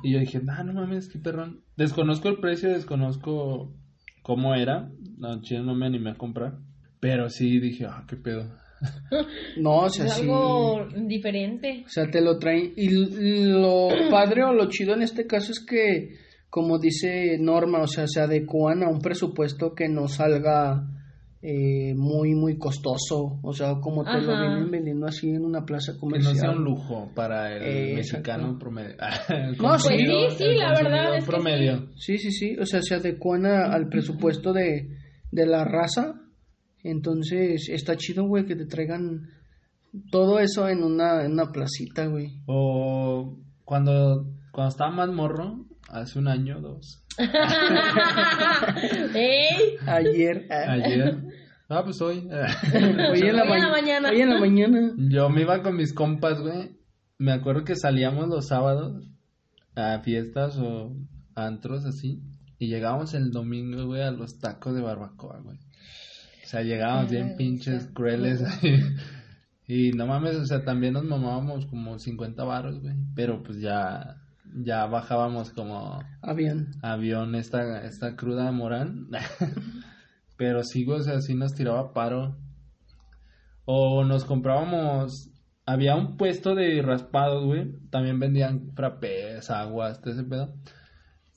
Y 0.03 0.13
yo 0.13 0.19
dije, 0.19 0.41
ah, 0.49 0.63
no 0.63 0.73
mames, 0.73 1.07
qué 1.07 1.19
perrón. 1.19 1.61
Desconozco 1.77 2.29
el 2.29 2.39
precio, 2.39 2.69
desconozco 2.69 3.73
cómo 4.21 4.55
era, 4.55 4.89
no, 5.17 5.41
chile 5.41 5.61
no 5.61 5.75
me 5.75 5.85
animé 5.85 6.11
a 6.11 6.15
comprar. 6.15 6.57
Pero 6.99 7.29
sí 7.29 7.59
dije, 7.59 7.85
ah, 7.85 8.05
qué 8.07 8.15
pedo. 8.15 8.49
No, 9.57 9.81
o 9.81 9.89
sea, 9.89 10.05
es 10.05 10.13
sí. 10.15 10.21
algo 10.21 10.87
diferente. 11.07 11.83
O 11.85 11.89
sea, 11.89 12.09
te 12.09 12.21
lo 12.21 12.37
traen. 12.37 12.73
Y 12.75 12.89
lo 12.89 13.89
padre 14.09 14.43
o 14.43 14.53
lo 14.53 14.67
chido 14.67 14.93
en 14.93 15.03
este 15.03 15.25
caso 15.25 15.51
es 15.51 15.65
que, 15.65 16.17
como 16.55 16.77
dice 16.77 17.35
Norma, 17.39 17.79
o 17.81 17.87
sea, 17.87 18.05
se 18.05 18.21
adecuan 18.21 18.83
a 18.83 18.87
un 18.89 18.99
presupuesto 18.99 19.73
que 19.73 19.89
no 19.89 20.07
salga 20.07 20.87
eh, 21.41 21.95
muy, 21.95 22.35
muy 22.35 22.59
costoso. 22.59 23.39
O 23.41 23.53
sea, 23.53 23.79
como 23.81 24.03
te 24.03 24.21
lo 24.21 24.39
vienen 24.39 24.69
vendiendo 24.69 25.07
así 25.07 25.31
en 25.31 25.43
una 25.45 25.65
plaza 25.65 25.93
Que 25.93 25.95
no 25.95 25.99
comercial. 26.01 26.35
sea 26.35 26.51
un 26.51 26.63
lujo 26.63 27.09
para 27.15 27.55
el 27.55 27.63
Eh, 27.63 27.95
mexicano 27.95 28.43
exacto. 28.51 28.59
promedio. 28.59 28.95
No, 29.63 29.73
El 29.73 29.79
sí. 29.79 30.05
Pues 30.05 30.33
sí, 30.33 30.37
sí, 30.37 30.43
el 30.43 30.57
la 30.59 30.67
verdad 30.69 30.83
consumidor 30.83 31.15
es 31.17 31.25
que 31.25 31.31
promedio. 31.31 31.87
Sí, 31.95 32.17
sí, 32.19 32.31
sí. 32.31 32.55
O 32.59 32.65
sea, 32.67 32.81
se 32.83 32.93
adecuan 32.95 33.45
a- 33.47 33.73
al 33.73 33.89
presupuesto 33.89 34.53
de, 34.53 34.89
de 35.31 35.45
la 35.47 35.65
raza. 35.65 36.13
Entonces, 36.83 37.67
está 37.69 37.95
chido, 37.97 38.27
güey, 38.27 38.45
que 38.45 38.55
te 38.55 38.65
traigan 38.67 39.21
todo 40.11 40.37
eso 40.39 40.67
en 40.69 40.83
una, 40.83 41.25
en 41.25 41.31
una 41.33 41.51
placita, 41.51 42.05
güey. 42.05 42.27
O 42.45 43.37
cuando, 43.65 44.27
cuando 44.51 44.69
estaba 44.69 44.91
más 44.91 45.09
morro, 45.09 45.65
hace 45.93 46.19
un 46.19 46.27
año 46.27 46.57
o 46.57 46.61
dos, 46.61 47.03
¡Ey! 49.15 49.75
Ayer. 49.87 50.47
ah, 50.49 50.71
ayer. 50.73 51.17
Ah, 51.69 51.81
pues 51.83 52.01
hoy. 52.01 52.27
Hoy 52.29 52.31
en 52.81 52.97
la, 52.97 53.09
Hoy 53.11 53.21
en 53.21 53.35
la 53.37 53.45
ma- 53.45 53.71
mañana. 53.71 54.09
Hoy 54.09 54.21
en 54.21 54.29
la 54.29 54.39
mañana. 54.39 54.91
Yo 54.97 55.29
me 55.29 55.41
iba 55.41 55.61
con 55.63 55.75
mis 55.75 55.93
compas, 55.93 56.39
güey. 56.41 56.77
Me 57.17 57.31
acuerdo 57.31 57.63
que 57.63 57.75
salíamos 57.75 58.27
los 58.27 58.47
sábados 58.47 59.03
a 59.75 59.99
fiestas 59.99 60.57
o 60.59 60.95
antros 61.35 61.85
así. 61.85 62.21
Y 62.59 62.67
llegábamos 62.67 63.13
el 63.13 63.31
domingo, 63.31 63.85
güey, 63.85 64.01
a 64.03 64.11
los 64.11 64.39
tacos 64.39 64.75
de 64.75 64.81
barbacoa, 64.81 65.39
güey. 65.39 65.57
O 65.57 66.47
sea, 66.47 66.61
llegábamos 66.61 67.09
bien 67.09 67.29
Ay, 67.31 67.35
pinches 67.37 67.83
sí. 67.83 67.89
crueles. 67.93 68.43
y 69.67 69.91
no 69.93 70.05
mames, 70.05 70.35
o 70.35 70.45
sea, 70.45 70.63
también 70.63 70.93
nos 70.93 71.05
mamábamos 71.05 71.65
como 71.65 71.97
50 71.97 72.43
baros, 72.43 72.79
güey. 72.81 72.95
Pero 73.15 73.41
pues 73.41 73.59
ya, 73.59 74.17
ya 74.55 74.85
bajábamos 74.85 75.51
como 75.51 75.99
Habían. 76.21 76.71
avión 76.81 77.35
esta, 77.35 77.85
esta 77.85 78.15
cruda 78.15 78.51
Morán. 78.51 79.07
Pero 80.37 80.63
sí, 80.63 80.85
o 80.87 81.01
sea, 81.01 81.21
sí 81.21 81.35
nos 81.35 81.53
tiraba 81.53 81.93
paro. 81.93 82.37
O 83.65 84.03
nos 84.03 84.25
comprábamos. 84.25 85.29
Había 85.65 85.95
un 85.95 86.17
puesto 86.17 86.55
de 86.55 86.81
raspados, 86.81 87.45
güey. 87.45 87.71
También 87.89 88.19
vendían 88.19 88.71
frappés, 88.75 89.49
aguas, 89.49 90.01
todo 90.01 90.13
ese 90.13 90.23
pedo. 90.23 90.53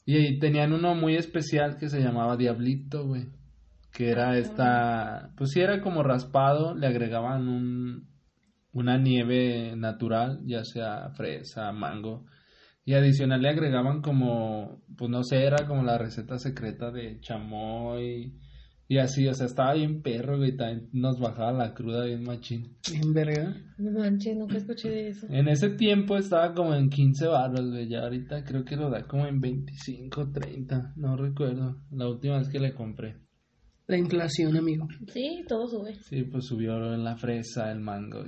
Y 0.04 0.16
ahí 0.16 0.38
tenían 0.38 0.72
uno 0.72 0.94
muy 0.94 1.16
especial 1.16 1.76
que 1.76 1.88
se 1.88 2.00
llamaba 2.00 2.36
Diablito, 2.36 3.06
güey. 3.06 3.28
Que 3.92 4.10
era 4.10 4.36
esta. 4.38 5.30
Pues 5.36 5.50
sí, 5.50 5.60
era 5.60 5.80
como 5.80 6.02
raspado. 6.02 6.74
Le 6.74 6.86
agregaban 6.86 7.48
un. 7.48 8.16
Una 8.72 8.98
nieve 8.98 9.74
natural, 9.74 10.40
ya 10.44 10.62
sea 10.64 11.08
fresa, 11.10 11.72
mango. 11.72 12.26
Y 12.88 12.94
adicional 12.94 13.42
le 13.42 13.48
agregaban 13.48 14.00
como, 14.00 14.80
pues 14.96 15.10
no 15.10 15.24
sé, 15.24 15.44
era 15.44 15.66
como 15.66 15.82
la 15.82 15.98
receta 15.98 16.38
secreta 16.38 16.92
de 16.92 17.18
chamoy 17.18 18.38
Y 18.86 18.98
así, 18.98 19.26
o 19.26 19.34
sea, 19.34 19.46
estaba 19.46 19.74
bien 19.74 20.02
perro, 20.02 20.38
güey, 20.38 20.56
también 20.56 20.88
nos 20.92 21.18
bajaba 21.18 21.50
la 21.50 21.74
cruda 21.74 22.04
bien 22.04 22.22
machín. 22.22 22.76
Bien 22.88 23.12
verga. 23.12 23.56
No 23.76 23.90
manches, 23.90 24.36
nunca 24.36 24.56
escuché 24.56 24.88
de 24.88 25.08
eso. 25.08 25.26
En 25.28 25.48
ese 25.48 25.70
tiempo 25.70 26.16
estaba 26.16 26.54
como 26.54 26.76
en 26.76 26.88
15 26.88 27.26
baros, 27.26 27.68
güey, 27.68 27.88
ya 27.88 28.04
ahorita 28.04 28.44
creo 28.44 28.64
que 28.64 28.76
lo 28.76 28.88
da 28.88 29.02
como 29.02 29.26
en 29.26 29.40
25, 29.40 30.30
30, 30.30 30.94
no 30.94 31.16
recuerdo, 31.16 31.82
la 31.90 32.08
última 32.08 32.38
vez 32.38 32.48
que 32.48 32.60
le 32.60 32.72
compré. 32.72 33.25
La 33.88 33.96
inflación, 33.96 34.56
amigo. 34.56 34.88
Sí, 35.12 35.44
todo 35.46 35.68
sube. 35.68 35.94
Sí, 36.02 36.24
pues 36.24 36.46
subió 36.46 36.76
la 36.96 37.16
fresa, 37.16 37.70
el 37.70 37.78
mango. 37.80 38.24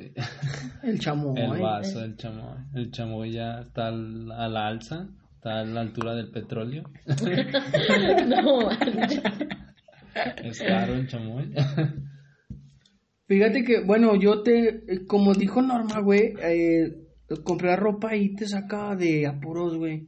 El 0.83 1.01
chamoy. 1.01 1.35
el 1.41 1.61
vaso, 1.61 2.05
el 2.05 2.17
chamoy. 2.17 2.59
El 2.75 2.91
chamoy 2.93 3.33
ya 3.33 3.63
está 3.63 3.89
al- 3.89 4.31
a 4.31 4.49
la 4.49 4.69
alza, 4.69 5.09
está 5.35 5.61
a 5.61 5.65
la 5.65 5.81
altura 5.81 6.15
del 6.15 6.31
petróleo. 6.31 6.85
no. 8.29 8.71
Es 10.45 10.61
caro 10.61 10.95
el 10.95 11.09
chamoy. 11.09 11.53
Fíjate 13.27 13.65
que, 13.65 13.81
bueno, 13.85 14.15
yo 14.15 14.43
te, 14.43 14.83
como 15.07 15.35
dijo 15.35 15.61
Norma, 15.61 16.01
güey, 16.01 16.35
eh, 16.41 16.95
comprar 17.45 17.79
ropa 17.81 18.11
ahí 18.11 18.35
te 18.35 18.47
saca 18.47 18.95
de 18.97 19.27
apuros, 19.27 19.77
güey. 19.77 20.07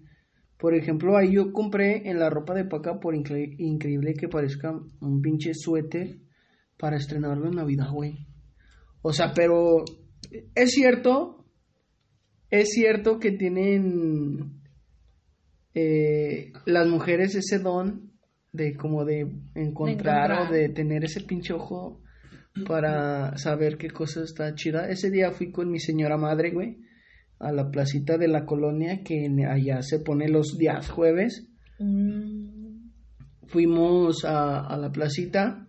Por 0.61 0.75
ejemplo, 0.75 1.17
ahí 1.17 1.33
yo 1.33 1.53
compré 1.53 2.09
en 2.11 2.19
la 2.19 2.29
ropa 2.29 2.53
de 2.55 2.65
paca, 2.67 3.01
por 3.01 3.15
incre- 3.15 3.55
increíble 3.59 4.13
que 4.15 4.29
parezca, 4.29 4.73
un 5.01 5.23
pinche 5.23 5.53
suéter 5.55 6.19
para 6.79 6.97
estrenarlo 6.97 7.47
en 7.49 7.57
Navidad, 7.57 7.91
güey. 7.91 8.27
O 9.03 9.13
sea, 9.13 9.33
pero 9.35 9.85
es 10.55 10.71
cierto, 10.73 11.47
es 12.51 12.69
cierto 12.71 13.19
que 13.19 13.33
tienen 13.33 14.61
eh, 15.75 16.53
las 16.67 16.87
mujeres 16.89 17.35
ese 17.35 17.59
don 17.59 18.11
de 18.53 18.77
como 18.77 19.05
de 19.05 19.21
encontrar, 19.55 20.31
encontrar. 20.33 20.51
o 20.51 20.53
de 20.53 20.69
tener 20.71 21.05
ese 21.05 21.21
pinche 21.23 21.53
ojo 21.55 22.03
para 22.67 23.37
saber 23.39 23.79
qué 23.79 23.91
cosa 23.91 24.23
está 24.25 24.55
chida. 24.55 24.89
Ese 24.91 25.11
día 25.11 25.31
fui 25.31 25.53
con 25.53 25.71
mi 25.71 25.79
señora 25.79 26.17
madre, 26.17 26.51
güey, 26.51 26.79
a 27.41 27.53
la 27.53 27.71
placita 27.71 28.19
de 28.19 28.29
la 28.29 28.45
colonia 28.45 29.03
que 29.03 29.29
allá 29.49 29.83
se 29.83 29.99
pone 29.99 30.29
los 30.29 30.57
días 30.59 30.89
jueves. 30.91 31.49
Mm, 31.79 32.61
Fuimos 33.47 34.25
a, 34.25 34.61
a 34.61 34.77
la 34.79 34.93
placita 34.93 35.67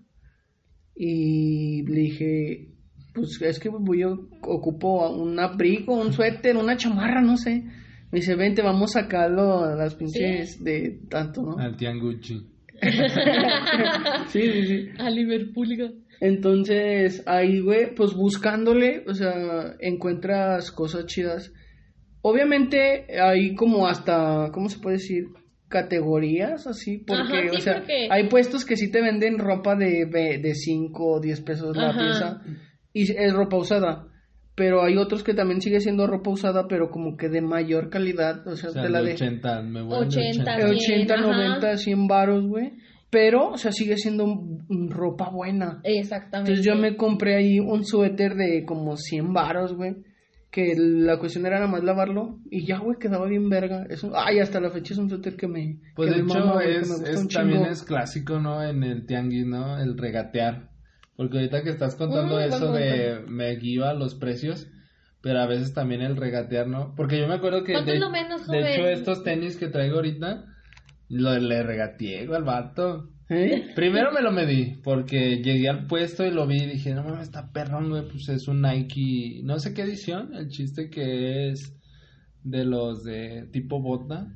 y 0.96 1.82
le 1.88 2.00
dije, 2.02 2.68
pues 3.14 3.42
es 3.42 3.60
que 3.60 3.70
voy 3.70 4.02
yo 4.02 4.28
ocupo 4.44 5.10
un 5.10 5.40
abrigo, 5.40 5.96
un 6.00 6.14
suéter, 6.14 6.58
una 6.58 6.78
chamarra, 6.78 7.22
no 7.22 7.38
sé. 7.38 7.64
Me 8.12 8.20
dice, 8.20 8.36
vente, 8.36 8.62
vamos 8.62 8.96
a 8.96 9.02
sacarlo 9.02 9.64
a 9.64 9.74
las 9.76 9.96
pinches 9.96 10.64
de 10.64 11.00
tanto, 11.10 11.42
¿no? 11.42 11.58
Al 11.58 11.76
tianguchi. 11.78 12.46
Sí, 14.28 14.42
sí, 14.42 14.66
sí. 14.68 14.90
a 14.98 15.10
Liverpool. 15.10 16.04
Entonces, 16.20 17.24
ahí, 17.26 17.60
güey, 17.62 17.94
pues 17.96 18.14
buscándole, 18.14 19.04
o 19.08 19.14
sea, 19.14 19.76
encuentras 19.80 20.72
cosas 20.72 21.06
chidas. 21.06 21.52
Obviamente, 22.22 23.06
hay 23.20 23.56
como 23.56 23.88
hasta, 23.88 24.50
¿cómo 24.54 24.70
se 24.70 24.80
puede 24.80 24.98
decir? 24.98 25.26
Categorías, 25.68 26.68
así, 26.68 26.98
porque, 27.00 27.22
Ajá, 27.22 27.42
sí, 27.50 27.58
o 27.58 27.62
sea, 27.62 27.74
porque- 27.80 28.08
hay 28.12 28.28
puestos 28.28 28.66
que 28.66 28.76
sí 28.76 28.92
te 28.92 29.02
venden 29.02 29.40
ropa 29.40 29.76
de, 29.76 30.06
de 30.06 30.54
5 30.54 31.14
o 31.16 31.20
10 31.22 31.42
pesos 31.42 31.76
la 31.78 31.90
Ajá. 31.90 32.00
pieza, 32.00 32.42
y 32.94 33.04
es 33.12 33.34
ropa 33.34 33.58
usada. 33.58 34.08
Pero 34.54 34.84
hay 34.84 34.98
otros 34.98 35.24
que 35.24 35.34
también 35.34 35.62
sigue 35.62 35.80
siendo 35.80 36.06
ropa 36.08 36.30
usada, 36.30 36.68
pero 36.68 36.90
como 36.92 37.16
que 37.16 37.30
de 37.30 37.42
mayor 37.42 37.90
calidad, 37.90 38.46
o 38.48 38.56
sea, 38.58 38.70
O 38.70 38.74
sea, 38.74 38.84
te 38.84 38.90
la 38.90 39.00
de 39.02 39.08
de 39.08 39.14
80, 39.14 39.62
me 39.64 39.82
voy 39.82 39.92
de 39.92 40.06
80. 40.08 40.42
80. 40.42 40.58
de 40.58 40.72
80, 40.72 41.14
ajá. 41.14 41.22
90, 41.24 41.78
100 41.78 42.08
varos, 42.08 42.46
güey. 42.48 42.74
Pero, 43.10 43.50
o 43.52 43.58
sea, 43.58 43.72
sigue 43.72 43.96
siendo 43.98 44.26
ropa 44.90 45.30
buena. 45.30 45.80
Exactamente. 45.84 46.52
Entonces 46.52 46.66
yo 46.66 46.76
me 46.76 46.96
compré 46.98 47.36
ahí 47.38 47.60
un 47.60 47.86
suéter 47.86 48.36
de 48.36 48.64
como 48.66 48.98
100 48.98 49.34
varos, 49.34 49.74
güey. 49.74 49.96
Que 50.52 50.74
la 50.78 51.18
cuestión 51.18 51.46
era 51.46 51.56
nada 51.60 51.72
más 51.72 51.82
lavarlo 51.84 52.40
y 52.50 52.66
ya, 52.66 52.80
güey, 52.80 52.98
quedaba 53.00 53.26
bien 53.26 53.48
verga. 53.50 53.86
Eso, 53.90 54.12
ay, 54.16 54.40
hasta 54.40 54.60
la 54.60 54.70
fecha 54.70 54.94
es 54.94 55.00
un 55.00 55.10
suéter 55.10 55.38
que 55.38 55.48
me. 55.48 55.80
Pues 55.96 56.10
que 56.12 56.18
de 56.18 56.24
me 56.24 56.30
hecho 56.30 56.40
mama, 56.40 56.54
güey, 56.54 56.68
que 56.68 56.80
es, 56.80 56.90
me 56.90 56.96
gusta 56.96 57.10
es- 57.12 57.18
un 57.22 57.28
también 57.30 57.66
es 57.66 57.84
clásico, 57.84 58.40
¿no? 58.40 58.62
En 58.62 58.84
el 58.84 59.06
tianguis, 59.06 59.46
¿no? 59.46 59.80
El 59.82 59.98
regatear. 59.98 60.70
Porque 61.16 61.38
ahorita 61.38 61.64
que 61.64 61.70
estás 61.70 61.96
contando 61.96 62.40
eso 62.40 62.72
de 62.74 63.22
me 63.28 63.56
guía 63.56 63.94
los 63.94 64.16
precios, 64.16 64.68
pero 65.22 65.40
a 65.40 65.46
veces 65.48 65.74
también 65.74 66.02
el 66.02 66.18
regatear, 66.18 66.68
¿no? 66.68 66.96
Porque 66.98 67.18
yo 67.20 67.28
me 67.28 67.36
acuerdo 67.36 67.64
que 67.64 67.72
¿Cuánto 67.74 67.92
de, 67.92 67.98
es 67.98 68.02
lo 68.02 68.10
menos, 68.10 68.46
de 68.48 68.74
hecho 68.74 68.88
estos 68.88 69.24
tenis 69.24 69.56
que 69.56 69.68
traigo 69.68 69.98
ahorita, 69.98 70.46
lo, 71.12 71.38
le 71.38 71.64
regateé 71.64 72.28
al 72.34 72.44
vato. 72.44 73.10
¿Eh? 73.30 73.72
Primero 73.76 74.12
me 74.12 74.22
lo 74.22 74.32
medí, 74.32 74.82
porque 74.84 75.42
llegué 75.42 75.70
al 75.70 75.88
puesto 75.88 76.26
y 76.26 76.32
lo 76.32 76.48
vi 76.48 76.64
y 76.64 76.68
dije, 76.68 76.94
no 76.94 77.04
mames, 77.04 77.24
está 77.24 77.52
perrón, 77.52 77.90
güey, 77.90 78.08
pues 78.08 78.28
es 78.28 78.48
un 78.48 78.62
Nike, 78.62 79.42
no 79.44 79.58
sé 79.60 79.74
qué 79.74 79.84
edición, 79.84 80.34
el 80.34 80.50
chiste 80.50 80.90
que 80.90 81.50
es 81.50 81.78
de 82.44 82.66
los 82.66 83.04
de 83.06 83.48
tipo 83.54 83.82
bota, 83.82 84.36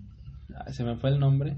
se 0.71 0.85
me 0.85 0.95
fue 0.95 1.09
el 1.09 1.19
nombre, 1.19 1.57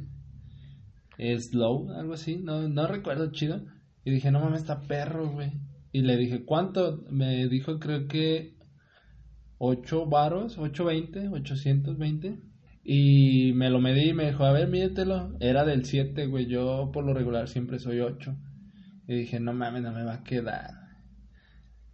Slow, 1.20 1.92
algo 1.92 2.14
así, 2.14 2.38
no, 2.38 2.68
no 2.68 2.88
recuerdo 2.88 3.32
chido, 3.32 3.62
y 4.04 4.10
dije, 4.10 4.32
no 4.32 4.40
mames, 4.40 4.62
está 4.62 4.82
perro, 4.82 5.30
güey, 5.30 5.52
y 5.92 6.02
le 6.02 6.18
dije, 6.18 6.44
¿cuánto? 6.44 7.04
Me 7.12 7.48
dijo, 7.48 7.80
creo 7.80 8.08
que 8.08 8.56
8 9.58 10.06
varos, 10.06 10.58
820, 10.58 11.30
820. 11.30 12.40
Y 12.90 13.52
me 13.52 13.70
lo 13.70 13.82
medí 13.82 14.12
y 14.12 14.14
me 14.14 14.28
dijo, 14.28 14.46
a 14.46 14.54
ver, 14.54 14.70
mídetelo. 14.70 15.36
Era 15.42 15.66
del 15.66 15.84
7, 15.84 16.26
güey. 16.28 16.46
Yo 16.46 16.90
por 16.94 17.06
lo 17.06 17.14
regular 17.14 17.50
siempre 17.50 17.80
soy 17.80 18.00
8. 18.00 18.34
Y 19.10 19.16
dije, 19.18 19.42
no 19.42 19.52
mames, 19.52 19.84
no 19.84 19.92
me 19.92 20.06
va 20.06 20.14
a 20.14 20.24
quedar. 20.24 20.72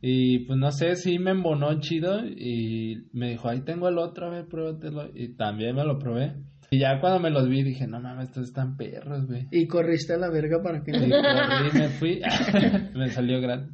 Y 0.02 0.46
pues 0.46 0.60
no 0.60 0.72
sé, 0.72 0.96
sí 0.96 1.18
me 1.18 1.32
embonó 1.32 1.80
chido. 1.80 2.24
Y 2.24 3.08
me 3.12 3.32
dijo, 3.32 3.50
ahí 3.50 3.62
tengo 3.62 3.90
el 3.90 3.98
otro, 3.98 4.28
a 4.28 4.30
ver, 4.30 4.48
pruébatelo. 4.48 5.10
Y 5.16 5.36
también 5.36 5.76
me 5.76 5.84
lo 5.84 5.98
probé. 5.98 6.36
Y 6.70 6.78
ya 6.78 7.00
cuando 7.02 7.20
me 7.20 7.32
los 7.32 7.50
vi 7.50 7.64
dije, 7.64 7.88
no 7.88 8.00
mames, 8.00 8.30
estos 8.30 8.50
están 8.50 8.78
perros, 8.78 9.26
güey. 9.26 9.48
Y 9.50 9.66
corriste 9.66 10.14
a 10.14 10.18
la 10.18 10.30
verga 10.30 10.62
para 10.62 10.84
que 10.84 10.92
Y 10.92 11.10
corrí 11.10 11.70
y 11.74 11.80
me 11.80 11.90
fui. 11.90 12.22
me 12.96 13.10
salió 13.10 13.42
grande. 13.42 13.74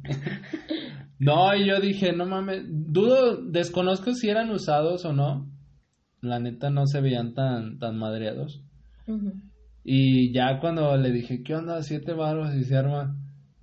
No, 1.18 1.54
y 1.54 1.68
yo 1.68 1.80
dije, 1.80 2.14
no 2.14 2.24
mames, 2.24 2.62
dudo, 2.66 3.44
desconozco 3.44 4.14
si 4.14 4.30
eran 4.30 4.48
usados 4.50 5.04
o 5.04 5.12
no. 5.12 5.59
La 6.22 6.38
neta 6.38 6.70
no 6.70 6.86
se 6.86 7.00
veían 7.00 7.34
tan, 7.34 7.78
tan 7.78 7.98
madreados. 7.98 8.62
Y 9.82 10.32
ya 10.32 10.60
cuando 10.60 10.96
le 10.96 11.10
dije, 11.10 11.42
¿qué 11.42 11.54
onda? 11.54 11.82
Siete 11.82 12.12
baros 12.12 12.54
y 12.54 12.64
se 12.64 12.76
arma. 12.76 13.16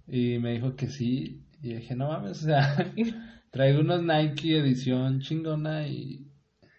Y 0.08 0.40
me 0.40 0.54
dijo 0.54 0.76
que 0.76 0.88
sí. 0.88 1.44
Y 1.62 1.74
dije, 1.76 1.96
no 1.96 2.08
mames, 2.10 2.44
o 2.44 2.46
sea, 2.46 2.94
traigo 3.52 3.82
unos 3.82 4.02
Nike 4.04 4.58
edición 4.58 5.20
chingona 5.20 5.88
y 5.88 6.28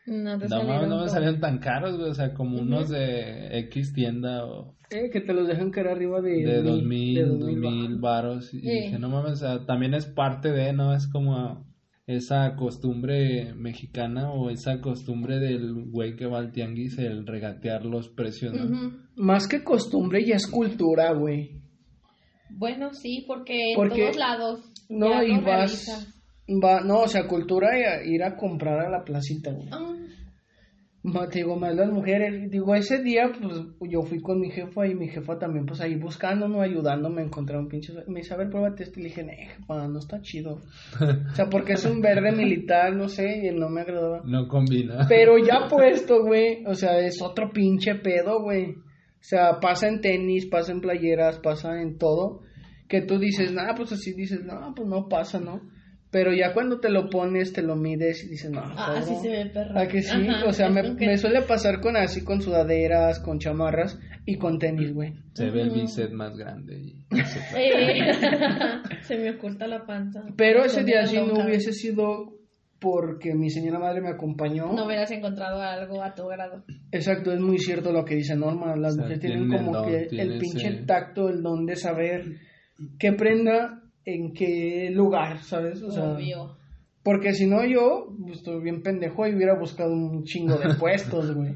No 0.06 0.38
te 0.38 0.48
no 0.48 0.64
mames, 0.64 0.88
no 0.88 1.00
me 1.02 1.08
salieron 1.08 1.40
tan 1.40 1.58
caros, 1.58 1.96
güey. 1.96 2.10
O 2.10 2.14
sea, 2.14 2.34
como 2.34 2.58
unos 2.60 2.88
de 2.88 3.58
X 3.68 3.92
tienda 3.92 4.44
o 4.46 4.76
Eh, 4.90 5.10
que 5.10 5.20
te 5.20 5.34
los 5.34 5.46
dejan 5.46 5.70
caer 5.70 5.88
arriba 5.88 6.20
de, 6.20 6.44
de 6.44 6.62
dos 6.62 6.82
mil, 6.82 7.38
dos 7.38 7.52
mil 7.52 7.96
varos. 7.98 8.52
Y 8.54 8.60
dije, 8.60 8.98
no 8.98 9.08
mames, 9.10 9.32
o 9.32 9.36
sea, 9.36 9.66
también 9.66 9.94
es 9.94 10.06
parte 10.06 10.50
de, 10.50 10.72
¿no? 10.72 10.94
Es 10.94 11.06
como 11.06 11.67
esa 12.08 12.56
costumbre 12.56 13.52
mexicana 13.54 14.32
o 14.32 14.48
esa 14.48 14.80
costumbre 14.80 15.38
del 15.38 15.74
güey 15.90 16.16
que 16.16 16.26
va 16.26 16.38
al 16.38 16.52
tianguis, 16.52 16.96
el 16.98 17.26
regatear 17.26 17.84
los 17.84 18.08
precios. 18.08 18.54
Más 19.14 19.46
que 19.46 19.62
costumbre, 19.62 20.24
ya 20.24 20.36
es 20.36 20.46
cultura, 20.46 21.12
güey. 21.12 21.60
Bueno, 22.50 22.94
sí, 22.94 23.24
porque, 23.26 23.74
Porque- 23.76 23.94
en 23.96 24.00
todos 24.06 24.16
lados. 24.16 24.72
No, 24.88 25.10
ya 25.10 25.24
y 25.24 25.40
vas. 25.42 26.08
Va, 26.48 26.80
no, 26.80 27.00
o 27.00 27.08
sea, 27.08 27.28
cultura 27.28 27.68
ir 28.06 28.22
a 28.22 28.36
comprar 28.36 28.80
a 28.80 28.88
la 28.88 29.04
placita, 29.04 29.52
güey. 29.52 29.68
Ah, 29.70 29.94
digo, 31.32 31.56
más 31.56 31.74
las 31.74 31.90
mujeres. 31.90 32.50
Digo, 32.50 32.74
ese 32.74 33.02
día, 33.02 33.30
pues 33.40 33.90
yo 33.90 34.02
fui 34.02 34.20
con 34.20 34.40
mi 34.40 34.50
jefa 34.50 34.86
y 34.86 34.94
mi 34.94 35.08
jefa 35.08 35.38
también, 35.38 35.66
pues 35.66 35.80
ahí 35.80 35.96
buscándome, 35.96 36.60
ayudándome 36.60 37.22
a 37.22 37.24
encontrar 37.24 37.58
un 37.60 37.68
pinche. 37.68 37.92
Me 38.06 38.20
dice, 38.20 38.34
a 38.34 38.36
ver, 38.36 38.50
pruébate 38.50 38.84
este. 38.84 39.00
Y 39.00 39.02
le 39.04 39.08
dije, 39.08 39.24
"Nee, 39.24 39.46
jefa, 39.46 39.88
no 39.88 39.98
está 39.98 40.20
chido. 40.20 40.60
O 41.30 41.34
sea, 41.34 41.48
porque 41.50 41.74
es 41.74 41.84
un 41.84 42.00
verde 42.00 42.32
militar, 42.32 42.94
no 42.94 43.08
sé, 43.08 43.46
y 43.46 43.54
no 43.54 43.68
me 43.68 43.82
agradaba. 43.82 44.22
No 44.24 44.48
combina. 44.48 45.06
Pero 45.08 45.38
ya 45.38 45.68
puesto, 45.68 46.22
güey, 46.22 46.64
o 46.66 46.74
sea, 46.74 46.98
es 47.00 47.20
otro 47.22 47.50
pinche 47.52 47.94
pedo, 47.96 48.42
güey. 48.42 48.72
O 48.72 49.22
sea, 49.22 49.58
pasa 49.60 49.88
en 49.88 50.00
tenis, 50.00 50.46
pasa 50.46 50.72
en 50.72 50.80
playeras, 50.80 51.38
pasa 51.40 51.80
en 51.80 51.98
todo. 51.98 52.40
Que 52.88 53.02
tú 53.02 53.18
dices, 53.18 53.52
nah, 53.52 53.74
pues 53.76 53.92
así 53.92 54.14
dices, 54.14 54.40
no, 54.44 54.72
pues 54.74 54.88
no 54.88 55.08
pasa, 55.08 55.38
¿no? 55.40 55.60
Pero 56.10 56.32
ya 56.32 56.54
cuando 56.54 56.80
te 56.80 56.88
lo 56.88 57.10
pones, 57.10 57.52
te 57.52 57.60
lo 57.60 57.76
mides 57.76 58.24
y 58.24 58.28
dices, 58.30 58.50
no, 58.50 58.60
ah, 58.64 58.94
así 58.96 59.14
se 59.16 59.28
ve 59.28 59.46
perro. 59.46 59.78
¿A 59.78 59.86
que 59.88 60.00
sí? 60.00 60.26
Ajá, 60.28 60.46
o 60.46 60.52
sea, 60.54 60.70
me, 60.70 60.82
como 60.82 60.96
que- 60.96 61.06
me 61.06 61.18
suele 61.18 61.42
pasar 61.42 61.80
con 61.80 61.96
así, 61.96 62.24
con 62.24 62.40
sudaderas, 62.40 63.20
con 63.20 63.38
chamarras 63.38 63.98
y 64.24 64.36
con 64.38 64.58
tenis, 64.58 64.94
güey. 64.94 65.12
Se 65.34 65.50
ve 65.50 65.62
el 65.62 65.70
bíceps 65.70 66.12
más 66.12 66.34
grande 66.36 66.78
y 66.78 67.04
se 69.02 69.16
me 69.18 69.30
oculta 69.30 69.66
la 69.66 69.84
panza. 69.86 70.22
Pero 70.36 70.64
ese 70.64 70.84
día 70.84 71.06
sí 71.06 71.16
no 71.16 71.44
hubiese 71.44 71.72
sido 71.72 72.34
porque 72.80 73.34
mi 73.34 73.50
señora 73.50 73.78
madre 73.78 74.00
me 74.00 74.08
acompañó. 74.10 74.72
No 74.72 74.86
hubieras 74.86 75.10
encontrado 75.10 75.60
algo 75.60 76.02
a 76.02 76.14
tu 76.14 76.26
grado. 76.26 76.64
Exacto, 76.92 77.32
es 77.32 77.40
muy 77.40 77.58
cierto 77.58 77.92
lo 77.92 78.04
que 78.04 78.14
dice 78.14 78.36
Norma. 78.36 78.76
Las 78.76 78.92
O 78.92 78.96
sea, 78.96 79.02
mujeres 79.04 79.20
tienen 79.20 79.48
como 79.50 79.72
don, 79.72 79.88
que 79.88 80.06
el 80.10 80.38
pinche 80.38 80.68
ese- 80.68 80.84
tacto, 80.86 81.28
el 81.28 81.42
don 81.42 81.66
de 81.66 81.76
saber 81.76 82.24
qué 82.98 83.12
prenda 83.12 83.82
en 84.14 84.32
qué 84.32 84.90
lugar, 84.92 85.42
¿sabes? 85.42 85.82
O 85.82 85.90
sea, 85.90 86.12
Obvio. 86.12 86.56
porque 87.02 87.32
si 87.32 87.46
no 87.46 87.64
yo 87.66 88.08
pues, 88.22 88.38
estoy 88.38 88.62
bien 88.62 88.82
pendejo 88.82 89.26
y 89.26 89.34
hubiera 89.34 89.58
buscado 89.58 89.92
un 89.92 90.24
chingo 90.24 90.56
de 90.56 90.74
puestos, 90.80 91.34
güey. 91.34 91.54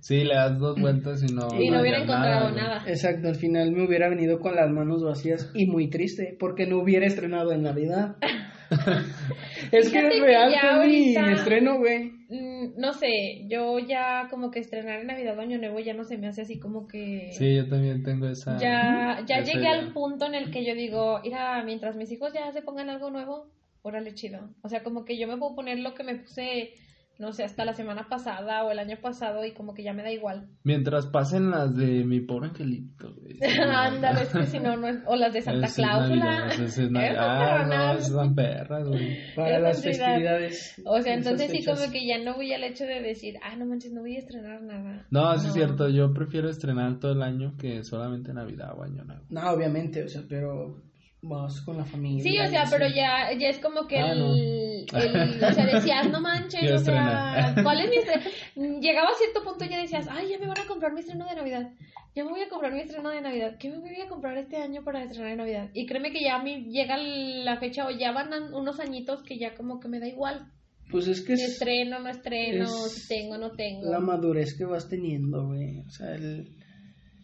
Sí, 0.00 0.22
le 0.22 0.34
das 0.34 0.58
dos 0.58 0.80
vueltas 0.80 1.22
y 1.22 1.34
no. 1.34 1.48
Y 1.58 1.70
no 1.70 1.80
hubiera 1.80 2.02
encontrado 2.02 2.50
nada. 2.52 2.84
Exacto, 2.86 3.28
al 3.28 3.34
final 3.34 3.72
me 3.72 3.84
hubiera 3.84 4.08
venido 4.08 4.38
con 4.38 4.54
las 4.54 4.70
manos 4.70 5.02
vacías 5.02 5.50
y 5.54 5.66
muy 5.66 5.90
triste 5.90 6.36
porque 6.38 6.66
no 6.66 6.78
hubiera 6.78 7.06
estrenado 7.06 7.52
en 7.52 7.62
Navidad. 7.62 8.16
es 9.72 9.88
que 9.90 9.98
es 9.98 10.12
que 10.12 10.20
real, 10.20 10.50
ya 10.52 10.76
fue 10.76 10.86
mi 10.86 11.14
ahorita- 11.16 11.32
estreno, 11.32 11.78
güey. 11.78 12.10
Mm, 12.28 12.74
No 12.78 12.92
sé, 12.92 13.46
yo 13.48 13.78
ya 13.78 14.26
como 14.30 14.50
que 14.50 14.58
estrenar 14.60 15.00
en 15.00 15.06
Navidad 15.06 15.38
o 15.38 15.40
Año 15.40 15.58
Nuevo 15.58 15.78
ya 15.80 15.94
no 15.94 16.04
se 16.04 16.18
me 16.18 16.28
hace 16.28 16.42
así 16.42 16.58
como 16.58 16.86
que... 16.86 17.30
Sí, 17.32 17.56
yo 17.56 17.68
también 17.68 18.02
tengo 18.02 18.28
esa. 18.28 18.58
Ya, 18.58 19.20
ya 19.26 19.36
esa 19.38 19.44
llegué 19.52 19.60
idea. 19.68 19.78
al 19.78 19.92
punto 19.92 20.26
en 20.26 20.34
el 20.34 20.50
que 20.50 20.64
yo 20.64 20.74
digo, 20.74 21.20
mira, 21.22 21.62
mientras 21.64 21.96
mis 21.96 22.10
hijos 22.12 22.32
ya 22.34 22.52
se 22.52 22.62
pongan 22.62 22.90
algo 22.90 23.10
nuevo, 23.10 23.46
órale 23.82 24.14
chido. 24.14 24.50
O 24.62 24.68
sea, 24.68 24.82
como 24.82 25.04
que 25.04 25.16
yo 25.18 25.26
me 25.26 25.36
puedo 25.38 25.54
poner 25.54 25.78
lo 25.78 25.94
que 25.94 26.04
me 26.04 26.16
puse, 26.16 26.72
no 27.18 27.32
sé, 27.32 27.42
hasta 27.44 27.64
la 27.64 27.74
semana 27.74 28.06
pasada 28.08 28.64
o 28.64 28.70
el 28.70 28.78
año 28.78 28.96
pasado 29.02 29.44
y 29.44 29.52
como 29.52 29.74
que 29.74 29.82
ya 29.82 29.92
me 29.92 30.02
da 30.04 30.12
igual. 30.12 30.48
Mientras 30.62 31.06
pasen 31.06 31.50
las 31.50 31.74
de 31.76 32.04
mi 32.04 32.20
pobre 32.20 32.48
angelito, 32.50 33.12
Ándale, 33.72 34.22
es 34.22 34.28
que 34.28 34.46
si 34.46 34.58
no, 34.60 34.76
no 34.76 34.88
es- 34.88 35.02
o 35.06 35.16
las 35.16 35.32
de 35.32 35.42
Santa 35.42 35.66
es 35.66 35.74
Cláusula. 35.74 36.48
Es 36.48 36.78
Navidad. 36.90 37.16
Ah, 37.18 37.64
no, 37.66 37.92
esas 37.98 38.12
son 38.12 38.34
perras, 38.34 38.86
güey. 38.88 39.16
Para 39.34 39.58
las 39.58 39.84
es 39.84 39.98
Navidad. 39.98 40.38
festividades. 40.38 40.82
O 40.86 41.00
sea, 41.00 41.14
entonces 41.14 41.50
sí 41.50 41.64
como 41.64 41.90
que 41.90 42.06
ya 42.06 42.18
no 42.22 42.34
voy 42.36 42.52
al 42.52 42.64
hecho 42.64 42.84
de 42.84 43.00
decir, 43.00 43.34
ah, 43.42 43.56
no 43.56 43.66
manches, 43.66 43.92
no 43.92 44.02
voy 44.02 44.16
a 44.16 44.18
estrenar 44.20 44.62
nada. 44.62 45.06
No, 45.10 45.36
sí 45.38 45.48
es 45.48 45.52
cierto, 45.54 45.88
yo 45.88 46.12
prefiero 46.14 46.48
estrenar 46.48 46.98
todo 47.00 47.12
el 47.12 47.22
año 47.22 47.56
que 47.58 47.82
solamente 47.84 48.32
Navidad 48.32 48.78
o 48.78 48.82
Año 48.84 49.04
Nuevo. 49.04 49.22
No, 49.30 49.50
obviamente, 49.50 50.04
o 50.04 50.08
sea, 50.08 50.22
pero 50.28 50.82
vas 51.22 51.60
con 51.62 51.76
la 51.76 51.84
familia. 51.84 52.22
Sí, 52.22 52.38
o 52.38 52.46
sea, 52.48 52.64
pero 52.70 52.86
ya, 52.88 53.32
ya 53.38 53.48
es 53.48 53.58
como 53.58 53.86
que 53.86 53.98
Ah, 53.98 54.12
el, 54.12 54.18
no. 54.20 54.34
el- 54.34 55.42
o 55.44 55.52
sea, 55.52 55.66
decías, 55.66 56.08
no 56.10 56.20
manches, 56.20 56.60
Quiero 56.60 56.76
o 56.76 56.78
sea, 56.78 57.34
estrenar. 57.54 57.62
¿cuál 57.64 57.80
es 57.80 57.90
mi 57.90 57.96
estreno? 57.96 58.80
Llegaba 58.80 59.08
a 59.08 59.14
cierto 59.18 59.42
punto 59.42 59.64
y 59.64 59.68
ya 59.68 59.78
decías, 59.80 60.06
ay, 60.10 60.28
ya 60.30 60.38
me 60.38 60.46
van 60.46 60.60
a 60.60 60.66
comprar 60.66 60.92
mi 60.92 61.00
estreno 61.00 61.26
de 61.26 61.34
Navidad, 61.34 61.70
ya 62.14 62.24
me 62.24 62.30
voy 62.30 62.40
a 62.42 62.48
comprar 62.48 62.72
mi 62.72 62.80
estreno 62.80 63.10
de 63.10 63.20
Navidad, 63.20 63.56
¿qué 63.58 63.68
me 63.68 63.78
voy 63.78 64.00
a 64.00 64.08
comprar 64.08 64.36
este 64.38 64.56
año 64.58 64.82
para 64.84 65.02
estrenar 65.02 65.30
de 65.30 65.36
Navidad? 65.36 65.70
Y 65.74 65.86
créeme 65.86 66.12
que 66.12 66.22
ya 66.22 66.36
a 66.36 66.42
mí 66.42 66.66
llega 66.70 66.96
la 66.96 67.56
fecha 67.58 67.86
o 67.86 67.90
ya 67.90 68.12
van 68.12 68.32
an- 68.32 68.54
unos 68.54 68.78
añitos 68.80 69.22
que 69.24 69.38
ya 69.38 69.54
como 69.54 69.80
que 69.80 69.88
me 69.88 69.98
da 70.00 70.06
igual, 70.06 70.46
Pues 70.90 71.06
es 71.08 71.20
que 71.20 71.36
si 71.36 71.42
es 71.44 71.50
estreno, 71.52 71.98
no 71.98 72.08
estreno, 72.08 72.64
es 72.64 72.92
si 72.92 73.08
tengo, 73.08 73.36
no 73.38 73.50
tengo. 73.52 73.90
la 73.90 73.98
madurez 74.00 74.56
que 74.56 74.64
vas 74.64 74.88
teniendo, 74.88 75.46
güey. 75.48 75.80
O 75.80 75.90
sea, 75.90 76.14
el... 76.14 76.48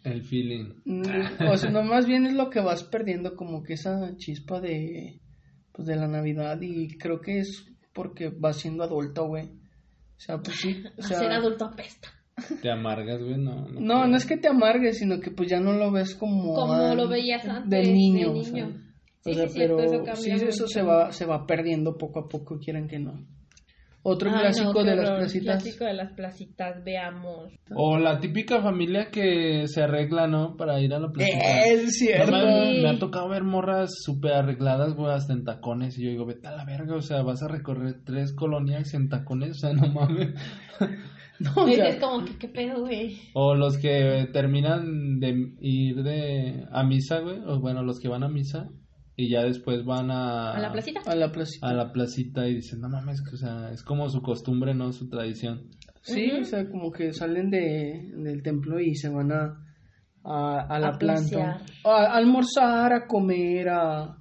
El 0.04 0.22
feeling. 0.22 0.74
Mm, 0.84 1.02
O 1.50 1.56
sea, 1.56 1.70
no, 1.70 1.82
más 1.82 2.06
bien 2.06 2.26
es 2.26 2.34
lo 2.34 2.50
que 2.50 2.60
vas 2.60 2.84
perdiendo, 2.84 3.34
como 3.36 3.62
que 3.62 3.72
esa 3.74 4.16
chispa 4.16 4.60
de, 4.60 5.20
pues, 5.72 5.86
de 5.88 5.96
la 5.96 6.06
Navidad 6.06 6.60
y 6.60 6.96
creo 6.98 7.20
que 7.20 7.38
es 7.40 7.66
porque 7.92 8.28
vas 8.28 8.58
siendo 8.58 8.84
adulto, 8.84 9.26
güey. 9.26 9.46
O 9.46 10.20
sea, 10.20 10.38
pues 10.38 10.56
sí. 10.58 10.82
O 10.98 11.02
sea, 11.02 11.18
Ser 11.18 11.32
adulto 11.32 11.64
apesta. 11.64 12.08
Te 12.60 12.70
amargas, 12.70 13.22
güey, 13.22 13.38
no. 13.38 13.66
no, 13.68 14.06
no 14.06 14.16
es 14.16 14.26
que 14.26 14.36
te 14.36 14.48
amargues, 14.48 14.98
sino 14.98 15.20
que 15.20 15.30
pues 15.30 15.48
ya 15.48 15.60
no 15.60 15.72
lo 15.72 15.92
ves 15.92 16.14
como... 16.16 16.52
Como 16.54 16.94
lo 16.94 17.08
veías 17.08 17.46
antes, 17.46 17.70
De 17.70 17.76
de 17.78 17.92
niño. 17.92 18.30
o 18.30 18.34
niño. 18.34 18.44
sea. 18.44 18.80
Sí, 19.22 19.30
O 19.30 19.34
sea, 19.34 19.48
sí, 19.48 19.58
pero 19.58 19.80
eso 19.80 20.16
sí, 20.16 20.30
eso 20.32 20.44
mucho. 20.44 20.66
se 20.66 20.82
va, 20.82 21.12
se 21.12 21.24
va 21.26 21.46
perdiendo 21.46 21.96
poco 21.96 22.18
a 22.20 22.28
poco, 22.28 22.58
quieran 22.58 22.88
que 22.88 22.98
no. 22.98 23.24
Otro 24.06 24.28
Ay, 24.28 24.34
no, 24.36 24.40
clásico 24.42 24.84
de 24.84 24.96
las 24.96 25.10
placitas. 25.10 25.62
Clásico 25.62 25.84
de 25.86 25.94
las 25.94 26.12
placitas, 26.12 26.84
veamos. 26.84 27.52
O 27.74 27.96
la 27.98 28.20
típica 28.20 28.60
familia 28.60 29.10
que 29.10 29.66
se 29.66 29.82
arregla, 29.82 30.26
¿no? 30.26 30.56
Para 30.58 30.78
ir 30.80 30.92
a 30.92 30.98
la 31.00 31.08
plaza. 31.10 31.30
Es 31.64 31.84
No 31.84 31.90
cierto. 31.90 32.32
me, 32.32 32.82
me 32.82 32.88
ha 32.90 32.98
tocado 32.98 33.30
ver 33.30 33.44
morras 33.44 33.90
súper 34.04 34.34
arregladas, 34.34 34.94
güey, 34.94 35.10
hasta 35.10 35.32
en 35.32 35.44
tacones. 35.44 35.98
Y 35.98 36.04
yo 36.04 36.10
digo, 36.10 36.26
vete 36.26 36.46
a 36.48 36.54
la 36.54 36.66
verga, 36.66 36.96
o 36.96 37.00
sea, 37.00 37.22
vas 37.22 37.42
a 37.42 37.48
recorrer 37.48 38.02
tres 38.04 38.34
colonias 38.34 38.92
en 38.92 39.08
tacones, 39.08 39.52
o 39.52 39.54
sea, 39.54 39.72
no 39.72 39.88
mames. 39.88 40.34
No, 41.40 41.50
o 41.64 41.68
sea, 41.68 41.88
es 41.88 41.96
como 41.96 42.24
que, 42.24 42.38
¿qué 42.38 42.46
pedo, 42.46 42.82
güey? 42.82 43.18
O 43.34 43.56
los 43.56 43.76
que 43.76 44.28
terminan 44.32 45.18
de 45.18 45.50
ir 45.60 46.04
de 46.04 46.64
a 46.70 46.84
misa, 46.84 47.18
güey, 47.18 47.40
o 47.44 47.58
bueno, 47.58 47.82
los 47.82 47.98
que 47.98 48.06
van 48.06 48.22
a 48.22 48.28
misa 48.28 48.68
y 49.16 49.30
ya 49.30 49.42
después 49.44 49.84
van 49.84 50.10
a, 50.10 50.52
¿A 50.52 50.58
la 50.60 50.72
placita? 50.72 51.00
a 51.06 51.14
la 51.14 51.30
placita. 51.30 51.68
a 51.68 51.72
la 51.72 51.92
placita 51.92 52.48
y 52.48 52.54
dicen, 52.56 52.80
no 52.80 52.88
mames, 52.88 53.22
que, 53.22 53.34
o 53.34 53.38
sea, 53.38 53.70
es 53.70 53.82
como 53.82 54.08
su 54.08 54.20
costumbre, 54.22 54.74
¿no? 54.74 54.92
Su 54.92 55.08
tradición. 55.08 55.68
Sí, 56.02 56.30
o 56.32 56.44
sea, 56.44 56.68
como 56.68 56.90
que 56.90 57.12
salen 57.12 57.50
de, 57.50 58.10
del 58.16 58.42
templo 58.42 58.80
y 58.80 58.94
se 58.94 59.08
van 59.08 59.32
a, 59.32 59.56
a, 60.24 60.60
a 60.68 60.78
la 60.78 60.88
A 60.88 60.98
planta. 60.98 61.60
A, 61.84 61.88
a 61.90 62.16
almorzar, 62.16 62.92
a 62.92 63.06
comer, 63.06 63.68
a, 63.70 64.02
a, 64.02 64.16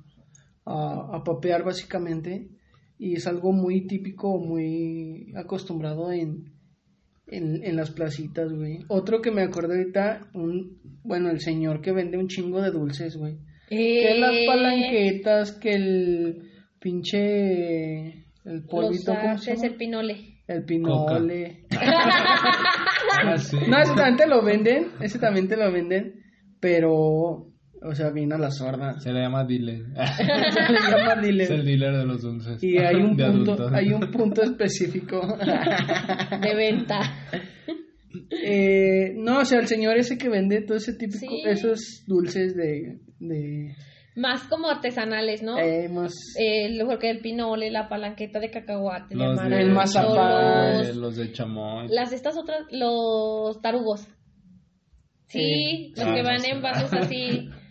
a 0.66 1.24
papear 1.26 1.64
básicamente. 1.64 2.50
Y 2.98 3.16
es 3.16 3.28
algo 3.28 3.52
muy 3.52 3.86
típico, 3.86 4.40
muy 4.40 5.34
acostumbrado 5.36 6.12
en, 6.14 6.54
en, 7.28 7.62
en 7.66 7.76
las 7.76 7.92
placitas, 7.92 8.54
güey. 8.54 8.80
Otro 8.88 9.20
que 9.22 9.32
me 9.32 9.42
acuerdo 9.42 9.74
ahorita, 9.74 10.30
un, 10.36 10.80
bueno, 11.04 11.30
el 11.30 11.42
señor 11.42 11.82
que 11.82 11.92
vende 11.92 12.18
un 12.18 12.28
chingo 12.28 12.62
de 12.62 12.72
dulces, 12.72 13.18
güey. 13.18 13.40
Que 13.70 14.16
las 14.20 14.34
Eh, 14.34 14.46
palanquetas, 14.48 15.52
que 15.54 15.70
el 15.72 16.42
pinche... 16.80 18.24
El 18.46 18.64
polvito, 18.70 19.14
Los 19.14 19.22
¿cómo 19.22 19.38
se 19.38 19.56
llama? 19.56 19.68
el 19.68 19.76
pinole. 19.76 20.18
El 20.48 20.66
pinole. 20.66 21.64
Ah, 23.26 23.38
sí. 23.38 23.58
No, 23.70 23.78
ese 23.80 23.94
también 23.94 24.18
te 24.18 24.28
lo 24.28 24.44
venden, 24.44 24.88
ese 25.00 25.20
también 25.20 25.48
te 25.48 25.56
lo 25.56 25.72
venden, 25.72 26.16
pero, 26.60 26.92
o 26.92 27.94
sea, 27.94 28.10
viene 28.10 28.34
a 28.36 28.38
la 28.40 28.50
sorda. 28.50 29.00
Se 29.00 29.14
le 29.14 29.22
llama 29.22 29.44
dealer. 29.46 29.84
Se 30.18 30.24
le 30.72 30.80
llama 30.80 31.22
dealer. 31.22 31.42
es 31.44 31.50
el 31.52 31.66
dealer 31.66 31.96
de 31.98 32.06
los 32.06 32.22
dulces. 32.22 32.62
Y 32.64 32.78
hay 32.80 32.96
un 32.96 33.10
punto, 33.16 33.26
adultos. 33.26 33.72
hay 33.74 33.94
un 33.94 34.12
punto 34.12 34.42
específico. 34.42 35.22
De 36.42 36.56
venta. 36.56 37.00
Eh, 38.44 39.14
no, 39.16 39.40
o 39.40 39.46
sea, 39.46 39.60
el 39.60 39.68
señor 39.68 39.98
ese 39.98 40.18
que 40.18 40.30
vende 40.30 40.62
todo 40.62 40.78
ese 40.78 40.94
típico, 40.94 41.20
Sí. 41.20 41.44
esos 41.46 42.04
dulces 42.08 42.56
de, 42.56 43.00
de 43.20 43.76
Más 44.16 44.44
como 44.48 44.70
artesanales, 44.70 45.42
¿no? 45.44 45.58
eh, 45.60 45.88
más, 45.90 46.14
El, 46.38 46.86
porque 46.86 47.10
el 47.10 47.20
pinole, 47.20 47.70
la 47.72 47.90
palanqueta 47.90 48.40
de 48.40 48.50
cacahuate, 48.52 49.16
Los 49.16 49.42
de 49.44 49.50
de, 49.50 49.62
El 49.62 49.72
mazapán. 49.72 50.78
los, 50.80 50.96
los 50.96 51.16
de 51.18 51.32
chamoy. 51.32 51.88
las 51.90 52.12
estas 52.14 52.38
otras, 52.38 52.62
los 52.72 53.62
tarugos. 53.62 54.08
Sí, 55.28 55.40
Sí. 55.40 55.94
los 55.96 56.06
Ah, 56.08 56.14
que 56.14 56.22
no 56.22 56.28
van 56.30 56.40
sé. 56.40 56.50
en 56.52 56.62
vasos 56.62 56.94
así. 56.94 57.50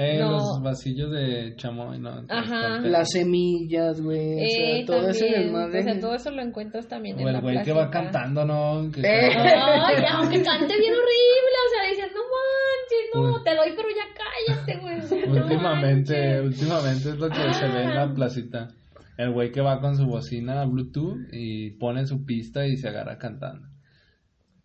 Eh, 0.00 0.20
no. 0.20 0.30
los 0.30 0.62
vasillos 0.62 1.10
de 1.10 1.56
chamoy, 1.56 1.98
¿no? 1.98 2.24
Ajá. 2.28 2.78
las 2.82 3.10
semillas, 3.10 4.00
güey, 4.00 4.34
o 4.34 4.46
sea, 4.46 4.76
Eh, 4.78 4.84
todo 4.86 5.08
ese 5.08 5.24
también. 5.24 5.42
desmadre. 5.42 5.80
O 5.80 5.82
sea, 5.82 6.00
todo 6.00 6.14
eso 6.14 6.30
lo 6.30 6.40
encuentras 6.42 6.86
también 6.86 7.16
O 7.16 7.20
en 7.22 7.26
el 7.26 7.32
la 7.34 7.40
güey 7.40 7.62
que 7.64 7.72
va 7.72 7.90
cantando, 7.90 8.44
¿no? 8.44 8.88
Que 8.92 9.00
Eh. 9.00 9.04
Ay, 9.36 10.04
aunque 10.12 10.40
cante 10.42 10.78
bien 10.78 10.92
horrible, 10.94 11.58
o 11.66 11.70
sea, 11.72 11.90
dices, 11.90 12.12
no 12.14 12.20
manches, 12.30 13.04
no, 13.12 13.36
Uy. 13.36 13.42
te 13.42 13.54
doy, 13.56 13.74
pero 13.76 13.88
ya 13.90 14.54
cállate, 14.54 14.80
güey. 14.80 15.26
no 15.28 15.42
últimamente, 15.42 16.14
manches. 16.42 16.60
últimamente 16.60 17.08
es 17.08 17.18
lo 17.18 17.28
que 17.28 17.52
se 17.54 17.66
ve 17.68 17.82
en 17.82 17.94
la 17.96 18.14
placita. 18.14 18.68
El 19.16 19.32
güey 19.32 19.50
que 19.50 19.60
va 19.60 19.80
con 19.80 19.96
su 19.96 20.06
bocina 20.06 20.64
Bluetooth 20.64 21.16
y 21.32 21.70
pone 21.72 22.06
su 22.06 22.24
pista 22.24 22.64
y 22.68 22.76
se 22.76 22.86
agarra 22.88 23.18
cantando. 23.18 23.66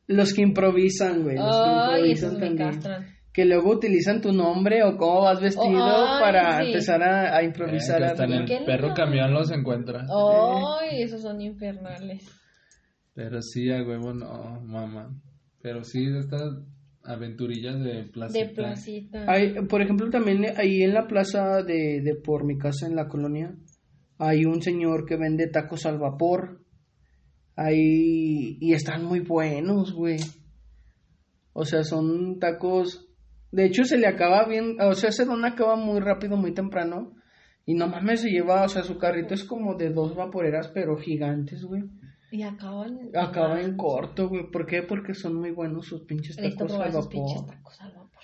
Los 0.06 0.32
que 0.36 0.44
improvisan, 0.44 1.24
güey, 1.24 1.38
los 1.38 1.56
que 1.58 1.72
improvisan 1.72 2.30
esos 2.30 2.34
me 2.34 2.40
también. 2.56 2.70
Que 3.34 3.46
luego 3.46 3.72
utilizan 3.72 4.22
tu 4.22 4.32
nombre 4.32 4.84
o 4.84 4.96
cómo 4.96 5.22
vas 5.22 5.42
vestido 5.42 5.66
Oh, 5.66 6.06
ay, 6.08 6.22
para 6.22 6.60
sí. 6.62 6.68
empezar 6.68 7.02
a, 7.04 7.36
a 7.36 7.42
Eh, 7.42 7.46
improvisar. 7.46 8.04
hasta 8.04 8.26
en 8.26 8.34
el 8.34 8.46
¿Qué 8.46 8.60
perro 8.66 8.90
no? 8.90 8.94
camión 8.94 9.34
los 9.34 9.50
encuentra. 9.52 10.06
Ay, 10.08 11.02
esos 11.02 11.22
son 11.24 11.42
infernales. 11.42 12.30
Pero 13.16 13.42
sí, 13.42 13.72
a 13.72 13.82
huevo 13.84 14.14
no, 14.14 14.62
mamá. 14.62 15.10
Pero 15.62 15.84
sí, 15.84 16.06
estas 16.18 16.42
aventurillas 17.04 17.80
de 17.84 18.04
placita. 18.06 18.46
De 18.46 18.54
placita. 18.54 19.26
Hay, 19.28 19.54
por 19.68 19.82
ejemplo, 19.82 20.10
también 20.10 20.46
ahí 20.58 20.84
en 20.84 20.94
la 20.94 21.08
plaza 21.08 21.64
de, 21.64 22.02
de 22.02 22.16
por 22.24 22.46
mi 22.46 22.58
casa 22.58 22.86
en 22.88 22.96
la 22.96 23.08
colonia 23.08 23.56
hay 24.20 24.46
un 24.46 24.62
señor 24.62 25.06
que 25.06 25.18
vende 25.18 25.48
tacos 25.48 25.86
al 25.86 25.98
vapor. 25.98 26.62
Ahí, 27.56 28.58
y 28.60 28.74
están 28.74 29.04
muy 29.06 29.20
buenos, 29.20 29.94
güey. 29.94 30.18
O 31.54 31.66
sea, 31.66 31.84
son 31.84 32.40
tacos. 32.40 33.10
De 33.54 33.66
hecho, 33.66 33.84
se 33.86 33.98
le 33.98 34.08
acaba 34.08 34.46
bien. 34.46 34.78
O 34.82 34.94
sea, 34.96 35.10
ese 35.10 35.26
don 35.26 35.46
acaba 35.46 35.76
muy 35.76 36.00
rápido, 36.00 36.36
muy 36.38 36.54
temprano. 36.54 37.14
Y 37.66 37.76
no 37.76 37.88
mames, 37.88 38.22
se 38.22 38.30
lleva. 38.30 38.64
O 38.64 38.68
sea, 38.68 38.84
su 38.84 38.98
carrito 38.98 39.34
es 39.36 39.44
como 39.44 39.76
de 39.76 39.92
dos 39.92 40.16
vaporeras, 40.16 40.70
pero 40.74 40.98
gigantes, 40.98 41.64
güey. 41.64 41.84
Y 42.32 42.42
acaban. 42.42 42.98
Acaba 43.16 43.62
en 43.62 43.78
corto, 43.78 44.28
güey. 44.28 44.50
¿Por 44.52 44.66
qué? 44.66 44.82
Porque 44.82 45.14
son 45.14 45.36
muy 45.36 45.52
buenos 45.52 45.86
sus 45.86 46.02
pinches 46.02 46.36
tacos 46.36 46.74
al 46.74 46.90
esos 46.90 47.08
pinches 47.08 47.42
vapor. 47.42 47.56
tacos 47.56 47.82
al 47.82 47.92
vapor. 47.92 48.24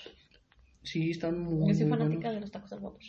Sí, 0.82 1.12
están 1.12 1.39
muy, 1.39 1.68
Yo 1.70 1.74
soy 1.76 1.86
muy 1.86 1.98
fanática 1.98 2.30
buenos. 2.30 2.34
de 2.36 2.42
los 2.42 2.52
tacos 2.52 2.74
al 2.74 2.80
vapor. 2.80 3.00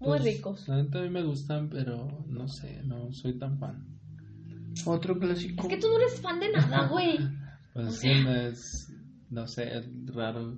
Muy 0.00 0.08
Pues, 0.18 0.24
ricos. 0.24 0.68
A 0.70 0.82
mí 0.82 1.10
me 1.10 1.22
gustan, 1.22 1.68
pero 1.68 2.08
no 2.26 2.48
sé, 2.48 2.82
no 2.84 3.12
soy 3.12 3.38
tan 3.38 3.58
fan. 3.58 3.86
Otro 4.86 5.18
clásico. 5.18 5.62
Es 5.64 5.68
que 5.74 5.80
tú 5.80 5.88
no 5.88 5.98
eres 5.98 6.20
fan 6.20 6.40
de 6.40 6.50
nada, 6.50 6.88
güey. 6.88 7.18
Pues 7.74 7.96
sí, 7.96 8.08
es, 8.08 8.88
no 9.30 9.46
sé, 9.48 9.64
es 9.76 9.88
raro. 10.14 10.56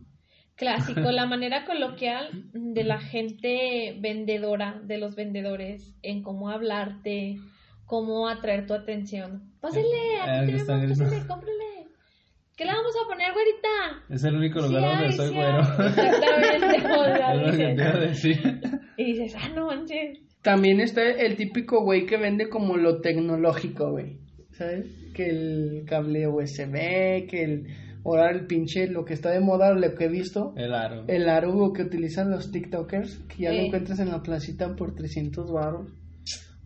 Clásico, 0.56 1.10
la 1.12 1.26
manera 1.26 1.64
coloquial 1.64 2.30
de 2.52 2.84
la 2.84 2.98
gente 2.98 3.96
vendedora, 4.00 4.80
de 4.84 4.98
los 4.98 5.14
vendedores, 5.14 5.94
en 6.02 6.22
cómo 6.22 6.50
hablarte, 6.50 7.36
cómo 7.84 8.28
atraer 8.28 8.66
tu 8.66 8.74
atención. 8.74 9.52
Pásele, 9.60 9.86
Eh, 9.86 10.20
aquí 10.22 10.52
está 10.52 10.74
tenemos, 10.74 10.98
gritando. 10.98 11.04
pásele, 11.04 11.26
cómprele. 11.28 11.62
¿Qué 12.56 12.64
le 12.64 12.72
vamos 12.72 12.92
a 13.04 13.06
poner, 13.06 13.32
güerita? 13.34 14.04
Es 14.08 14.24
el 14.24 14.36
único 14.36 14.60
lugar 14.60 14.80
Sí 14.82 14.86
donde 14.88 15.04
hay, 15.06 15.12
soy 15.12 15.28
sí 15.28 15.34
güero. 15.34 15.58
Exactamente, 15.60 16.86
o 16.98 17.04
sea, 17.04 17.34
Es 17.34 17.40
lo 17.42 17.50
que 17.50 17.56
te 17.56 17.72
iba 17.74 17.84
a 17.84 18.00
dices- 18.00 18.08
decir. 18.42 18.60
y 18.96 19.04
dices, 19.04 19.34
ah, 19.38 19.48
no 19.54 19.66
manches. 19.66 20.18
También 20.42 20.80
está 20.80 21.02
el 21.02 21.36
típico 21.36 21.82
güey 21.82 22.06
que 22.06 22.16
vende 22.16 22.48
como 22.48 22.76
lo 22.78 23.00
tecnológico, 23.02 23.90
güey. 23.90 24.18
¿Sabes? 24.52 24.86
Que 25.12 25.28
el 25.28 25.84
cable 25.86 26.28
USB, 26.28 27.26
que 27.28 27.42
el. 27.44 27.66
Ahora 28.06 28.30
el 28.30 28.46
pinche, 28.46 28.86
lo 28.86 29.04
que 29.04 29.14
está 29.14 29.30
de 29.30 29.40
moda, 29.40 29.74
lo 29.74 29.94
que 29.96 30.04
he 30.04 30.08
visto. 30.08 30.54
El 30.56 30.72
aro. 30.72 31.04
El 31.08 31.28
aro 31.28 31.72
que 31.72 31.82
utilizan 31.82 32.30
los 32.30 32.52
TikTokers, 32.52 33.24
que 33.28 33.42
ya 33.42 33.52
lo 33.52 33.62
encuentras 33.62 33.98
en 33.98 34.10
la 34.10 34.22
placita 34.22 34.76
por 34.76 34.94
300 34.94 35.50
baros. 35.50 35.92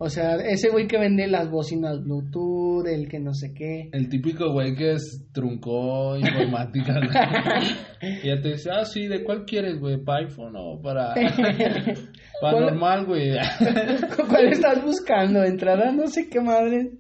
O 0.03 0.09
sea, 0.09 0.37
ese 0.37 0.71
güey 0.71 0.87
que 0.87 0.99
vende 0.99 1.27
las 1.27 1.51
bocinas 1.51 2.03
Bluetooth, 2.03 2.87
el 2.87 3.09
que 3.09 3.19
no 3.19 3.33
sé 3.33 3.53
qué. 3.55 3.89
El 3.93 4.09
típico 4.09 4.51
güey 4.51 4.75
que 4.75 4.93
es 4.93 5.27
truncó 5.33 6.17
informática. 6.17 7.01
y 8.03 8.27
ya 8.27 8.41
te 8.41 8.53
dice, 8.53 8.71
ah, 8.73 8.85
sí, 8.85 9.07
¿de 9.09 9.23
cuál 9.23 9.45
quieres, 9.45 9.79
güey? 9.79 10.03
¿Para 10.03 10.27
iPhone 10.27 10.55
o 10.57 10.81
para, 10.81 11.15
para 12.41 12.61
normal, 12.61 13.07
güey? 13.07 13.31
¿Cuál 14.29 14.47
estás 14.47 14.83
buscando? 14.83 15.43
Entrada, 15.43 15.91
no 15.93 16.07
sé 16.07 16.29
qué 16.31 16.41
madre. 16.41 16.93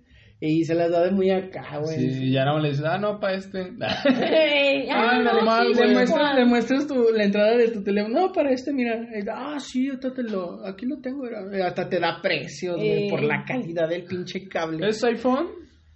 Y 0.42 0.64
se 0.64 0.74
las 0.74 0.90
da 0.90 1.02
de 1.04 1.10
muy 1.10 1.30
acá, 1.30 1.78
güey. 1.82 1.96
sí, 1.98 2.24
y 2.28 2.32
ya 2.32 2.46
no 2.46 2.58
le 2.58 2.70
dices, 2.70 2.84
ah, 2.86 2.96
no, 2.96 3.20
para 3.20 3.34
este. 3.34 3.72
Ah, 4.90 5.18
no, 5.18 5.24
normal, 5.34 5.66
sí, 5.66 5.74
Le 5.74 5.82
güey. 5.82 5.94
muestras, 5.94 6.34
le 6.34 6.44
muestras 6.46 6.86
tu, 6.86 6.94
la 7.14 7.24
entrada 7.24 7.56
de 7.56 7.68
tu 7.68 7.82
teléfono. 7.82 8.20
No, 8.20 8.32
para 8.32 8.50
este, 8.50 8.72
mira. 8.72 8.94
Eh, 9.14 9.24
Ah, 9.30 9.58
sí, 9.58 9.88
ahorita 9.88 10.12
te 10.14 10.22
lo, 10.22 10.64
aquí 10.66 10.86
lo 10.86 10.98
tengo. 11.00 11.26
era- 11.26 11.42
eh, 11.56 11.62
Hasta 11.62 11.88
te 11.88 12.00
da 12.00 12.20
precios, 12.22 12.76
güey, 12.76 13.06
Eh. 13.06 13.10
por 13.10 13.22
la 13.22 13.44
calidad 13.46 13.88
del 13.88 14.04
pinche 14.04 14.48
cable. 14.48 14.88
¿Es 14.88 15.04
iPhone? 15.04 15.46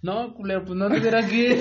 No, 0.05 0.35
culero, 0.35 0.63
pues 0.65 0.77
no 0.77 0.87
te 0.87 0.99
dirá 0.99 1.17
aquí. 1.25 1.47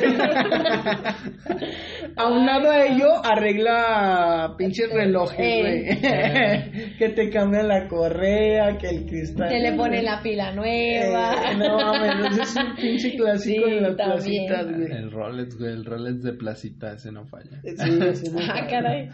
Aunado 2.17 2.71
a 2.71 2.85
ello, 2.85 3.25
arregla 3.25 4.55
pinches 4.59 4.91
relojes, 4.93 5.39
Eh. 5.41 6.71
güey. 6.71 6.95
que 6.99 7.09
te 7.11 7.31
cambian 7.31 7.69
la 7.69 7.89
correa, 7.89 8.77
que 8.79 8.89
el 8.89 9.07
cristal. 9.07 9.49
Se 9.49 9.59
le 9.61 9.73
pone 9.73 10.03
la 10.03 10.23
pila 10.23 10.53
nueva. 10.53 11.35
Eh, 11.53 11.57
no 11.57 11.77
mames, 11.79 12.33
ese 12.33 12.43
es 12.43 12.57
un 12.57 12.77
pinche 12.77 13.17
clásico 13.17 13.65
Sí, 13.67 13.71
de 13.75 13.81
las 13.81 13.97
también. 13.97 14.47
placitas, 14.47 14.77
güey. 14.77 14.93
el 14.93 15.11
Rolex, 15.11 15.59
güey, 15.59 15.73
el 15.73 15.85
Rolex 15.85 16.23
de 16.23 16.33
placita, 16.35 16.93
ese 16.93 17.13
no 17.13 17.27
falla. 17.27 17.61
Sí, 17.63 17.99
ese 18.11 18.31
no 18.31 18.39
ah, 18.41 18.47
falla. 18.47 18.67
caray. 18.69 19.09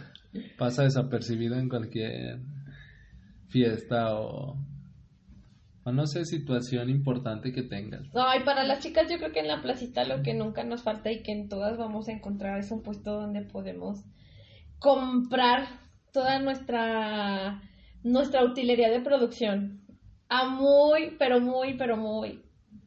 Pasa 0.58 0.84
desapercibido 0.84 1.56
en 1.56 1.68
cualquier 1.68 2.38
fiesta 3.48 4.14
o, 4.14 4.56
o 5.84 5.92
no 5.92 6.06
sé, 6.06 6.24
situación 6.24 6.90
importante 6.90 7.52
que 7.52 7.62
tengas. 7.62 8.02
Ay, 8.14 8.40
para 8.44 8.64
las 8.64 8.80
chicas 8.80 9.10
yo 9.10 9.18
creo 9.18 9.32
que 9.32 9.40
en 9.40 9.48
la 9.48 9.62
placita 9.62 10.04
lo 10.04 10.22
que 10.22 10.34
nunca 10.34 10.64
nos 10.64 10.82
falta 10.82 11.10
y 11.10 11.22
que 11.22 11.32
en 11.32 11.48
todas 11.48 11.78
vamos 11.78 12.08
a 12.08 12.12
encontrar 12.12 12.58
es 12.58 12.70
un 12.70 12.82
puesto 12.82 13.12
donde 13.12 13.42
podemos 13.42 14.04
comprar 14.78 15.66
toda 16.12 16.38
nuestra 16.38 17.62
nuestra 18.02 18.44
utilería 18.44 18.90
de 18.90 19.00
producción 19.00 19.80
a 20.28 20.48
muy, 20.48 21.16
pero 21.18 21.40
muy, 21.40 21.74
pero 21.74 21.96
muy 21.96 22.42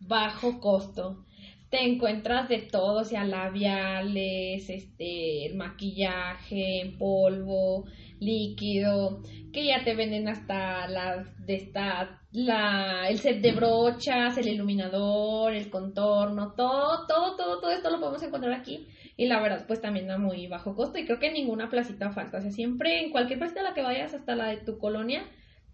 bajo 0.08 0.60
costo. 0.60 1.26
Te 1.70 1.84
encuentras 1.86 2.48
de 2.50 2.60
todo, 2.60 3.02
o 3.02 3.04
sea, 3.04 3.26
labiales, 3.26 4.70
este, 4.70 5.52
maquillaje 5.56 6.82
en 6.82 6.98
polvo, 6.98 7.86
líquido, 8.24 9.22
que 9.52 9.66
ya 9.66 9.84
te 9.84 9.96
venden 9.96 10.28
hasta 10.28 10.88
las 10.88 11.46
de 11.46 11.56
esta 11.56 12.20
la 12.32 13.08
el 13.08 13.20
set 13.20 13.42
de 13.42 13.52
brochas, 13.52 14.38
el 14.38 14.48
iluminador, 14.48 15.54
el 15.54 15.70
contorno, 15.70 16.54
todo, 16.56 17.06
todo, 17.08 17.36
todo, 17.36 17.62
todo 17.62 17.72
esto 17.72 17.92
lo 17.92 18.00
podemos 18.00 18.24
encontrar 18.24 18.54
aquí. 18.54 18.88
Y 19.16 19.28
la 19.28 19.40
verdad 19.42 19.66
pues 19.68 19.82
también 19.82 20.10
a 20.10 20.18
muy 20.18 20.48
bajo 20.48 20.76
costo. 20.76 20.98
Y 20.98 21.06
creo 21.06 21.20
que 21.20 21.32
ninguna 21.32 21.70
placita 21.70 22.12
falta, 22.12 22.40
o 22.40 22.42
sea, 22.42 22.52
siempre 22.52 23.04
en 23.04 23.12
cualquier 23.12 23.40
placita 23.40 23.62
a 23.62 23.64
la 23.64 23.74
que 23.74 23.84
vayas 23.84 24.14
hasta 24.14 24.36
la 24.36 24.48
de 24.48 24.58
tu 24.58 24.80
colonia, 24.80 25.24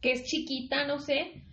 que 0.02 0.12
es 0.12 0.26
chiquita, 0.26 0.86
no 0.86 1.00
sé, 1.00 1.44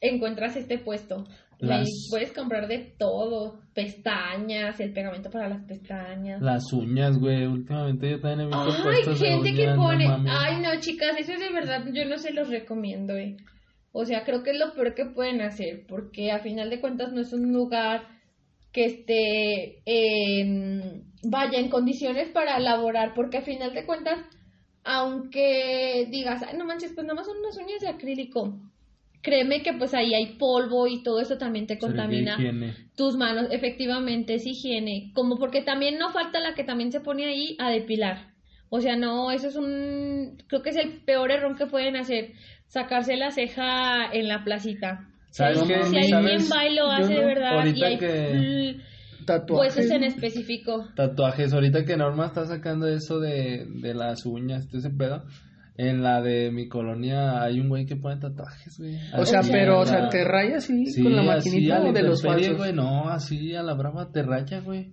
encuentras 0.00 0.56
este 0.56 0.78
puesto. 0.78 1.26
Y 1.60 1.66
Las- 1.66 2.08
puedes 2.10 2.32
comprar 2.32 2.66
de 2.68 2.94
todo, 2.98 3.60
pestañas, 3.74 4.78
el 4.80 4.92
pegamento 4.92 5.30
para 5.30 5.48
las 5.48 5.62
pestañas. 5.64 6.42
Las 6.42 6.72
uñas, 6.72 7.18
güey, 7.18 7.46
últimamente 7.46 8.10
yo 8.10 8.20
también 8.20 8.40
he 8.40 8.46
visto 8.46 8.88
Ay, 8.88 9.02
de 9.04 9.14
gente 9.16 9.54
que 9.54 9.62
uñas, 9.62 9.76
no 9.76 9.82
pone. 9.82 10.06
mames. 10.08 10.32
Ay, 10.36 10.60
no, 10.62 10.80
chicas, 10.80 11.16
eso 11.18 11.32
es 11.32 11.40
de 11.40 11.50
verdad, 11.52 11.84
yo 11.92 12.04
no 12.06 12.18
se 12.18 12.32
los 12.32 12.48
recomiendo, 12.50 13.16
eh. 13.16 13.36
O 13.92 14.04
sea, 14.04 14.24
creo 14.24 14.42
que 14.42 14.50
es 14.50 14.58
lo 14.58 14.74
peor 14.74 14.94
que 14.94 15.06
pueden 15.06 15.40
hacer, 15.40 15.84
porque 15.88 16.32
a 16.32 16.40
final 16.40 16.68
de 16.70 16.80
cuentas 16.80 17.12
no 17.12 17.20
es 17.20 17.32
un 17.32 17.52
lugar 17.52 18.08
que 18.72 18.86
esté, 18.86 19.82
en- 19.86 21.04
vaya, 21.22 21.60
en 21.60 21.68
condiciones 21.70 22.28
para 22.30 22.56
elaborar, 22.56 23.12
porque 23.14 23.38
a 23.38 23.42
final 23.42 23.72
de 23.72 23.86
cuentas, 23.86 24.18
aunque 24.82 26.06
digas, 26.10 26.42
ay, 26.46 26.56
no 26.58 26.64
manches, 26.64 26.92
pues 26.94 27.06
nada 27.06 27.14
más 27.16 27.26
son 27.26 27.38
unas 27.38 27.56
uñas 27.56 27.80
de 27.80 27.88
acrílico. 27.88 28.60
Créeme 29.24 29.62
que 29.62 29.72
pues 29.72 29.94
ahí 29.94 30.12
hay 30.12 30.36
polvo 30.36 30.86
y 30.86 31.02
todo 31.02 31.18
eso 31.18 31.38
también 31.38 31.66
te 31.66 31.78
contamina 31.78 32.34
higiene. 32.38 32.74
tus 32.94 33.16
manos, 33.16 33.46
efectivamente, 33.50 34.34
es 34.34 34.46
higiene. 34.46 35.10
Como 35.14 35.38
porque 35.38 35.62
también 35.62 35.98
no 35.98 36.10
falta 36.10 36.40
la 36.40 36.54
que 36.54 36.62
también 36.62 36.92
se 36.92 37.00
pone 37.00 37.24
ahí 37.24 37.56
a 37.58 37.70
depilar. 37.70 38.34
O 38.68 38.80
sea, 38.82 38.96
no, 38.96 39.30
eso 39.30 39.48
es 39.48 39.56
un, 39.56 40.36
creo 40.46 40.62
que 40.62 40.70
es 40.70 40.76
el 40.76 41.00
peor 41.06 41.30
error 41.30 41.56
que 41.56 41.64
pueden 41.66 41.96
hacer, 41.96 42.32
sacarse 42.66 43.16
la 43.16 43.30
ceja 43.30 44.12
en 44.12 44.28
la 44.28 44.44
placita. 44.44 45.08
¿Sabes 45.30 45.60
si, 45.60 45.68
qué? 45.68 45.82
si 45.84 45.90
quien 45.96 46.12
va 46.52 46.66
y 46.68 46.74
lo 46.74 46.90
hace 46.90 47.14
de 47.14 47.24
verdad 47.24 47.64
y 47.66 47.82
hay 47.82 47.98
que- 47.98 48.76
Tatuajes. 49.24 49.76
huesos 49.76 49.90
en 49.90 50.04
específico. 50.04 50.86
Tatuajes, 50.96 51.54
ahorita 51.54 51.86
que 51.86 51.96
Norma 51.96 52.26
está 52.26 52.44
sacando 52.44 52.86
eso 52.88 53.20
de, 53.20 53.64
de 53.80 53.94
las 53.94 54.26
uñas, 54.26 54.68
todo 54.68 54.78
ese 54.80 54.90
pedo. 54.90 55.24
En 55.76 56.02
la 56.02 56.22
de 56.22 56.52
mi 56.52 56.68
colonia 56.68 57.42
hay 57.42 57.58
un 57.58 57.68
güey 57.68 57.84
que 57.84 57.96
pone 57.96 58.20
tatuajes, 58.20 58.78
güey. 58.78 58.94
O 59.18 59.24
sea, 59.26 59.40
Así 59.40 59.50
pero, 59.50 59.80
o 59.80 59.84
sea, 59.86 60.08
te 60.08 60.22
raya 60.24 60.58
así 60.58 60.86
Sí, 60.86 61.02
con 61.02 61.16
la 61.16 61.34
así 61.34 61.48
maquinita 61.50 61.76
a 61.76 61.78
la 61.80 61.90
o 61.90 61.92
de 61.92 62.02
los 62.02 62.22
falsos. 62.22 62.56
güey, 62.56 62.72
no, 62.72 63.08
así 63.08 63.54
a 63.56 63.62
la 63.64 63.74
brava 63.74 64.10
te 64.12 64.22
raya, 64.22 64.60
güey. 64.60 64.92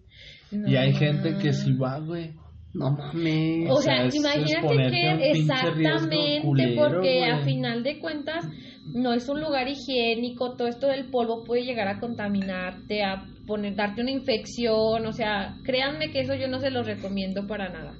No. 0.51 0.67
Y 0.67 0.75
hay 0.75 0.93
gente 0.93 1.37
que 1.37 1.53
sí 1.53 1.73
va, 1.73 1.99
güey. 1.99 2.31
No 2.73 2.91
mames. 2.91 3.69
O 3.69 3.75
O 3.75 3.81
sea, 3.81 4.05
es- 4.05 4.15
imagínate 4.15 4.89
que 4.89 5.31
exactamente, 5.31 6.41
culero, 6.41 6.81
porque 6.89 7.25
a 7.25 7.39
final 7.43 7.83
de 7.83 7.99
cuentas 7.99 8.47
no 8.95 9.13
es 9.13 9.27
un 9.29 9.39
lugar 9.41 9.67
higiénico, 9.67 10.55
todo 10.55 10.67
esto 10.67 10.87
del 10.87 11.09
polvo 11.11 11.43
puede 11.43 11.63
llegar 11.63 11.87
a 11.89 11.99
contaminarte, 11.99 13.03
a 13.03 13.23
poner, 13.45 13.75
darte 13.75 14.01
una 14.01 14.11
infección, 14.11 15.05
o 15.05 15.11
sea, 15.11 15.55
créanme 15.63 16.11
que 16.11 16.21
eso 16.21 16.33
yo 16.35 16.47
no 16.47 16.59
se 16.59 16.71
los 16.71 16.85
recomiendo 16.87 17.45
para 17.45 17.69
nada. 17.69 17.93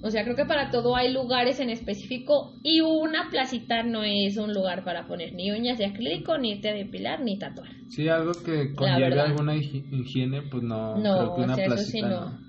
O 0.00 0.10
sea, 0.10 0.22
creo 0.22 0.36
que 0.36 0.44
para 0.44 0.70
todo 0.70 0.94
hay 0.94 1.12
lugares 1.12 1.58
en 1.60 1.70
específico 1.70 2.52
y 2.62 2.80
una 2.80 3.30
placita 3.30 3.82
no 3.82 4.04
es 4.04 4.36
un 4.36 4.52
lugar 4.54 4.84
para 4.84 5.06
poner 5.08 5.32
ni 5.34 5.50
uñas 5.50 5.76
de 5.78 5.86
acrílico, 5.86 6.38
ni 6.38 6.52
irte 6.52 6.68
a 6.70 6.74
depilar, 6.74 7.20
ni 7.20 7.36
tatuar. 7.38 7.68
Sí, 7.88 8.08
algo 8.08 8.32
que 8.44 8.74
conlleve 8.74 9.20
alguna 9.20 9.54
higi- 9.56 9.84
higiene, 9.90 10.42
pues 10.42 10.62
no, 10.62 10.96
No, 10.96 11.18
creo 11.18 11.34
que 11.34 11.40
una 11.42 11.52
o 11.52 11.56
sea, 11.56 11.66
eso 11.66 11.76
sí 11.78 12.00
no. 12.02 12.08
no. 12.08 12.47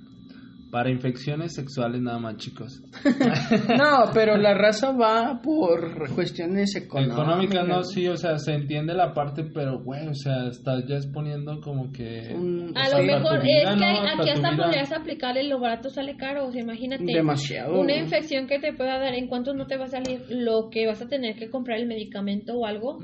Para 0.72 0.92
infecciones 0.92 1.56
sexuales 1.56 2.00
nada 2.02 2.20
más, 2.20 2.38
chicos. 2.38 2.82
No, 3.78 4.12
pero 4.14 4.38
la 4.38 4.54
raza 4.54 4.92
va 4.92 5.42
por 5.42 6.14
cuestiones 6.14 6.76
económicas. 6.76 7.18
Económicas 7.18 7.68
no, 7.68 7.84
sí, 7.84 8.08
o 8.08 8.16
sea, 8.18 8.38
se 8.38 8.54
entiende 8.54 8.94
la 8.94 9.14
parte, 9.14 9.44
pero 9.54 9.80
güey, 9.84 10.08
o 10.08 10.14
sea, 10.14 10.48
estás 10.48 10.86
ya 10.88 10.96
exponiendo 10.98 11.60
como 11.62 11.92
que... 11.92 12.34
Un- 12.36 12.74
A 12.76 12.90
lo 12.90 13.04
mejor 13.04 13.38
es 13.38 13.44
que 13.44 13.76
¿no? 13.76 13.86
hay- 13.86 13.96
Para 13.98 14.14
aquí 14.14 14.30
hasta 14.30 14.56
podrías 14.58 14.92
aplicarle 14.92 15.44
lo 15.44 15.60
barato 15.60 15.90
sale 15.90 16.16
caro, 16.18 16.48
o 16.48 16.52
sea, 16.52 16.62
imagínate. 16.62 17.04
Demasiado. 17.06 17.80
Una 17.80 17.96
infección 17.96 18.48
que 18.48 18.60
te 18.60 18.74
pueda 18.74 19.00
dar, 19.00 19.14
¿en 19.14 19.28
cuánto 19.28 19.54
no 19.54 19.66
te 19.66 19.78
va 19.78 19.86
a 19.86 19.90
salir 19.90 20.22
lo 20.30 20.70
que 20.70 20.86
vas 20.88 21.02
a 21.02 21.08
tener 21.08 21.36
que 21.36 21.50
comprar 21.50 21.80
el 21.80 21.88
medicamento 21.88 22.54
o 22.54 22.66
algo 22.66 23.00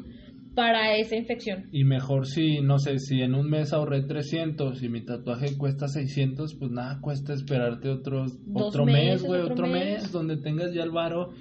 para 0.55 0.95
esa 0.95 1.15
infección? 1.15 1.65
Y 1.71 1.83
mejor 1.83 2.25
si, 2.27 2.61
no 2.61 2.79
sé, 2.79 2.97
si 2.99 3.21
en 3.21 3.35
un 3.35 3.49
mes 3.49 3.73
ahorré 3.73 4.03
300 4.03 4.81
y 4.81 4.89
mi 4.89 5.03
tatuaje 5.03 5.57
cuesta 5.57 5.87
600, 5.87 6.55
pues 6.55 6.71
nada, 6.71 6.99
cuesta 7.01 7.33
esperarte 7.33 7.89
otros, 7.89 8.37
Dos 8.45 8.67
otro 8.69 8.85
mes, 8.85 9.21
güey, 9.23 9.41
otro 9.41 9.53
otro 9.53 9.67
mes. 9.67 10.03
mes. 10.03 10.11
donde 10.11 10.37
tengas 10.37 10.73
ya 10.73 10.83
el 10.83 10.91
varo 10.91 11.31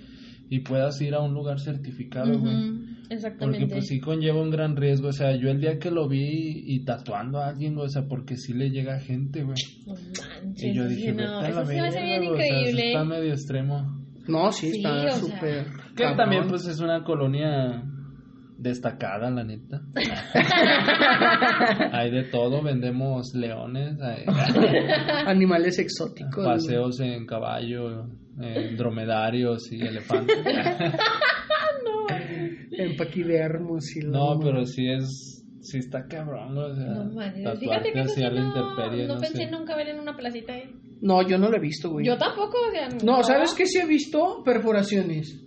y 0.51 0.61
puedas 0.61 1.01
ir 1.01 1.15
a 1.15 1.21
un 1.21 1.33
lugar 1.33 1.59
certificado, 1.61 2.39
güey. 2.39 2.55
Ujú, 2.55 2.79
Porque 3.09 3.15
Exactamente. 3.15 3.67
pues 3.67 3.87
sí 3.87 4.01
conlleva 4.01 4.43
un 4.43 4.51
gran 4.51 4.77
riesgo, 4.77 5.09
o 5.09 5.13
sea, 5.13 5.35
yo 5.37 5.49
el 5.51 5.61
día 5.61 5.79
que 5.79 5.91
lo 5.91 6.09
vi 6.09 6.63
y 6.67 6.85
tatuando 6.85 7.39
a 7.39 7.49
alguien, 7.49 7.77
o 7.79 7.89
sea, 7.89 8.03
porque 8.09 8.37
sí 8.37 8.53
le 8.53 8.71
llega 8.71 8.99
gente, 9.01 9.43
güey. 9.43 9.55
No 9.87 9.95
manches, 9.95 10.65
Y 10.65 10.75
yo 10.75 10.87
dije, 10.89 11.13
no, 11.13 11.41
la 11.41 11.49
eso 11.49 11.65
sí 11.67 11.75
me 11.75 11.81
hace 11.81 12.03
bien 12.03 12.27
o 12.27 12.37
sea, 12.37 12.61
está 12.71 13.05
medio 13.05 13.31
extremo. 13.33 14.05
No, 14.27 14.51
sí, 14.53 14.71
Sí, 14.71 14.77
está 14.79 15.01
sea. 15.03 15.11
súper. 15.13 15.67
Que 15.97 16.05
también 16.17 16.47
pues 16.49 16.67
es 16.67 16.81
una 16.81 17.05
colonia 17.05 17.83
destacada, 18.65 19.31
la 19.31 19.45
neta. 19.45 19.83
hay 21.93 22.11
de 22.11 22.25
todo, 22.25 22.63
vendemos 22.63 23.33
leones, 23.35 24.01
hay 24.01 24.25
Animales 25.27 25.79
exóticos. 25.79 26.35
güey. 26.35 26.47
paseos 26.47 26.99
en 27.01 27.27
caballo, 27.27 28.07
dromedarios 28.77 29.71
y 29.71 29.81
elefantes. 29.87 30.37
En 32.77 32.97
paquidermos 32.97 33.85
y 33.97 34.01
no, 34.01 34.39
pero 34.43 34.65
sí 34.67 34.89
es, 34.91 35.45
sí 35.61 35.79
está 35.79 36.07
cabrón, 36.09 36.59
o 36.59 36.75
sea, 36.75 36.87
No 36.87 37.11
Fíjate 37.57 37.93
que 37.93 38.09
sí 38.09 38.21
la 38.21 38.31
no, 38.31 38.41
no 38.53 39.15
no 39.15 39.21
pensé 39.21 39.45
sé. 39.45 39.51
nunca 39.51 39.77
ver 39.77 39.89
en 39.91 40.01
una 40.01 40.17
placita 40.17 40.55
ahí. 40.55 40.65
No, 41.01 41.23
yo 41.27 41.39
no 41.39 41.49
lo 41.51 41.57
he 41.57 41.61
visto, 41.61 41.91
güey. 41.91 42.05
Yo 42.05 42.19
tampoco, 42.19 42.57
o 42.69 42.71
sea. 42.73 42.89
No, 43.05 43.23
¿sabes 43.23 43.55
qué? 43.55 43.65
Sí 43.67 43.79
he 43.79 43.87
visto 43.87 44.43
perforaciones. 44.45 45.41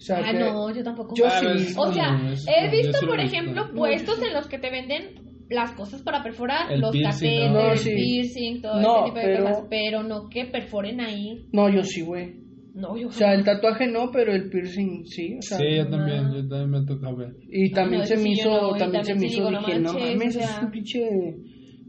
O 0.00 0.02
sea, 0.02 0.18
Ah, 0.24 0.32
que- 0.32 0.38
no, 0.38 0.74
yo 0.74 0.82
tampoco. 0.82 1.14
Yo 1.14 1.26
Ah, 1.26 1.40
sí. 1.58 1.74
O 1.76 1.92
sea, 1.92 2.18
he 2.56 2.70
visto, 2.70 3.06
por 3.06 3.20
visto. 3.20 3.36
ejemplo, 3.36 3.70
puestos 3.74 4.22
en 4.22 4.32
los 4.32 4.46
que 4.48 4.58
te 4.58 4.70
venden 4.70 5.44
las 5.50 5.72
cosas 5.72 6.00
para 6.00 6.22
perforar, 6.22 6.72
El 6.72 6.80
los 6.80 6.90
piercing, 6.90 7.28
catéteres, 7.28 7.52
¿no? 7.52 7.68
No, 7.68 7.76
sí. 7.76 7.90
piercing, 7.94 8.62
todo 8.62 8.80
No, 8.80 8.94
ese 8.96 9.04
tipo 9.06 9.18
de 9.18 9.24
pero- 9.24 9.44
cosas, 9.44 9.66
pero 9.68 10.02
no 10.02 10.28
que 10.30 10.44
perforen 10.46 11.00
ahí. 11.02 11.46
No, 11.52 11.68
yo 11.68 11.82
sí, 11.84 12.00
güey. 12.00 12.40
No, 12.72 12.96
yo 12.96 13.08
O 13.08 13.12
sea, 13.12 13.34
el 13.34 13.44
tatuaje 13.44 13.88
no, 13.88 14.10
pero 14.12 14.32
el 14.32 14.48
piercing 14.48 15.04
sí. 15.04 15.36
O 15.38 15.42
sea, 15.42 15.58
Sí, 15.58 15.64
yo 15.76 15.88
también, 15.88 16.32
yo 16.32 16.48
también 16.48 16.70
me 16.70 16.86
toca 16.86 17.12
ver. 17.12 17.34
Y 17.50 17.70
también 17.72 18.00
no, 18.02 18.06
se 18.06 18.16
me 18.16 18.30
hizo, 18.30 18.72
también 18.78 19.04
se 19.04 19.14
me 19.16 19.26
hizo, 19.26 19.50
dije, 19.50 19.78
no 19.80 19.92
mames, 19.92 20.36
o 20.36 20.40
es 20.40 20.58
un 20.62 20.70
pinche, 20.70 21.08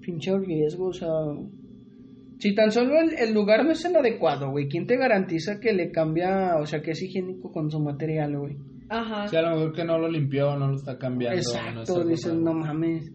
pinche 0.01 0.37
riesgo, 0.39 0.87
o 0.87 0.93
sea... 0.93 1.07
Si 2.41 2.55
tan 2.55 2.71
solo 2.71 2.99
el, 2.99 3.13
el 3.19 3.33
lugar 3.35 3.63
no 3.63 3.71
es 3.71 3.85
el 3.85 3.95
adecuado, 3.95 4.49
güey, 4.49 4.67
¿quién 4.67 4.87
te 4.87 4.97
garantiza 4.97 5.59
que 5.59 5.73
le 5.73 5.91
cambia, 5.91 6.55
o 6.59 6.65
sea, 6.65 6.81
que 6.81 6.91
es 6.91 7.01
higiénico 7.03 7.51
con 7.51 7.69
su 7.69 7.79
material, 7.79 8.35
güey? 8.35 8.57
Ajá. 8.89 9.27
Sí, 9.27 9.35
a 9.37 9.43
lo 9.43 9.51
mejor 9.51 9.73
que 9.73 9.85
no 9.85 9.99
lo 9.99 10.09
limpió, 10.09 10.57
no 10.57 10.69
lo 10.69 10.75
está 10.75 10.97
cambiando. 10.97 11.35
no 11.35 11.81
Exacto, 11.81 12.03
dicen, 12.03 12.31
comprando. 12.43 12.59
no 12.59 12.65
mames. 12.65 13.11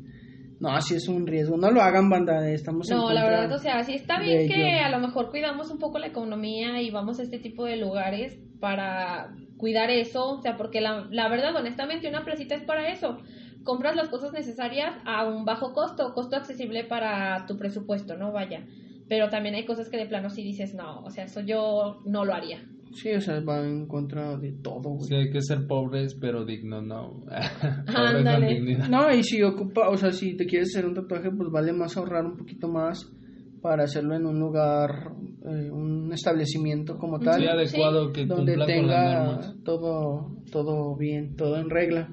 No, 0.60 0.70
así 0.70 0.94
es 0.94 1.08
un 1.08 1.26
riesgo. 1.26 1.56
No 1.56 1.72
lo 1.72 1.82
hagan, 1.82 2.08
banda, 2.08 2.48
estamos 2.48 2.88
en 2.88 2.96
No, 2.96 3.12
la 3.12 3.22
contra 3.22 3.40
verdad, 3.40 3.56
o 3.56 3.58
sea, 3.58 3.82
sí 3.82 3.94
está 3.94 4.20
bien 4.20 4.48
que 4.48 4.54
ello. 4.54 4.84
a 4.86 4.90
lo 4.90 5.00
mejor 5.00 5.30
cuidamos 5.30 5.72
un 5.72 5.78
poco 5.78 5.98
la 5.98 6.06
economía 6.06 6.80
y 6.80 6.90
vamos 6.92 7.18
a 7.18 7.24
este 7.24 7.40
tipo 7.40 7.64
de 7.64 7.76
lugares 7.78 8.38
para 8.60 9.34
cuidar 9.58 9.90
eso, 9.90 10.36
o 10.38 10.40
sea, 10.40 10.56
porque 10.56 10.80
la, 10.80 11.08
la 11.10 11.28
verdad, 11.28 11.54
honestamente, 11.56 12.08
una 12.08 12.24
placita 12.24 12.54
es 12.54 12.62
para 12.62 12.90
eso. 12.90 13.18
Compras 13.64 13.96
las 13.96 14.08
cosas 14.08 14.32
necesarias 14.32 14.94
a 15.04 15.26
un 15.26 15.44
bajo 15.44 15.72
costo, 15.72 16.14
costo 16.14 16.36
accesible 16.36 16.84
para 16.84 17.44
tu 17.46 17.58
presupuesto, 17.58 18.16
¿no? 18.16 18.30
Vaya. 18.32 18.64
Pero 19.08 19.28
también 19.28 19.54
hay 19.54 19.64
cosas 19.64 19.88
que 19.88 19.98
de 19.98 20.06
plano 20.06 20.30
sí 20.30 20.42
dices, 20.42 20.74
no, 20.74 21.00
o 21.04 21.10
sea, 21.10 21.24
eso 21.24 21.40
yo 21.40 22.02
no 22.04 22.24
lo 22.24 22.34
haría. 22.34 22.58
Sí, 22.92 23.10
o 23.12 23.20
sea, 23.20 23.40
va 23.40 23.64
en 23.64 23.86
contra 23.86 24.36
de 24.38 24.52
todo, 24.52 24.90
güey. 24.90 25.08
Sí, 25.08 25.14
hay 25.14 25.30
que 25.30 25.42
ser 25.42 25.66
pobres, 25.66 26.16
pero 26.20 26.44
dignos, 26.44 26.82
no. 26.84 27.24
Ándale. 27.86 28.54
dignidad. 28.54 28.88
No, 28.88 29.12
y 29.12 29.22
si 29.22 29.42
ocupa, 29.42 29.88
o 29.90 29.96
sea, 29.96 30.12
si 30.12 30.36
te 30.36 30.46
quieres 30.46 30.74
hacer 30.74 30.86
un 30.86 30.94
tatuaje, 30.94 31.30
pues 31.30 31.50
vale 31.50 31.72
más 31.72 31.96
ahorrar 31.96 32.24
un 32.24 32.36
poquito 32.36 32.68
más 32.68 33.12
para 33.60 33.84
hacerlo 33.84 34.14
en 34.14 34.26
un 34.26 34.38
lugar, 34.38 35.12
eh, 35.44 35.70
un 35.70 36.12
establecimiento 36.12 36.96
como 36.98 37.18
tal, 37.18 37.40
Sí, 37.40 37.46
adecuado, 37.46 38.12
que 38.12 38.24
donde 38.24 38.56
tenga 38.64 39.54
todo, 39.64 40.36
todo 40.50 40.96
bien, 40.96 41.36
todo 41.36 41.56
en 41.58 41.68
regla. 41.68 42.08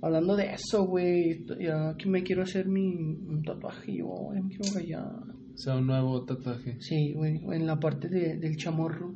Hablando 0.00 0.34
de 0.34 0.52
eso, 0.54 0.84
güey, 0.84 1.44
ya 1.60 1.90
aquí 1.90 2.08
me 2.08 2.22
quiero 2.22 2.42
hacer 2.42 2.66
mi 2.66 2.88
un 2.88 3.42
tatuaje, 3.44 3.98
yo 3.98 4.06
me 4.32 4.48
quiero 4.48 4.64
rayar. 4.74 5.31
O 5.54 5.56
sea, 5.56 5.76
un 5.76 5.86
nuevo 5.86 6.24
tatuaje. 6.24 6.76
Sí, 6.80 7.12
güey, 7.14 7.40
en 7.52 7.66
la 7.66 7.78
parte 7.78 8.08
de- 8.08 8.36
del 8.38 8.56
chamorro, 8.56 9.14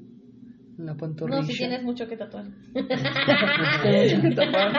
en 0.78 0.86
la 0.86 0.94
pantorrilla. 0.96 1.40
No, 1.40 1.46
si 1.46 1.56
tienes 1.56 1.82
mucho 1.82 2.06
que 2.06 2.16
tatuar. 2.16 2.44
Mucho 2.74 4.22
que 4.22 4.30
tapar. 4.34 4.72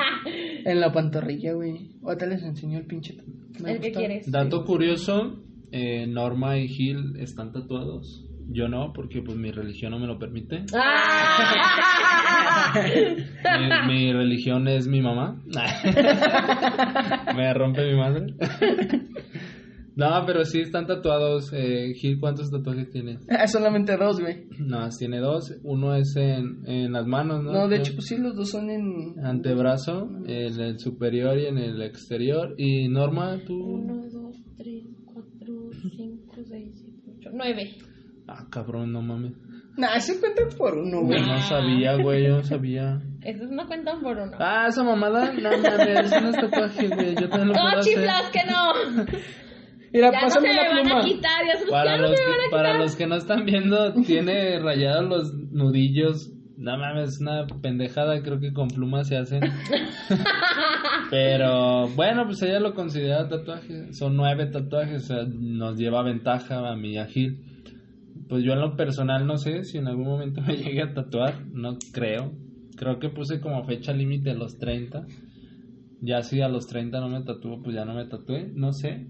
En 0.65 0.79
la 0.79 0.91
pantorrilla, 0.91 1.53
güey. 1.53 1.91
Ahorita 2.03 2.25
les 2.27 2.43
enseño 2.43 2.77
el 2.77 2.85
pinche. 2.85 3.15
me 3.63 3.71
El 3.71 3.79
que 3.79 3.87
gusta. 3.89 3.99
quieres. 3.99 4.31
Dato 4.31 4.63
curioso, 4.65 5.43
eh, 5.71 6.05
Norma 6.07 6.57
y 6.59 6.67
Gil 6.67 7.15
están 7.19 7.51
tatuados. 7.51 8.23
Yo 8.49 8.69
no, 8.69 8.93
porque 8.93 9.21
pues 9.21 9.37
mi 9.37 9.51
religión 9.51 9.91
no 9.91 9.99
me 9.99 10.07
lo 10.07 10.19
permite. 10.19 10.63
¡Ah! 10.73 12.73
Mi, 13.87 13.95
mi 13.95 14.13
religión 14.13 14.67
es 14.67 14.87
mi 14.87 15.01
mamá. 15.01 15.41
me 17.35 17.53
rompe 17.53 17.91
mi 17.91 17.97
madre. 17.97 18.33
No, 19.97 20.23
pero 20.25 20.45
sí 20.45 20.61
están 20.61 20.85
tatuados. 20.87 21.51
Eh, 21.53 21.93
Gil, 21.95 22.19
¿cuántos 22.19 22.49
tatuajes 22.51 22.89
tienes? 22.89 23.19
Ah, 23.29 23.47
solamente 23.47 23.97
dos, 23.97 24.19
güey. 24.19 24.45
No, 24.59 24.87
tiene 24.97 25.19
dos. 25.19 25.53
Uno 25.63 25.95
es 25.95 26.15
en, 26.15 26.61
en 26.65 26.91
las 26.93 27.05
manos, 27.05 27.43
¿no? 27.43 27.51
No, 27.51 27.67
de 27.67 27.77
hecho, 27.77 27.93
pues 27.95 28.05
sí, 28.07 28.17
los 28.17 28.35
dos 28.35 28.49
son 28.51 28.69
en. 28.69 29.15
Antebrazo, 29.23 30.09
en 30.25 30.59
el 30.59 30.79
superior 30.79 31.37
y 31.37 31.45
en 31.47 31.57
el 31.57 31.81
exterior. 31.81 32.53
Y 32.57 32.87
Norma, 32.87 33.37
tú. 33.45 33.55
Uno, 33.55 34.03
dos, 34.11 34.35
tres, 34.57 34.83
cuatro, 35.05 35.69
cinco, 35.95 36.35
seis, 36.47 36.71
siete, 36.75 37.11
ocho, 37.17 37.29
nueve. 37.33 37.75
Ah, 38.27 38.45
cabrón, 38.51 38.91
no 38.91 39.01
mames. 39.01 39.33
Nah, 39.77 39.99
se 39.99 40.19
cuenta 40.19 40.41
por 40.57 40.75
uno, 40.75 41.01
güey. 41.03 41.19
Yo 41.19 41.25
no 41.27 41.39
sabía, 41.41 41.95
güey, 41.97 42.23
yo 42.27 42.37
no 42.37 42.43
sabía. 42.43 42.99
Esos 43.21 43.49
no 43.51 43.67
cuentan 43.67 44.01
por 44.01 44.17
uno. 44.17 44.31
Ah, 44.39 44.65
esa 44.67 44.83
mamada, 44.83 45.31
no 45.33 45.49
mames, 45.51 46.05
eso 46.11 46.19
no 46.21 46.29
es 46.29 46.35
tatuaje, 46.35 46.87
güey. 46.87 47.15
Yo 47.15 47.29
también 47.29 47.47
lo 47.49 47.53
puedo 47.53 47.69
¡No, 47.71 47.77
hacer. 47.77 47.93
chiflas, 47.93 48.31
que 48.31 48.39
no! 48.49 49.05
Mira, 49.93 50.11
Ya 50.11 50.21
no 50.21 50.29
se 50.29 50.35
pásame 50.39 50.47
me 50.49 50.53
la 50.55 50.63
van 50.69 50.83
pluma. 50.83 50.99
a 50.99 51.03
quitar, 51.05 51.45
ya, 51.45 51.57
se- 51.59 51.65
Para 51.71 51.91
ya 51.95 51.97
no 52.01 52.07
los, 52.09 52.17
se 52.17 52.23
me 52.23 52.29
van 52.31 52.39
que, 52.39 52.49
para 52.51 52.77
los 52.77 52.95
que 52.95 53.07
no 53.07 53.15
están 53.15 53.45
viendo, 53.45 53.93
tiene 54.05 54.59
rayados 54.59 55.05
los 55.09 55.33
nudillos. 55.51 56.31
No 56.57 56.75
mames, 56.77 57.09
es 57.09 57.21
una 57.21 57.45
pendejada, 57.61 58.21
creo 58.23 58.39
que 58.39 58.51
con 58.51 58.67
plumas 58.69 59.07
se 59.07 59.15
hacen. 59.17 59.41
Pero 61.09 61.87
bueno, 61.89 62.25
pues 62.25 62.41
ella 62.41 62.59
lo 62.59 62.73
considera 62.73 63.27
tatuaje. 63.29 63.93
Son 63.93 64.15
nueve 64.15 64.47
tatuajes, 64.47 65.03
o 65.03 65.07
sea, 65.07 65.23
nos 65.27 65.77
lleva 65.77 66.03
ventaja 66.03 66.59
a 66.59 66.73
a 66.73 67.05
Gil. 67.05 67.43
Pues 68.27 68.43
yo 68.43 68.53
en 68.53 68.59
lo 68.61 68.75
personal 68.75 69.25
no 69.27 69.37
sé 69.37 69.63
si 69.63 69.77
en 69.77 69.87
algún 69.87 70.05
momento 70.07 70.41
me 70.41 70.55
llegue 70.57 70.81
a 70.81 70.93
tatuar, 70.93 71.45
no 71.53 71.77
creo. 71.93 72.33
Creo 72.75 72.99
que 72.99 73.09
puse 73.09 73.39
como 73.39 73.63
fecha 73.63 73.93
límite 73.93 74.33
los 74.33 74.57
30. 74.57 75.05
Ya 76.01 76.21
si 76.23 76.41
a 76.41 76.49
los 76.49 76.67
30 76.67 76.99
no 76.99 77.07
me 77.09 77.21
tatúo, 77.23 77.61
pues 77.63 77.75
ya 77.75 77.85
no 77.85 77.93
me 77.93 78.05
tatué, 78.05 78.51
no 78.53 78.73
sé. 78.73 79.07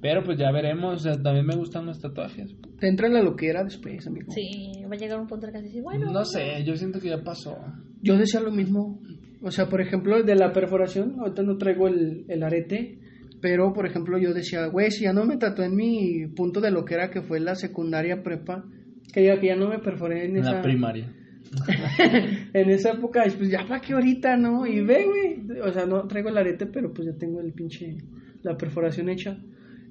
Pero 0.00 0.22
pues 0.24 0.38
ya 0.38 0.50
veremos, 0.50 0.94
o 0.94 0.98
sea, 0.98 1.22
también 1.22 1.46
me 1.46 1.56
gustan 1.56 1.86
los 1.86 2.00
tatuajes. 2.00 2.54
Te 2.78 2.88
entra 2.88 3.08
la 3.08 3.22
loquera 3.22 3.62
después, 3.64 4.06
amigo. 4.06 4.32
Sí, 4.32 4.72
va 4.84 4.94
a 4.94 4.98
llegar 4.98 5.20
un 5.20 5.26
punto 5.26 5.46
en 5.46 5.54
el 5.54 5.60
que 5.60 5.66
dices, 5.68 5.82
bueno. 5.82 6.10
No 6.10 6.24
sé, 6.24 6.64
yo 6.64 6.74
siento 6.76 7.00
que 7.00 7.08
ya 7.10 7.22
pasó. 7.22 7.56
Yo 8.02 8.16
decía 8.16 8.40
lo 8.40 8.50
mismo. 8.50 9.00
O 9.42 9.50
sea, 9.50 9.66
por 9.68 9.80
ejemplo, 9.80 10.22
de 10.22 10.34
la 10.34 10.52
perforación, 10.52 11.16
ahorita 11.20 11.42
no 11.42 11.56
traigo 11.58 11.88
el, 11.88 12.24
el 12.28 12.42
arete, 12.42 12.98
pero 13.40 13.72
por 13.72 13.86
ejemplo, 13.86 14.18
yo 14.18 14.32
decía, 14.32 14.66
güey, 14.66 14.90
si 14.90 15.04
ya 15.04 15.12
no 15.12 15.24
me 15.24 15.36
tatué 15.36 15.66
en 15.66 15.76
mi 15.76 16.26
punto 16.34 16.60
de 16.60 16.70
loquera 16.70 17.10
que 17.10 17.22
fue 17.22 17.40
la 17.40 17.54
secundaria 17.54 18.22
prepa, 18.22 18.64
que 19.12 19.24
ya, 19.24 19.38
que 19.38 19.48
ya 19.48 19.56
no 19.56 19.68
me 19.68 19.78
perforé 19.78 20.24
en 20.24 20.36
En 20.36 20.42
esa. 20.42 20.52
la 20.52 20.62
primaria. 20.62 21.12
en 22.52 22.70
esa 22.70 22.92
época, 22.92 23.24
pues 23.36 23.50
ya 23.50 23.66
para 23.66 23.80
qué 23.80 23.92
ahorita, 23.94 24.36
¿no? 24.36 24.66
Y 24.66 24.80
ve, 24.82 25.04
güey. 25.06 25.60
O 25.60 25.72
sea, 25.72 25.84
no 25.86 26.06
traigo 26.06 26.28
el 26.28 26.38
arete, 26.38 26.66
pero 26.66 26.92
pues 26.92 27.08
ya 27.08 27.18
tengo 27.18 27.40
el 27.40 27.52
pinche. 27.52 27.96
La 28.42 28.56
perforación 28.56 29.08
hecha. 29.08 29.36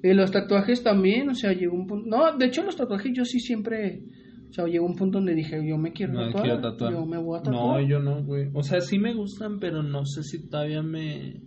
Y 0.02 0.14
los 0.14 0.30
tatuajes 0.30 0.82
también, 0.82 1.28
o 1.28 1.34
sea, 1.34 1.52
llegó 1.52 1.74
un 1.74 1.86
punto. 1.86 2.08
No, 2.08 2.36
de 2.36 2.46
hecho, 2.46 2.62
los 2.62 2.76
tatuajes 2.76 3.12
yo 3.14 3.24
sí 3.24 3.38
siempre. 3.40 4.02
O 4.48 4.52
sea, 4.52 4.64
llegó 4.66 4.86
un 4.86 4.96
punto 4.96 5.18
donde 5.18 5.34
dije, 5.34 5.60
yo 5.64 5.78
me 5.78 5.92
quiero 5.92 6.12
No 6.14 6.26
tatuar. 6.26 6.42
quiero 6.42 6.60
tatuar. 6.60 6.92
Yo 6.92 7.06
me 7.06 7.18
voy 7.18 7.38
a 7.38 7.50
No, 7.50 7.80
yo 7.80 8.00
no, 8.00 8.24
güey. 8.24 8.48
O 8.52 8.62
sea, 8.62 8.80
sí 8.80 8.98
me 8.98 9.14
gustan, 9.14 9.58
pero 9.60 9.82
no 9.82 10.04
sé 10.06 10.22
si 10.24 10.48
todavía 10.48 10.82
me... 10.82 11.40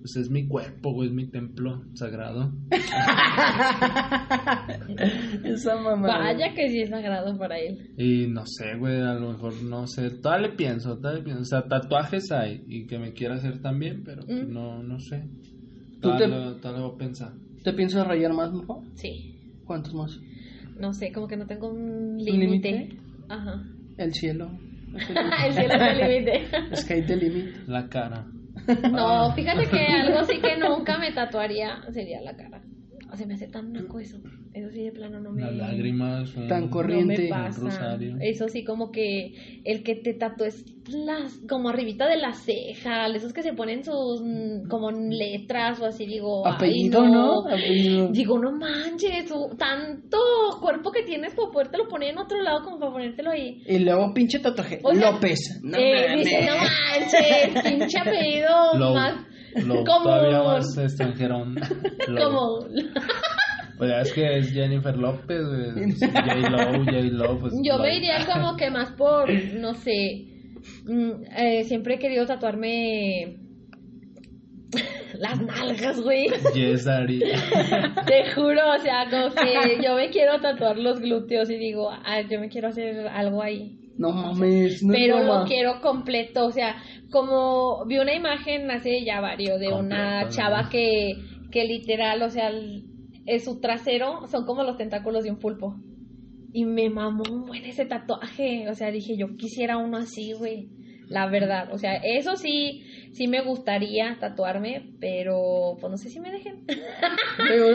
Pues 0.00 0.16
es 0.16 0.30
mi 0.30 0.48
cuerpo, 0.48 0.92
güey, 0.92 1.10
es 1.10 1.14
mi 1.14 1.30
templo 1.30 1.84
sagrado. 1.94 2.52
Esa 5.44 5.76
mamá. 5.80 6.08
Vaya 6.18 6.52
que 6.54 6.68
sí 6.68 6.80
es 6.80 6.90
sagrado 6.90 7.36
para 7.38 7.58
él. 7.58 7.78
Y 7.96 8.26
no 8.26 8.42
sé, 8.46 8.74
güey, 8.78 9.00
a 9.00 9.14
lo 9.14 9.30
mejor 9.32 9.52
no 9.62 9.86
sé. 9.86 10.10
Todavía 10.10 10.48
le 10.48 10.54
pienso, 10.56 10.96
todavía 10.98 11.18
le 11.20 11.24
pienso. 11.24 11.42
O 11.42 11.44
sea, 11.44 11.68
tatuajes 11.68 12.30
hay 12.32 12.64
y 12.66 12.86
que 12.86 12.98
me 12.98 13.12
quiera 13.12 13.36
hacer 13.36 13.60
también, 13.60 14.02
pero 14.04 14.22
Mm. 14.22 14.52
no, 14.52 14.82
no 14.82 14.98
sé. 14.98 15.28
¿Tú 16.00 16.08
Todavía, 16.08 16.26
te- 16.26 16.32
lo- 16.32 16.56
todavía 16.56 16.80
lo 16.82 16.88
voy 16.88 16.94
a 16.96 16.98
pensar. 16.98 17.32
¿Te 17.62 17.72
piensas 17.72 18.06
rayar 18.06 18.32
más, 18.32 18.52
mejor? 18.52 18.82
Sí. 18.94 19.36
¿Cuántos 19.64 19.94
más? 19.94 20.20
No 20.78 20.92
sé, 20.92 21.12
como 21.12 21.28
que 21.28 21.36
no 21.36 21.46
tengo 21.46 21.70
un 21.70 22.18
límite? 22.18 22.72
límite. 22.72 22.98
Ajá. 23.28 23.62
El 23.98 24.12
cielo. 24.14 24.50
el 24.92 25.52
cielo 25.54 25.74
es 25.74 25.80
el 25.80 25.98
límite. 25.98 26.76
Sky 26.76 27.02
the 27.02 27.16
limit. 27.16 27.68
La 27.68 27.88
cara. 27.88 28.26
No, 28.92 29.32
fíjate 29.34 29.66
que 29.66 29.86
algo 29.86 30.24
sí 30.24 30.40
que 30.40 30.56
nunca 30.56 30.98
me 30.98 31.10
tatuaría 31.12 31.82
sería 31.92 32.20
la 32.20 32.36
cara. 32.36 32.62
O 33.12 33.16
sea, 33.16 33.26
me 33.26 33.34
hace 33.34 33.48
tan 33.48 33.72
naco 33.72 33.98
eso. 33.98 34.18
Eso 34.54 34.68
sí, 34.70 34.82
de 34.84 34.92
plano 34.92 35.18
no 35.18 35.32
me... 35.32 35.40
Las 35.42 35.54
lágrimas. 35.54 36.34
un- 36.36 36.46
Tan 36.46 36.64
No 36.66 36.70
corriente. 36.70 37.22
me 37.22 37.28
pasa. 37.30 37.60
rosario. 37.62 38.16
Eso 38.20 38.48
sí, 38.48 38.64
como 38.64 38.90
que 38.90 39.60
el 39.64 39.82
que 39.82 39.94
te 39.96 40.12
tatúes 40.12 40.64
las, 40.92 41.38
como 41.48 41.70
arribita 41.70 42.06
de 42.06 42.18
la 42.18 42.34
ceja, 42.34 43.06
esos 43.06 43.32
que 43.32 43.42
se 43.42 43.54
ponen 43.54 43.82
sus 43.82 44.20
mm, 44.22 44.68
como 44.68 44.90
letras 44.90 45.80
o 45.80 45.86
así, 45.86 46.04
digo, 46.04 46.46
ay, 46.46 46.52
Apellido, 46.54 47.06
¿no? 47.06 47.46
Apellido. 47.48 48.08
Digo, 48.12 48.38
no 48.38 48.52
manches, 48.52 49.32
tanto 49.56 50.18
cuerpo 50.60 50.90
que 50.92 51.02
tienes 51.04 51.34
para 51.34 51.50
podértelo 51.50 51.88
poner 51.88 52.10
en 52.10 52.18
otro 52.18 52.42
lado 52.42 52.62
como 52.62 52.78
para 52.78 52.92
ponértelo 52.92 53.30
ahí. 53.30 53.62
Y 53.66 53.78
luego 53.78 54.12
pinche 54.12 54.38
tatuaje. 54.40 54.80
O 54.82 54.92
sea, 54.92 55.12
López. 55.12 55.60
No 55.62 55.78
eh, 55.78 56.14
dice, 56.18 56.46
no 56.46 56.56
manches, 56.56 57.62
pinche 57.62 57.98
apellido 57.98 58.74
Lo, 58.78 58.92
más 58.92 59.14
lo 59.64 59.82
como- 59.84 60.04
todavía 60.04 60.42
más 60.42 60.76
extranjero. 60.76 61.44
Lo- 62.08 62.22
como 62.24 62.58
Pues 63.82 63.90
ya 63.90 64.00
es 64.02 64.12
que 64.12 64.38
es 64.38 64.52
Jennifer 64.52 64.96
López, 64.96 65.44
güey. 65.44 65.90
J-Lo, 65.98 66.84
J-Lo, 66.84 67.40
pues. 67.40 67.52
Yo 67.64 67.78
me 67.78 67.96
iría 67.96 68.24
como 68.32 68.56
que 68.56 68.70
más 68.70 68.92
por, 68.92 69.28
no 69.54 69.74
sé, 69.74 70.24
mm, 70.84 71.10
eh, 71.36 71.64
siempre 71.64 71.94
he 71.94 71.98
querido 71.98 72.24
tatuarme 72.24 73.38
las 75.18 75.42
nalgas, 75.42 76.00
güey. 76.00 76.28
Yes, 76.54 76.86
Ari. 76.86 77.24
Te 78.06 78.30
juro, 78.32 78.60
o 78.72 78.78
sea, 78.78 79.10
como 79.10 79.34
que 79.34 79.82
yo 79.82 79.96
me 79.96 80.10
quiero 80.10 80.38
tatuar 80.40 80.78
los 80.78 81.00
glúteos 81.00 81.50
y 81.50 81.56
digo, 81.56 81.90
ah, 81.90 82.20
yo 82.20 82.38
me 82.38 82.48
quiero 82.48 82.68
hacer 82.68 83.08
algo 83.08 83.42
ahí. 83.42 83.80
No 83.98 84.12
mames, 84.12 84.80
no 84.84 84.92
pero 84.92 85.24
lo 85.24 85.44
quiero 85.44 85.80
completo, 85.80 86.46
o 86.46 86.52
sea, 86.52 86.76
como 87.10 87.84
vi 87.86 87.98
una 87.98 88.14
imagen 88.14 88.70
hace 88.70 89.04
ya 89.04 89.20
varios 89.20 89.58
de 89.58 89.72
una 89.72 90.28
chava 90.28 90.68
que, 90.70 91.14
que 91.50 91.64
literal, 91.64 92.22
o 92.22 92.30
sea, 92.30 92.48
es 93.26 93.44
su 93.44 93.60
trasero 93.60 94.26
son 94.28 94.44
como 94.44 94.62
los 94.64 94.76
tentáculos 94.76 95.24
de 95.24 95.30
un 95.30 95.38
pulpo. 95.38 95.76
Y 96.52 96.64
me 96.64 96.90
mamó 96.90 97.22
un 97.30 97.46
buen 97.46 97.64
ese 97.64 97.86
tatuaje, 97.86 98.68
o 98.68 98.74
sea, 98.74 98.90
dije, 98.90 99.16
yo 99.16 99.36
quisiera 99.36 99.78
uno 99.78 99.96
así, 99.96 100.32
güey. 100.32 100.68
La 101.08 101.28
verdad, 101.28 101.72
o 101.72 101.78
sea, 101.78 101.96
eso 101.96 102.36
sí, 102.36 102.84
sí 103.12 103.26
me 103.26 103.42
gustaría 103.42 104.16
tatuarme, 104.18 104.94
pero 104.98 105.76
pues 105.78 105.90
no 105.90 105.96
sé 105.98 106.08
si 106.08 106.20
me 106.20 106.30
dejen. 106.30 106.64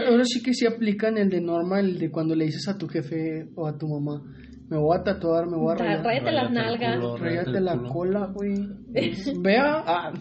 Ahora 0.08 0.26
sí 0.26 0.42
que 0.42 0.54
sí 0.54 0.66
aplican 0.66 1.18
el 1.18 1.30
de 1.30 1.42
norma, 1.42 1.80
el 1.80 2.00
de 2.00 2.10
cuando 2.10 2.36
le 2.36 2.46
dices 2.46 2.68
a 2.68 2.78
tu 2.78 2.88
jefe 2.88 3.48
o 3.56 3.68
a 3.68 3.78
tu 3.78 3.88
mamá, 3.88 4.24
me 4.70 4.78
voy 4.78 4.98
a 5.00 5.04
tatuar, 5.04 5.46
me 5.48 5.56
voy 5.58 5.74
a 5.74 5.76
rayar. 5.78 6.04
Ráyate 6.04 6.32
las 6.32 6.52
nalgas. 6.52 6.96
culo. 6.98 7.18
Rayate 7.18 7.60
la 7.62 7.78
cola, 7.78 8.28
güey. 8.34 8.68
Vea. 9.42 9.84
Ah, 9.86 10.12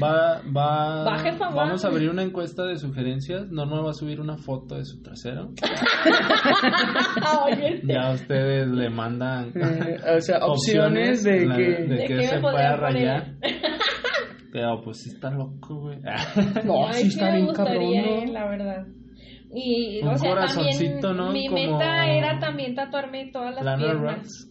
Va, 0.00 0.40
va, 0.56 1.04
Va, 1.04 1.18
jefa, 1.18 1.48
va. 1.48 1.54
vamos 1.54 1.84
a 1.84 1.88
abrir 1.88 2.10
una 2.10 2.22
encuesta 2.22 2.64
de 2.64 2.76
sugerencias. 2.76 3.50
Norma 3.50 3.80
va 3.82 3.90
a 3.90 3.94
subir 3.94 4.20
una 4.20 4.36
foto 4.36 4.76
de 4.76 4.84
su 4.84 5.02
trasero. 5.02 5.50
Oye, 7.46 7.80
Ya 7.84 8.10
ustedes 8.12 8.68
le 8.68 8.90
mandan 8.90 9.52
eh, 9.54 9.96
o 10.16 10.20
sea, 10.20 10.38
opciones 10.44 11.24
de 11.24 11.46
la- 11.46 11.56
que... 11.56 11.62
de 11.62 11.86
¿De 11.86 12.04
que 12.06 12.22
se 12.28 12.38
pueda 12.40 12.76
rayar. 12.76 13.34
Pero 14.52 14.80
pues 14.82 15.02
sí 15.02 15.10
está 15.10 15.30
loco, 15.30 15.80
güey. 15.80 15.98
No, 16.64 16.86
Ay, 16.86 17.02
sí 17.02 17.08
está 17.08 17.30
bien 17.32 17.46
gustaría, 17.46 17.74
cabrón, 18.02 18.22
eh, 18.22 18.24
¿no? 18.26 18.32
la 18.32 18.48
verdad. 18.48 18.86
Y, 19.58 20.02
Un 20.02 20.08
o 20.08 20.18
sea, 20.18 20.30
corazoncito, 20.30 21.00
también 21.00 21.16
¿no? 21.16 21.32
mi 21.32 21.46
Como 21.48 21.78
meta 21.78 22.06
era 22.06 22.38
también 22.38 22.74
tatuarme 22.74 23.30
todas 23.32 23.54
las 23.54 23.64
Lana 23.64 23.78
piernas. 23.78 24.50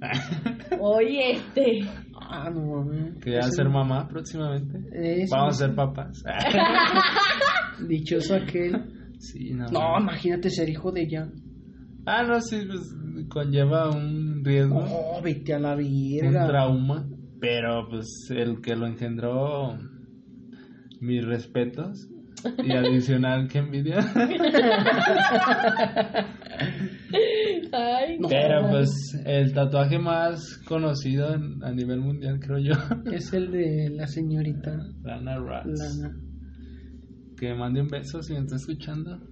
Oye, 0.80 1.32
este. 1.32 1.80
Ah, 2.14 2.48
no 2.48 2.60
mames. 2.84 3.18
Que 3.22 3.32
va 3.32 3.36
a 3.38 3.40
Ese- 3.40 3.50
ser 3.56 3.68
mamá 3.68 4.06
próximamente. 4.08 4.78
Eso. 5.22 5.34
Vamos 5.36 5.60
a 5.60 5.66
ser 5.66 5.74
papás. 5.74 6.22
Dichoso 7.88 8.36
aquel. 8.36 8.84
sí, 9.18 9.50
no. 9.52 9.66
No, 9.66 10.00
imagínate 10.00 10.48
ser 10.50 10.68
hijo 10.68 10.92
de 10.92 11.02
ella. 11.02 11.28
Ah, 12.06 12.22
no, 12.22 12.40
sí, 12.40 12.60
pues 12.66 12.94
conlleva 13.28 13.90
un 13.90 14.42
riesgo, 14.44 14.78
Oh, 14.88 15.20
vete 15.22 15.54
a 15.54 15.58
la 15.58 15.74
un 15.74 16.18
verga. 16.20 16.46
trauma. 16.46 17.06
Pero 17.40 17.88
pues 17.88 18.06
el 18.30 18.60
que 18.60 18.76
lo 18.76 18.86
engendró, 18.86 19.76
mis 21.00 21.24
respetos. 21.24 22.08
Y 22.64 22.72
adicional, 22.72 23.48
que 23.48 23.58
envidia. 23.58 23.98
Ay, 27.72 28.18
No. 28.18 28.28
Pero 28.28 28.68
pues 28.70 28.90
el 29.24 29.52
tatuaje 29.52 29.98
más 29.98 30.58
conocido 30.66 31.34
en- 31.34 31.62
a 31.64 31.72
nivel 31.72 32.00
mundial, 32.00 32.38
creo 32.40 32.58
yo, 32.58 32.72
Es 33.12 33.32
el 33.32 33.50
de 33.50 33.90
la 33.90 34.06
señorita 34.06 34.76
Lana 35.02 35.36
Rhodes. 35.36 35.78
Lana. 35.78 36.16
Que 37.38 37.54
mande 37.54 37.80
un 37.80 37.88
beso 37.88 38.22
si 38.22 38.34
me 38.34 38.40
está 38.40 38.56
escuchando. 38.56 39.18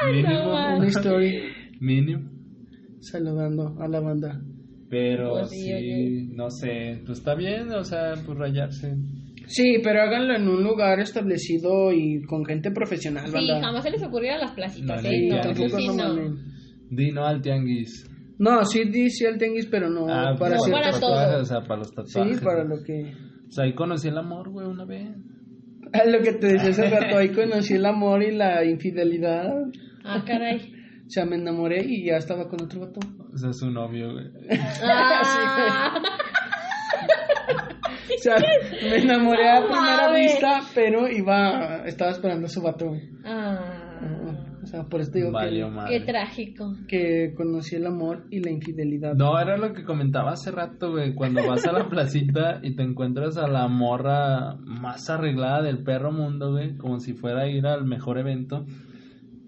No, 0.00 0.12
Mínimo. 0.12 0.76
Una 0.76 0.86
story 0.86 1.42
Mínimo. 1.80 2.30
saludando 3.00 3.74
a 3.80 3.88
la 3.88 3.98
banda. 4.00 4.40
Pero 4.88 5.44
sí, 5.46 6.28
no 6.34 6.50
sé, 6.50 7.02
pues 7.04 7.18
está 7.18 7.34
bien, 7.34 7.70
o 7.72 7.82
sea, 7.84 8.14
pues 8.24 8.38
rayarse. 8.38 8.94
Sí, 9.48 9.80
pero 9.82 10.02
háganlo 10.02 10.34
en 10.36 10.46
un 10.48 10.62
lugar 10.62 11.00
establecido 11.00 11.92
y 11.92 12.22
con 12.22 12.44
gente 12.44 12.70
profesional, 12.70 13.26
Sí, 13.26 13.32
banda. 13.32 13.60
jamás 13.66 13.82
se 13.84 13.90
les 13.90 14.02
ocurriría 14.02 14.36
a 14.36 14.38
las 14.38 14.52
placitas, 14.52 15.02
No, 15.02 15.08
¿eh? 15.08 15.12
sí, 15.12 15.28
No, 15.28 15.40
tampoco 15.40 15.78
sí, 15.78 15.88
no 15.88 16.14
no. 16.14 16.36
Di 16.90 17.12
no 17.12 17.24
al 17.26 17.40
tianguis. 17.42 18.08
No, 18.38 18.64
sí, 18.64 18.84
di 18.84 19.10
sí 19.10 19.26
al 19.26 19.36
tenguis, 19.38 19.66
pero 19.66 19.90
no 19.90 20.06
Ah, 20.08 20.36
para 20.38 20.56
no, 20.56 20.62
para 20.70 20.90
todo. 20.92 21.14
tatuajes, 21.14 21.40
O 21.40 21.44
sea, 21.44 21.60
para 21.62 21.78
los 21.78 21.88
Sí, 21.88 21.94
tatuajes. 21.96 22.40
para 22.40 22.64
lo 22.64 22.76
que... 22.84 23.12
Pues 23.46 23.58
ahí 23.58 23.74
conocí 23.74 24.08
el 24.08 24.18
amor, 24.18 24.50
güey, 24.50 24.66
una 24.66 24.84
vez. 24.84 25.08
Ah, 25.92 26.04
lo 26.06 26.20
que 26.20 26.34
te 26.34 26.48
decía 26.52 26.68
hace 26.70 26.90
rato, 26.90 27.16
ahí 27.16 27.30
conocí 27.30 27.74
el 27.74 27.86
amor 27.86 28.22
y 28.22 28.30
la 28.36 28.62
infidelidad. 28.64 29.48
Ah, 30.04 30.22
caray. 30.26 30.72
O 31.06 31.10
sea, 31.10 31.24
me 31.24 31.36
enamoré 31.36 31.82
y 31.86 32.04
ya 32.06 32.16
estaba 32.18 32.46
con 32.48 32.62
otro 32.62 32.80
vato. 32.80 33.00
O 33.32 33.36
sea, 33.38 33.52
su 33.54 33.70
novio, 33.70 34.12
güey. 34.12 34.26
Ah, 34.82 35.98
O 38.18 38.22
sea, 38.22 38.34
me 38.82 38.96
enamoré 38.96 39.48
a 39.50 39.60
primera 39.62 40.06
mames. 40.08 40.32
vista, 40.32 40.60
pero 40.74 41.08
iba, 41.08 41.84
estaba 41.86 42.10
esperando 42.10 42.46
a 42.46 42.50
su 42.50 42.60
vato. 42.62 42.86
güey. 42.88 43.02
ah, 43.24 44.34
O 44.62 44.66
sea, 44.66 44.84
por 44.84 45.00
eso 45.00 45.12
te 45.12 45.18
digo 45.20 45.32
Valió 45.32 45.66
que, 45.68 45.72
madre. 45.74 45.98
qué 45.98 46.04
trágico. 46.04 46.74
que 46.88 47.32
conocí 47.36 47.76
el 47.76 47.86
amor 47.86 48.26
y 48.30 48.40
la 48.40 48.50
infidelidad. 48.50 49.14
No, 49.14 49.38
era 49.40 49.56
lo 49.56 49.72
que 49.72 49.84
comentaba 49.84 50.32
hace 50.32 50.50
rato, 50.50 50.90
güey. 50.90 51.14
Cuando 51.14 51.46
vas 51.46 51.66
a 51.66 51.72
la 51.72 51.88
placita 51.88 52.60
y 52.62 52.74
te 52.76 52.82
encuentras 52.82 53.36
a 53.38 53.46
la 53.48 53.66
morra 53.68 54.56
más 54.64 55.08
arreglada 55.08 55.62
del 55.62 55.82
perro 55.84 56.12
mundo, 56.12 56.50
güey. 56.52 56.76
Como 56.76 56.98
si 56.98 57.14
fuera 57.14 57.42
a 57.42 57.48
ir 57.48 57.66
al 57.66 57.84
mejor 57.86 58.18
evento. 58.18 58.66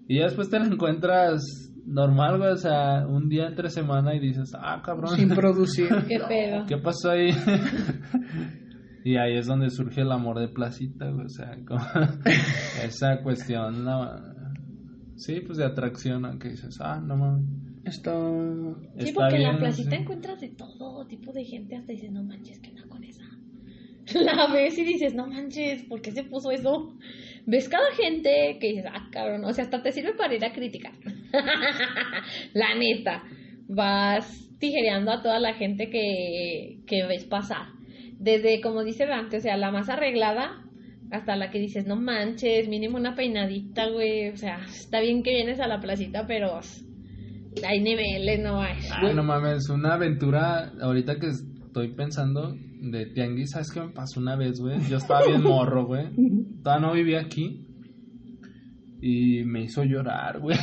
Y 0.07 0.17
ya 0.19 0.25
después 0.25 0.49
te 0.49 0.59
la 0.59 0.65
encuentras 0.65 1.41
normal, 1.85 2.37
güey. 2.39 2.51
O 2.51 2.57
sea, 2.57 3.05
un 3.07 3.29
día 3.29 3.47
entre 3.47 3.69
semana 3.69 4.15
y 4.15 4.19
dices, 4.19 4.51
ah, 4.59 4.81
cabrón. 4.83 5.15
Sin 5.15 5.29
producir. 5.29 5.87
Qué 6.07 6.19
pedo. 6.27 6.65
¿Qué 6.67 6.77
pasó 6.77 7.11
ahí? 7.11 7.29
y 9.03 9.17
ahí 9.17 9.37
es 9.37 9.47
donde 9.47 9.69
surge 9.69 10.01
el 10.01 10.11
amor 10.11 10.39
de 10.39 10.47
placita, 10.47 11.09
güey. 11.09 11.25
O 11.25 11.29
sea, 11.29 11.57
como 11.67 11.81
esa 12.83 13.21
cuestión, 13.21 13.85
la- 13.85 14.53
sí, 15.15 15.41
pues 15.41 15.57
de 15.57 15.65
atracción, 15.65 16.25
aunque 16.25 16.49
dices, 16.49 16.79
ah, 16.81 16.99
no 16.99 17.15
mames. 17.17 17.45
Está... 17.83 18.11
Sí, 18.99 19.09
está 19.09 19.21
porque 19.21 19.35
en 19.37 19.43
la 19.43 19.57
placita 19.57 19.91
sí. 19.91 19.95
encuentras 19.95 20.39
de 20.39 20.49
todo 20.49 21.05
tipo 21.07 21.31
de 21.33 21.43
gente, 21.43 21.75
hasta 21.75 21.91
dices, 21.91 22.11
no 22.11 22.23
manches, 22.23 22.59
¿qué 22.59 22.69
onda 22.69 22.87
con 22.87 23.03
esa? 23.03 23.23
La 24.13 24.53
ves 24.53 24.77
y 24.77 24.83
dices, 24.83 25.15
no 25.15 25.25
manches, 25.25 25.83
¿por 25.83 26.01
qué 26.01 26.11
se 26.11 26.23
puso 26.23 26.51
eso? 26.51 26.95
Ves 27.47 27.69
cada 27.69 27.91
gente 27.95 28.57
que 28.59 28.67
dices, 28.67 28.85
ah, 28.87 29.09
cabrón, 29.11 29.43
o 29.45 29.53
sea, 29.53 29.63
hasta 29.63 29.81
te 29.81 29.91
sirve 29.91 30.13
para 30.13 30.35
ir 30.35 30.45
a 30.45 30.53
criticar. 30.53 30.93
la 32.53 32.75
neta, 32.75 33.23
vas 33.67 34.47
tijereando 34.59 35.11
a 35.11 35.21
toda 35.23 35.39
la 35.39 35.55
gente 35.55 35.89
que, 35.89 36.81
que 36.85 37.05
ves 37.07 37.25
pasar. 37.25 37.80
Desde, 38.21 38.61
como 38.61 38.83
dice 38.83 39.07
Dante, 39.07 39.37
o 39.37 39.41
sea, 39.41 39.57
la 39.57 39.71
más 39.71 39.89
arreglada 39.89 40.63
hasta 41.11 41.35
la 41.35 41.49
que 41.49 41.59
dices, 41.59 41.87
no 41.87 41.95
manches, 41.95 42.69
mínimo 42.69 42.97
una 42.97 43.15
peinadita, 43.15 43.89
güey. 43.89 44.29
O 44.29 44.37
sea, 44.37 44.59
está 44.65 45.01
bien 45.01 45.23
que 45.23 45.31
vienes 45.31 45.59
a 45.59 45.67
la 45.67 45.79
placita, 45.79 46.27
pero 46.27 46.59
hay 47.67 47.81
niveles, 47.81 48.39
no 48.39 48.61
hay. 48.61 48.77
Ay, 48.91 49.15
no 49.15 49.23
mames, 49.23 49.69
una 49.69 49.95
aventura, 49.95 50.71
ahorita 50.81 51.19
que 51.19 51.27
estoy 51.27 51.95
pensando 51.95 52.55
de 52.81 53.07
tianguis, 53.07 53.51
¿sabes 53.51 53.71
qué 53.71 53.81
me 53.81 53.89
pasó 53.89 54.19
una 54.19 54.35
vez, 54.35 54.59
güey? 54.59 54.79
Yo 54.87 54.97
estaba 54.97 55.25
bien 55.25 55.41
morro, 55.41 55.85
güey. 55.87 56.05
Todavía 56.63 56.87
no 56.87 56.93
vivía 56.93 57.21
aquí. 57.21 57.67
Y 59.01 59.43
me 59.45 59.63
hizo 59.63 59.83
llorar, 59.83 60.39
güey. 60.39 60.57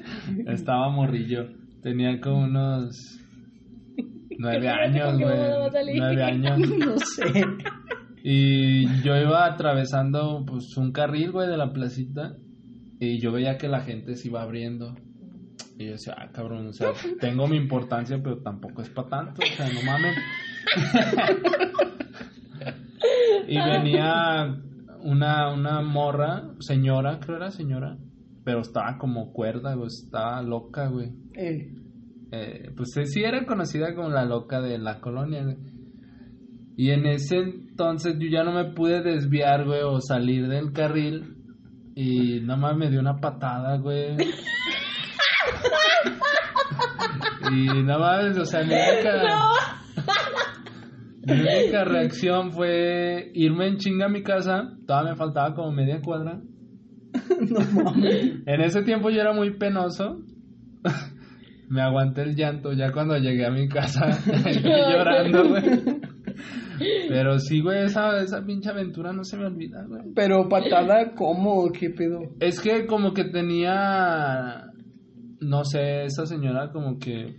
estaba 0.48 0.90
morrillo. 0.90 1.48
Tenía 1.80 2.20
como 2.20 2.44
unos 2.44 3.23
nueve 4.38 4.68
años, 4.68 5.10
¿Por 5.10 5.18
qué 5.18 5.24
no 5.24 5.30
va 5.30 5.66
a 5.66 5.70
güey. 5.70 5.98
Nueve 5.98 6.22
años. 6.22 6.58
No 6.78 6.98
sé. 6.98 7.44
Y 8.22 9.02
yo 9.02 9.16
iba 9.16 9.44
atravesando 9.44 10.44
pues 10.46 10.76
un 10.78 10.92
carril, 10.92 11.32
güey, 11.32 11.48
de 11.48 11.58
la 11.58 11.72
placita. 11.72 12.36
Y 12.98 13.18
yo 13.18 13.32
veía 13.32 13.58
que 13.58 13.68
la 13.68 13.80
gente 13.80 14.16
se 14.16 14.28
iba 14.28 14.42
abriendo. 14.42 14.94
Y 15.78 15.86
yo 15.86 15.92
decía, 15.92 16.14
ah, 16.16 16.28
cabrón, 16.32 16.68
o 16.68 16.72
sea, 16.72 16.92
tengo 17.20 17.46
mi 17.46 17.56
importancia, 17.56 18.20
pero 18.22 18.38
tampoco 18.38 18.82
es 18.82 18.88
para 18.88 19.08
tanto, 19.08 19.42
o 19.42 19.56
sea, 19.56 19.68
no 19.72 19.82
mames. 19.82 20.16
y 23.48 23.56
venía 23.56 24.56
una, 25.02 25.52
una 25.52 25.82
morra, 25.82 26.50
señora, 26.60 27.20
creo 27.20 27.36
era 27.36 27.50
señora, 27.50 27.98
pero 28.44 28.60
estaba 28.60 28.98
como 28.98 29.32
cuerda, 29.32 29.74
güey, 29.74 29.88
estaba 29.88 30.42
loca, 30.42 30.88
güey. 30.88 31.12
Eh, 31.34 31.72
Eh, 32.36 32.72
pues 32.76 32.96
eh, 32.96 33.06
sí 33.06 33.22
era 33.22 33.46
conocida 33.46 33.94
como 33.94 34.08
la 34.08 34.24
loca 34.24 34.60
de 34.60 34.76
la 34.78 35.00
colonia, 35.00 35.44
güey. 35.44 35.56
Y 36.76 36.90
en 36.90 37.06
ese 37.06 37.36
entonces 37.36 38.16
yo 38.18 38.28
ya 38.28 38.42
no 38.42 38.52
me 38.52 38.72
pude 38.72 39.02
desviar, 39.02 39.64
güey, 39.64 39.82
o 39.82 40.00
salir 40.00 40.48
del 40.48 40.72
carril. 40.72 41.36
Y 41.94 42.40
nada 42.40 42.58
más 42.58 42.76
me 42.76 42.90
dio 42.90 42.98
una 42.98 43.20
patada, 43.20 43.76
güey. 43.78 44.16
y 47.52 47.66
nada 47.84 47.98
más, 47.98 48.36
o 48.38 48.44
sea, 48.44 48.64
mi 48.64 48.74
única, 48.74 49.12
mi 51.26 51.40
única 51.40 51.84
reacción 51.84 52.50
fue 52.50 53.30
irme 53.34 53.68
en 53.68 53.76
chinga 53.76 54.06
a 54.06 54.08
mi 54.08 54.24
casa. 54.24 54.72
Todavía 54.88 55.12
me 55.12 55.16
faltaba 55.16 55.54
como 55.54 55.70
media 55.70 56.00
cuadra. 56.02 56.40
No 57.48 57.60
mames. 57.84 58.42
En 58.44 58.60
ese 58.60 58.82
tiempo 58.82 59.08
yo 59.10 59.20
era 59.20 59.32
muy 59.32 59.56
penoso. 59.56 60.18
Me 61.74 61.82
aguanté 61.82 62.22
el 62.22 62.36
llanto 62.36 62.72
ya 62.72 62.92
cuando 62.92 63.16
llegué 63.16 63.44
a 63.46 63.50
mi 63.50 63.66
casa 63.68 64.06
llorando, 64.62 65.48
güey. 65.48 65.62
Pero 67.08 67.38
sí, 67.38 67.60
güey, 67.60 67.84
esa, 67.84 68.18
esa 68.20 68.44
pinche 68.44 68.70
aventura 68.70 69.12
no 69.12 69.24
se 69.24 69.36
me 69.36 69.46
olvida, 69.46 69.84
güey. 69.88 70.12
Pero 70.14 70.48
patada, 70.48 71.14
¿cómo? 71.16 71.70
¿Qué 71.72 71.90
pedo? 71.90 72.20
Es 72.40 72.60
que 72.60 72.86
como 72.86 73.12
que 73.12 73.24
tenía, 73.24 74.66
no 75.40 75.64
sé, 75.64 76.04
esa 76.04 76.26
señora 76.26 76.70
como 76.72 76.98
que 76.98 77.36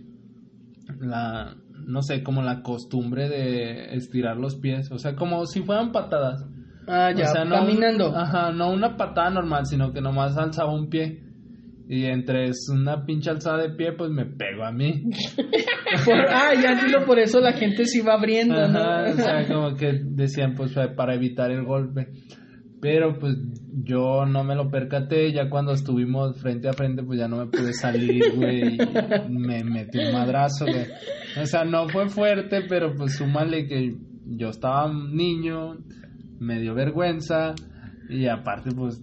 la, 1.00 1.54
no 1.86 2.02
sé, 2.02 2.22
como 2.22 2.42
la 2.42 2.62
costumbre 2.62 3.28
de 3.28 3.94
estirar 3.94 4.36
los 4.36 4.56
pies, 4.56 4.90
o 4.92 4.98
sea, 4.98 5.14
como 5.16 5.44
si 5.46 5.62
fueran 5.62 5.92
patadas. 5.92 6.44
Ah, 6.88 7.10
ya, 7.16 7.24
O 7.24 7.32
sea, 7.32 7.44
no 7.44 7.60
un- 7.62 7.66
caminando. 7.66 8.16
ajá, 8.16 8.52
no 8.52 8.70
una 8.72 8.96
patada 8.96 9.30
normal, 9.30 9.66
sino 9.66 9.92
que 9.92 10.00
nomás 10.00 10.36
alzaba 10.38 10.72
un 10.74 10.88
pie. 10.88 11.22
Y 11.88 12.04
entre 12.06 12.50
una 12.72 13.04
pinche 13.04 13.30
alzada 13.30 13.62
de 13.62 13.70
pie, 13.76 13.92
pues 13.92 14.10
me 14.10 14.26
pego 14.26 14.64
a 14.64 14.72
mí. 14.72 15.04
Por- 16.04 16.26
ah, 16.28 16.52
ya 16.60 16.72
entiendo, 16.72 17.04
por 17.06 17.18
eso 17.20 17.40
la 17.40 17.52
gente 17.52 17.84
se 17.84 17.98
iba 17.98 18.14
abriendo, 18.14 18.54
¿no? 18.68 18.78
Ajá, 18.78 19.02
o 19.10 19.16
sea, 19.16 19.46
como 19.48 19.76
que 19.76 20.00
decían, 20.02 20.54
pues 20.54 20.74
para 20.96 21.14
evitar 21.14 21.50
el 21.52 21.64
golpe. 21.64 22.08
Pero 22.80 23.18
pues 23.18 23.36
yo 23.84 24.26
no 24.26 24.44
me 24.44 24.54
lo 24.54 24.68
percaté, 24.68 25.32
ya 25.32 25.48
cuando 25.48 25.72
estuvimos 25.72 26.38
frente 26.40 26.68
a 26.68 26.72
frente, 26.72 27.02
pues 27.02 27.18
ya 27.18 27.26
no 27.28 27.38
me 27.38 27.46
pude 27.46 27.72
salir, 27.72 28.22
güey. 28.34 28.76
Me 29.30 29.64
metí 29.64 29.98
un 29.98 30.12
madrazo, 30.12 30.66
güey. 30.66 30.86
O 31.40 31.46
sea, 31.46 31.64
no 31.64 31.88
fue 31.88 32.08
fuerte, 32.08 32.62
pero 32.68 32.94
pues 32.94 33.16
súmale 33.16 33.66
que 33.66 33.96
yo 34.26 34.50
estaba 34.50 34.92
niño, 34.92 35.78
me 36.38 36.60
dio 36.60 36.74
vergüenza 36.74 37.54
y 38.08 38.26
aparte, 38.26 38.70
pues, 38.76 39.02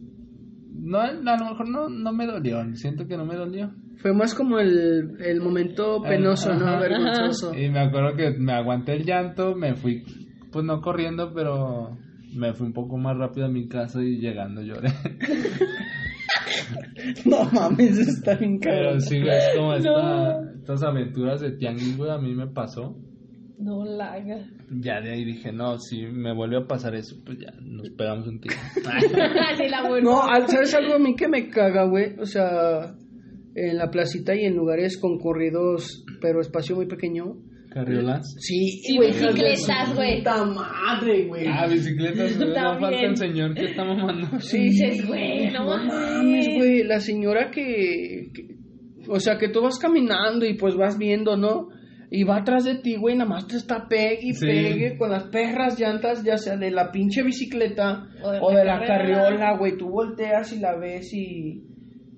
no, 0.74 1.00
a 1.00 1.12
lo 1.12 1.46
mejor 1.50 1.70
no, 1.70 1.90
no 1.90 2.12
me 2.14 2.26
dolió, 2.26 2.64
siento 2.76 3.08
que 3.08 3.18
no 3.18 3.26
me 3.26 3.36
dolió. 3.36 3.72
Fue 3.98 4.14
más 4.14 4.34
como 4.36 4.60
el, 4.60 5.16
el 5.20 5.40
momento 5.42 6.02
penoso, 6.02 6.54
¿no? 6.54 6.66
Ajá. 6.68 6.80
Vergonzoso. 6.80 7.54
Y 7.58 7.70
me 7.70 7.80
acuerdo 7.80 8.16
que 8.18 8.32
me 8.38 8.52
aguanté 8.54 8.94
el 8.94 9.06
llanto, 9.06 9.56
me 9.56 9.76
fui, 9.76 10.04
pues 10.52 10.66
no 10.66 10.82
corriendo, 10.82 11.32
pero 11.34 11.98
me 12.36 12.54
fui 12.54 12.68
un 12.68 12.74
poco 12.74 12.98
más 12.98 13.16
rápido 13.18 13.46
a 13.46 13.50
mi 13.50 13.68
casa 13.68 14.02
y 14.04 14.18
llegando 14.20 14.62
lloré. 14.62 14.90
No 17.26 17.44
mames, 17.52 17.98
está 18.00 18.36
bien 18.36 18.60
Pero 18.60 18.76
cabrón. 18.84 19.02
sí, 19.02 19.18
es 19.18 19.56
como 19.58 19.74
esta- 19.76 19.92
No. 20.42 20.50
estas 20.60 20.84
aventuras 20.84 21.42
de 21.42 21.52
tianguis, 21.52 21.98
güey, 21.98 22.12
a 22.12 22.18
mí 22.18 22.34
me 22.34 22.48
pasó. 22.48 22.96
No 23.64 23.86
la 23.86 24.14
hagas. 24.14 24.48
Ya 24.82 25.00
de 25.02 25.12
ahí 25.14 25.24
dije, 25.26 25.52
no, 25.52 25.78
si 25.80 26.02
me 26.06 26.34
vuelve 26.34 26.58
a 26.58 26.68
pasar 26.68 26.96
eso, 26.96 27.16
pues 27.26 27.38
ya 27.40 27.52
nos 27.62 27.90
pegamos 27.92 28.28
un 28.28 28.40
tiro. 28.42 28.56
No, 30.04 30.22
al- 30.24 30.48
¿sabes 30.48 30.74
algo 30.76 30.96
a 30.96 31.00
mí 31.00 31.16
que 31.16 31.28
me 31.28 31.50
caga, 31.50 31.86
güey? 31.86 32.16
O 32.20 32.26
sea, 32.26 32.94
en 33.56 33.78
la 33.78 33.90
placita 33.90 34.36
y 34.36 34.46
en 34.46 34.56
lugares 34.56 34.98
concurridos, 35.00 36.04
pero 36.22 36.42
espacio 36.42 36.76
muy 36.76 36.88
pequeño. 36.88 37.36
¿Carriolas? 37.70 38.36
Sí, 38.40 38.68
Sí, 38.84 38.98
güey. 38.98 39.10
bicicletas, 39.10 39.96
güey. 39.96 40.18
Puta 40.20 40.46
madre, 40.46 41.26
güey. 41.28 41.46
Ah, 41.48 41.66
bicicletas, 41.68 42.38
güey, 42.38 42.50
no 42.50 42.80
falta 42.80 43.00
el 43.02 43.18
señor 43.18 43.54
que 43.56 43.66
está 43.66 43.84
mamando. 43.84 44.40
Sí, 44.40 44.60
dices, 44.66 45.08
güey, 45.08 45.50
no 45.52 45.66
mames, 45.66 45.92
mames. 45.94 46.48
güey. 46.56 46.84
La 46.84 47.00
señora 47.00 47.50
que, 47.50 48.30
que- 48.34 48.56
O 49.08 49.20
sea, 49.20 49.38
que 49.40 49.50
tú 49.50 49.62
vas 49.62 49.80
caminando 49.80 50.46
y 50.46 50.54
pues 50.56 50.76
vas 50.76 50.98
viendo, 51.00 51.36
¿no? 51.36 51.68
Y 52.16 52.26
va 52.26 52.38
atrás 52.38 52.64
de 52.64 52.76
ti, 52.76 52.96
güey, 52.96 53.16
nada 53.16 53.28
más 53.28 53.48
te 53.48 53.56
está 53.58 53.88
pegue 53.90 54.20
y 54.22 54.34
Sí. 54.36 54.46
pegue 54.46 54.98
con 55.00 55.10
las 55.10 55.24
perras 55.24 55.80
llantas, 55.80 56.24
ya 56.24 56.38
sea 56.38 56.58
de 56.58 56.70
la 56.70 56.92
pinche 56.92 57.24
bicicleta 57.24 58.06
O 58.24 58.30
de 58.32 58.40
o 58.40 58.52
la 58.52 58.60
de 58.60 58.66
la 58.66 58.80
carriola. 58.86 59.24
carriola, 59.24 59.58
güey. 59.58 59.78
Tú 59.78 59.90
volteas 59.90 60.54
y 60.54 60.60
la 60.60 60.76
ves 60.76 61.12
y. 61.12 61.64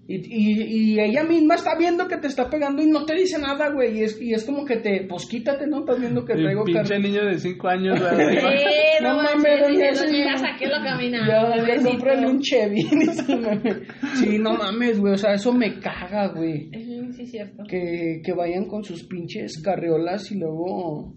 Y, 0.07 0.17
y, 0.17 0.93
y 0.93 0.99
ella 0.99 1.23
misma 1.23 1.55
está 1.55 1.75
viendo 1.79 2.07
que 2.07 2.17
te 2.17 2.27
está 2.27 2.47
pegando 2.47 2.83
y 2.83 2.85
no 2.85 3.05
te 3.05 3.15
dice 3.15 3.39
nada, 3.39 3.71
güey. 3.71 3.97
Y 3.97 4.03
es, 4.03 4.21
y 4.21 4.33
es 4.33 4.43
como 4.45 4.63
que 4.63 4.75
te, 4.77 5.05
pues 5.09 5.25
quítate, 5.25 5.65
¿no? 5.65 5.79
Estás 5.79 5.99
viendo 5.99 6.23
que 6.23 6.33
El 6.33 6.43
traigo 6.43 6.63
pinche 6.63 6.81
carriola. 6.83 7.07
niño 7.07 7.25
de 7.25 7.39
5 7.39 7.67
años, 7.67 7.99
güey. 7.99 8.37
Eh, 8.37 9.01
no, 9.01 9.13
No 9.15 9.23
mames, 9.23 9.67
dice, 9.67 9.95
señora. 9.95 10.37
sáquelo 10.37 10.75
a 10.75 10.83
caminar. 10.83 11.27
Ya, 11.27 11.75
ya, 11.75 11.83
cómprale 11.83 12.27
un 12.27 12.39
Chevy. 12.39 12.83
sí, 14.15 14.37
no 14.39 14.53
mames, 14.55 14.99
güey. 14.99 15.13
O 15.13 15.17
sea, 15.17 15.33
eso 15.33 15.51
me 15.53 15.79
caga, 15.79 16.27
güey. 16.33 16.69
Sí, 17.15 17.25
cierto. 17.25 17.63
Que, 17.67 18.21
que 18.23 18.33
vayan 18.33 18.67
con 18.67 18.83
sus 18.83 19.03
pinches 19.07 19.61
carriolas 19.63 20.31
y 20.31 20.37
luego. 20.37 21.13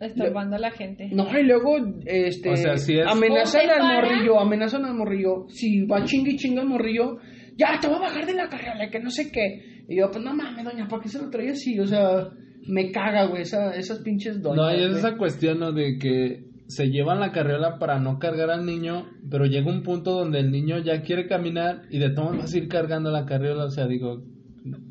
Estorbando 0.00 0.56
a 0.56 0.58
la 0.58 0.72
gente. 0.72 1.08
No, 1.12 1.28
y 1.38 1.44
luego, 1.44 1.76
este. 2.06 2.50
O 2.50 2.56
sea, 2.56 2.76
sí 2.76 2.98
es- 2.98 3.06
Amenazan 3.06 3.70
al 3.70 3.94
morrillo, 4.02 4.40
amenazan 4.40 4.84
al 4.84 4.94
morrillo. 4.94 5.46
Si 5.48 5.84
va 5.86 6.02
chingue 6.04 6.32
y 6.32 6.36
chinga 6.36 6.62
al 6.62 6.68
morrillo, 6.68 7.18
ya 7.56 7.78
te 7.80 7.86
voy 7.88 7.96
a 7.96 8.00
bajar 8.00 8.26
de 8.26 8.34
la 8.34 8.48
carriola, 8.48 8.88
que 8.90 9.00
no 9.00 9.10
sé 9.10 9.30
qué. 9.32 9.84
Y 9.88 9.96
yo, 9.98 10.10
pues 10.10 10.24
no 10.24 10.34
mames, 10.34 10.64
doña, 10.64 10.88
¿para 10.88 11.02
qué 11.02 11.08
se 11.08 11.18
lo 11.22 11.30
trae 11.30 11.50
así? 11.50 11.78
O 11.78 11.86
sea, 11.86 12.28
me 12.68 12.90
caga, 12.92 13.26
güey, 13.26 13.42
esa, 13.42 13.74
esas 13.74 13.98
pinches 14.00 14.40
doñas. 14.40 14.56
No, 14.56 14.70
y 14.72 14.80
es 14.82 14.88
güey. 14.88 14.98
esa 14.98 15.16
cuestión, 15.16 15.58
¿no? 15.58 15.72
De 15.72 15.98
que 15.98 16.44
se 16.68 16.86
llevan 16.88 17.20
la 17.20 17.32
carriola 17.32 17.78
para 17.78 17.98
no 17.98 18.18
cargar 18.18 18.50
al 18.50 18.64
niño, 18.64 19.06
pero 19.30 19.44
llega 19.46 19.70
un 19.70 19.82
punto 19.82 20.12
donde 20.12 20.38
el 20.38 20.50
niño 20.50 20.78
ya 20.78 21.02
quiere 21.02 21.26
caminar 21.26 21.82
y 21.90 21.98
de 21.98 22.10
todos 22.10 22.36
vas 22.38 22.54
a 22.54 22.56
ir 22.58 22.68
cargando 22.68 23.10
la 23.10 23.26
carriola, 23.26 23.64
o 23.64 23.70
sea, 23.70 23.86
digo, 23.86 24.22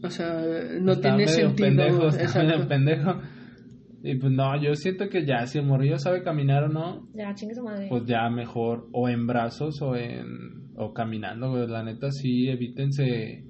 O 0.03 0.09
sea, 0.09 0.41
no 0.79 0.91
está 0.91 1.15
tiene 1.15 1.17
medio 1.25 1.27
sentido. 1.27 1.55
pendejo, 1.67 2.07
está 2.09 2.43
medio 2.43 2.67
pendejo. 2.67 3.21
Y 4.03 4.15
pues 4.15 4.31
no, 4.33 4.61
yo 4.61 4.73
siento 4.75 5.09
que 5.09 5.25
ya, 5.25 5.45
si 5.45 5.59
el 5.59 5.65
morrillo 5.65 5.97
sabe 5.97 6.23
caminar 6.23 6.63
o 6.65 6.69
no, 6.69 7.07
Ya, 7.13 7.33
chingue 7.35 7.55
su 7.55 7.63
madre. 7.63 7.87
pues 7.89 8.03
ya 8.05 8.29
mejor 8.29 8.87
o 8.91 9.07
en 9.09 9.25
brazos 9.27 9.81
o 9.81 9.95
en 9.95 10.60
o 10.83 10.93
caminando, 10.93 11.49
güey. 11.51 11.67
La 11.67 11.83
neta 11.83 12.11
sí, 12.11 12.47
evítense 12.49 13.43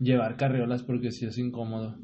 llevar 0.00 0.36
carriolas 0.36 0.82
porque 0.82 1.10
sí 1.10 1.26
es 1.26 1.38
incómodo. 1.38 1.96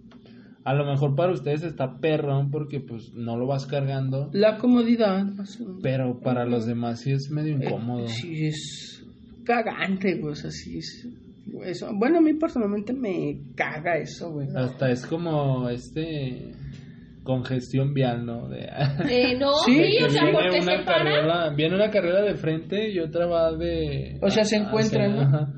A 0.65 0.75
lo 0.75 0.85
mejor 0.87 1.17
para 1.17 1.33
ustedes 1.33 1.65
está 1.65 1.99
perrón 1.99 2.51
porque 2.51 2.79
pues 2.81 3.13
no 3.15 3.37
lo 3.37 3.47
vas 3.47 3.67
cargando, 3.67 4.31
La 4.33 4.59
comodidad. 4.59 5.25
menos. 5.25 5.59
pero 5.83 6.21
para 6.21 6.45
los 6.47 6.67
demás 6.67 7.01
sí 7.01 7.11
es 7.13 7.31
medio 7.31 7.55
Eh, 7.59 7.65
incómodo. 7.67 8.07
Sí, 8.07 8.47
es 8.47 9.05
cagante, 9.45 10.15
güey. 10.19 10.33
O 10.33 10.37
sea, 10.37 10.51
sí 10.51 10.79
es. 10.79 11.09
Eso. 11.65 11.91
Bueno, 11.95 12.19
a 12.19 12.21
mí 12.21 12.33
personalmente 12.35 12.93
me 12.93 13.41
caga 13.57 13.99
eso, 13.99 14.31
güey. 14.33 14.49
Hasta 14.55 14.91
es 14.93 15.05
como 15.05 15.69
este 15.69 16.53
congestión 17.23 17.95
vial, 17.95 18.25
¿no? 18.27 18.49
De, 18.49 18.69
Eh, 19.09 19.37
no, 19.39 19.53
Sí, 19.65 19.81
o 20.05 20.11
sea, 20.11 20.23
viene 20.25 20.33
porque 20.39 20.59
una 20.61 20.79
se 20.79 20.85
para. 20.85 21.05
carriola, 21.05 21.55
viene 21.57 21.75
una 21.77 21.91
carrera 21.91 22.23
de 22.23 22.35
frente 22.35 22.91
y 22.91 22.99
otra 22.99 23.27
va 23.27 23.53
de 23.53 24.19
O 24.23 24.29
sea, 24.31 24.45
se 24.45 24.57
encuentran, 24.57 25.15
¿no? 25.17 25.23
ajá. 25.23 25.53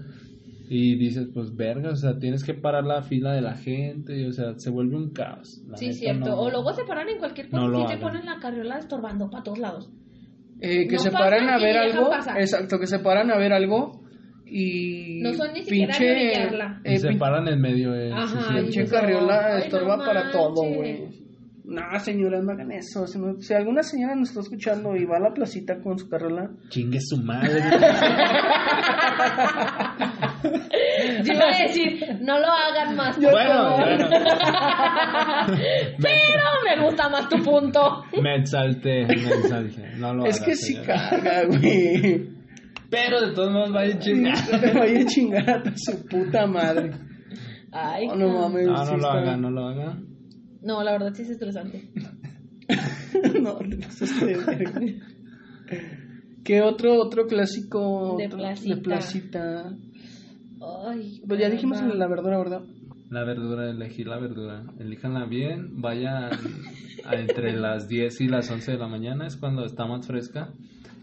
Y 0.69 0.97
dices, 0.97 1.29
pues 1.35 1.55
verga, 1.55 1.91
o 1.91 1.97
sea, 1.97 2.19
tienes 2.19 2.43
que 2.43 2.55
parar 2.55 2.85
la 2.85 3.03
fila 3.03 3.33
de 3.35 3.43
la 3.43 3.55
gente, 3.55 4.19
y, 4.19 4.25
o 4.27 4.33
sea, 4.33 4.55
se 4.57 4.71
vuelve 4.71 4.97
un 4.97 5.13
caos. 5.13 5.63
La 5.69 5.77
Sí, 5.77 5.87
neta, 5.89 5.99
cierto. 5.99 6.31
no. 6.31 6.41
O 6.41 6.51
luego 6.51 6.73
se 6.73 6.85
paran 6.85 7.09
en 7.11 7.19
cualquier 7.19 7.53
No 7.53 7.69
lo 7.69 7.83
cosa 7.83 7.95
y 7.95 7.97
te 7.97 8.03
ponen 8.03 8.25
la 8.25 8.39
carriola 8.39 8.79
estorbando 8.79 9.29
para 9.31 9.43
todos 9.45 9.59
lados. 9.59 9.91
Eh, 10.61 10.87
que 10.89 10.97
No 10.97 11.03
se 11.03 11.11
paran 11.11 11.49
a 11.51 11.59
ver 11.59 11.77
algo. 11.77 12.11
Exacto, 12.39 12.79
que 12.79 12.87
se 12.87 12.99
paran 13.01 13.31
a 13.31 13.37
ver 13.37 13.53
algo. 13.53 14.01
Y. 14.47 15.21
No 15.23 15.33
son 15.35 15.53
ni 15.53 15.63
siquiera. 15.65 15.95
Y 15.99 16.89
eh, 16.95 16.99
se 16.99 17.13
paran 17.15 17.47
en 17.49 17.61
medio. 17.61 17.95
eh, 17.95 18.11
Ajá, 18.13 18.49
sí, 18.49 18.55
Pinche 18.63 18.87
carriola 18.87 19.57
"Ay, 19.57 19.63
estorba 19.65 19.97
no 19.99 20.05
para 20.05 20.31
todo, 20.31 20.63
manches". 20.65 20.77
güey. 20.79 21.24
No, 21.67 21.81
señoras, 21.99 22.45
no 22.45 22.53
hagan 22.53 22.73
eso. 22.73 23.07
Si, 23.07 23.19
no- 23.19 23.41
si 23.41 23.55
alguna 23.55 23.83
señora 23.83 24.15
nos 24.15 24.29
está 24.29 24.41
escuchando 24.41 24.95
y 24.97 25.05
va 25.07 25.17
a 25.17 25.21
la 25.21 25.33
placita 25.33 25.81
con 25.81 25.99
su 25.99 26.09
carriola, 26.09 26.51
Chingue 26.69 26.99
su 27.01 27.17
madre. 27.23 27.61
Yo 31.25 31.33
iba 31.33 31.45
a 31.45 31.59
decir, 31.67 32.19
no 32.21 32.39
lo 32.39 32.47
hagan 32.49 32.97
más. 32.97 33.17
Por 33.17 33.31
bueno, 33.33 33.51
favor. 33.55 33.79
bueno. 33.85 34.09
Pero 36.03 36.45
me 36.65 36.85
gusta 36.85 37.09
más 37.09 37.29
tu 37.29 37.43
punto. 37.43 38.05
Me 38.23 38.37
exalté, 38.37 39.07
me 39.07 39.15
exalté. 39.15 39.97
No 39.97 40.15
lo 40.15 40.27
es 40.27 40.37
hagas, 40.37 40.47
que 40.47 40.57
sí 40.57 40.75
señora. 40.75 41.09
caga, 41.11 41.45
güey. 41.47 42.29
Pero 42.91 43.21
de 43.23 43.33
todos 43.35 43.51
modos 43.53 43.73
vaya 43.73 43.99
chingar. 43.99 44.37
Te 44.61 44.73
vaya 44.79 45.01
a 45.01 45.05
chingar 45.07 45.49
a 45.67 45.73
su 45.77 46.07
puta 46.07 46.47
madre. 46.47 46.91
Ay, 47.73 48.07
No, 48.09 48.15
no 48.17 48.29
mames. 48.41 48.67
No, 48.67 48.73
lo 48.85 48.97
está- 48.97 49.13
haga, 49.13 49.37
no 49.37 49.51
lo 49.51 49.67
haga. 49.69 49.97
No, 50.65 50.83
la 50.83 50.93
verdad 50.93 51.13
sí 51.15 51.23
es 51.23 51.31
estresante. 51.31 51.91
no, 53.41 53.59
te 53.59 53.77
pasaste 53.77 54.27
de. 54.27 55.01
¿Qué 56.43 56.61
otro, 56.63 57.01
otro 57.01 57.27
clásico 57.27 58.17
De 58.19 58.29
placita. 58.29 58.75
de 58.75 58.81
placita? 58.83 59.77
Ay, 60.87 61.23
Pues 61.27 61.41
ya 61.41 61.49
dijimos 61.51 61.81
la 61.83 62.09
verdura, 62.09 62.39
¿verdad? 62.39 62.63
La 63.11 63.25
verdura, 63.25 63.71
elegir 63.71 64.07
la 64.07 64.19
verdura. 64.19 64.65
Elíjanla 64.79 65.27
bien, 65.27 65.81
vayan 65.81 66.31
a 67.05 67.15
entre 67.15 67.53
las 67.53 67.89
10 67.89 68.21
y 68.23 68.29
las 68.29 68.51
11 68.51 68.73
de 68.73 68.79
la 68.79 68.89
mañana, 68.89 69.27
es 69.27 69.37
cuando 69.37 69.65
está 69.65 69.87
más 69.87 70.07
fresca. 70.07 70.53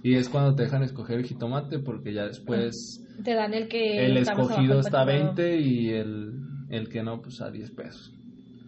Y 0.04 0.16
es 0.16 0.30
cuando 0.30 0.56
te 0.56 0.64
dejan 0.64 0.82
escoger 0.82 1.20
el 1.20 1.26
jitomate, 1.26 1.78
porque 1.78 2.12
ya 2.14 2.26
después 2.26 3.06
Te 3.24 3.36
dan 3.36 3.54
el 3.54 3.68
que. 3.68 4.06
el 4.06 4.18
escogido 4.18 4.80
está 4.80 5.02
a 5.02 5.04
apachurrado. 5.04 5.36
20 5.36 5.58
y 5.60 5.90
el, 5.90 6.32
el 6.70 6.90
que 6.90 7.04
no, 7.04 7.22
pues 7.22 7.40
a 7.42 7.52
10 7.52 7.72
pesos. 7.72 8.12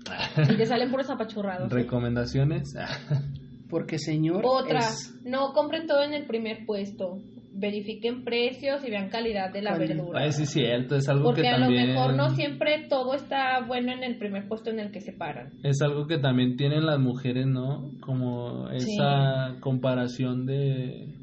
Y 0.54 0.58
te 0.58 0.66
salen 0.66 0.90
puros 0.92 1.10
apachurrados. 1.10 1.72
Recomendaciones. 1.72 2.74
Porque, 3.70 3.98
señor. 3.98 4.42
Otra, 4.46 4.80
es- 4.80 5.16
no 5.26 5.54
compren 5.54 5.88
todo 5.88 6.04
en 6.04 6.14
el 6.14 6.26
primer 6.26 6.66
puesto. 6.66 7.18
verifiquen 7.56 8.24
precios 8.24 8.84
y 8.84 8.90
vean 8.90 9.10
calidad 9.10 9.54
de 9.54 9.62
la 9.62 9.78
verdura. 9.78 10.22
Ay, 10.22 10.32
sí, 10.32 10.44
es 10.44 10.50
cierto, 10.50 10.96
es 10.96 11.08
algo 11.08 11.26
Porque 11.26 11.44
que 11.44 11.50
a 11.50 11.60
también... 11.60 11.88
lo 11.88 11.94
mejor 11.94 12.16
no 12.16 12.30
siempre 12.32 12.88
todo 12.90 13.14
está 13.14 13.62
bueno 13.68 13.92
en 13.94 14.04
el 14.04 14.18
primer 14.18 14.48
puesto 14.48 14.72
en 14.72 14.80
el 14.80 14.92
que 14.92 15.02
se 15.02 15.14
paran. 15.14 15.54
Es 15.64 15.80
algo 15.84 16.08
que 16.08 16.18
también 16.18 16.56
tienen 16.58 16.84
las 16.86 16.98
mujeres, 17.00 17.46
¿no? 17.46 17.92
Como 18.02 18.68
Sí. 18.80 18.94
esa 18.96 19.56
comparación 19.60 20.46
de... 20.48 21.14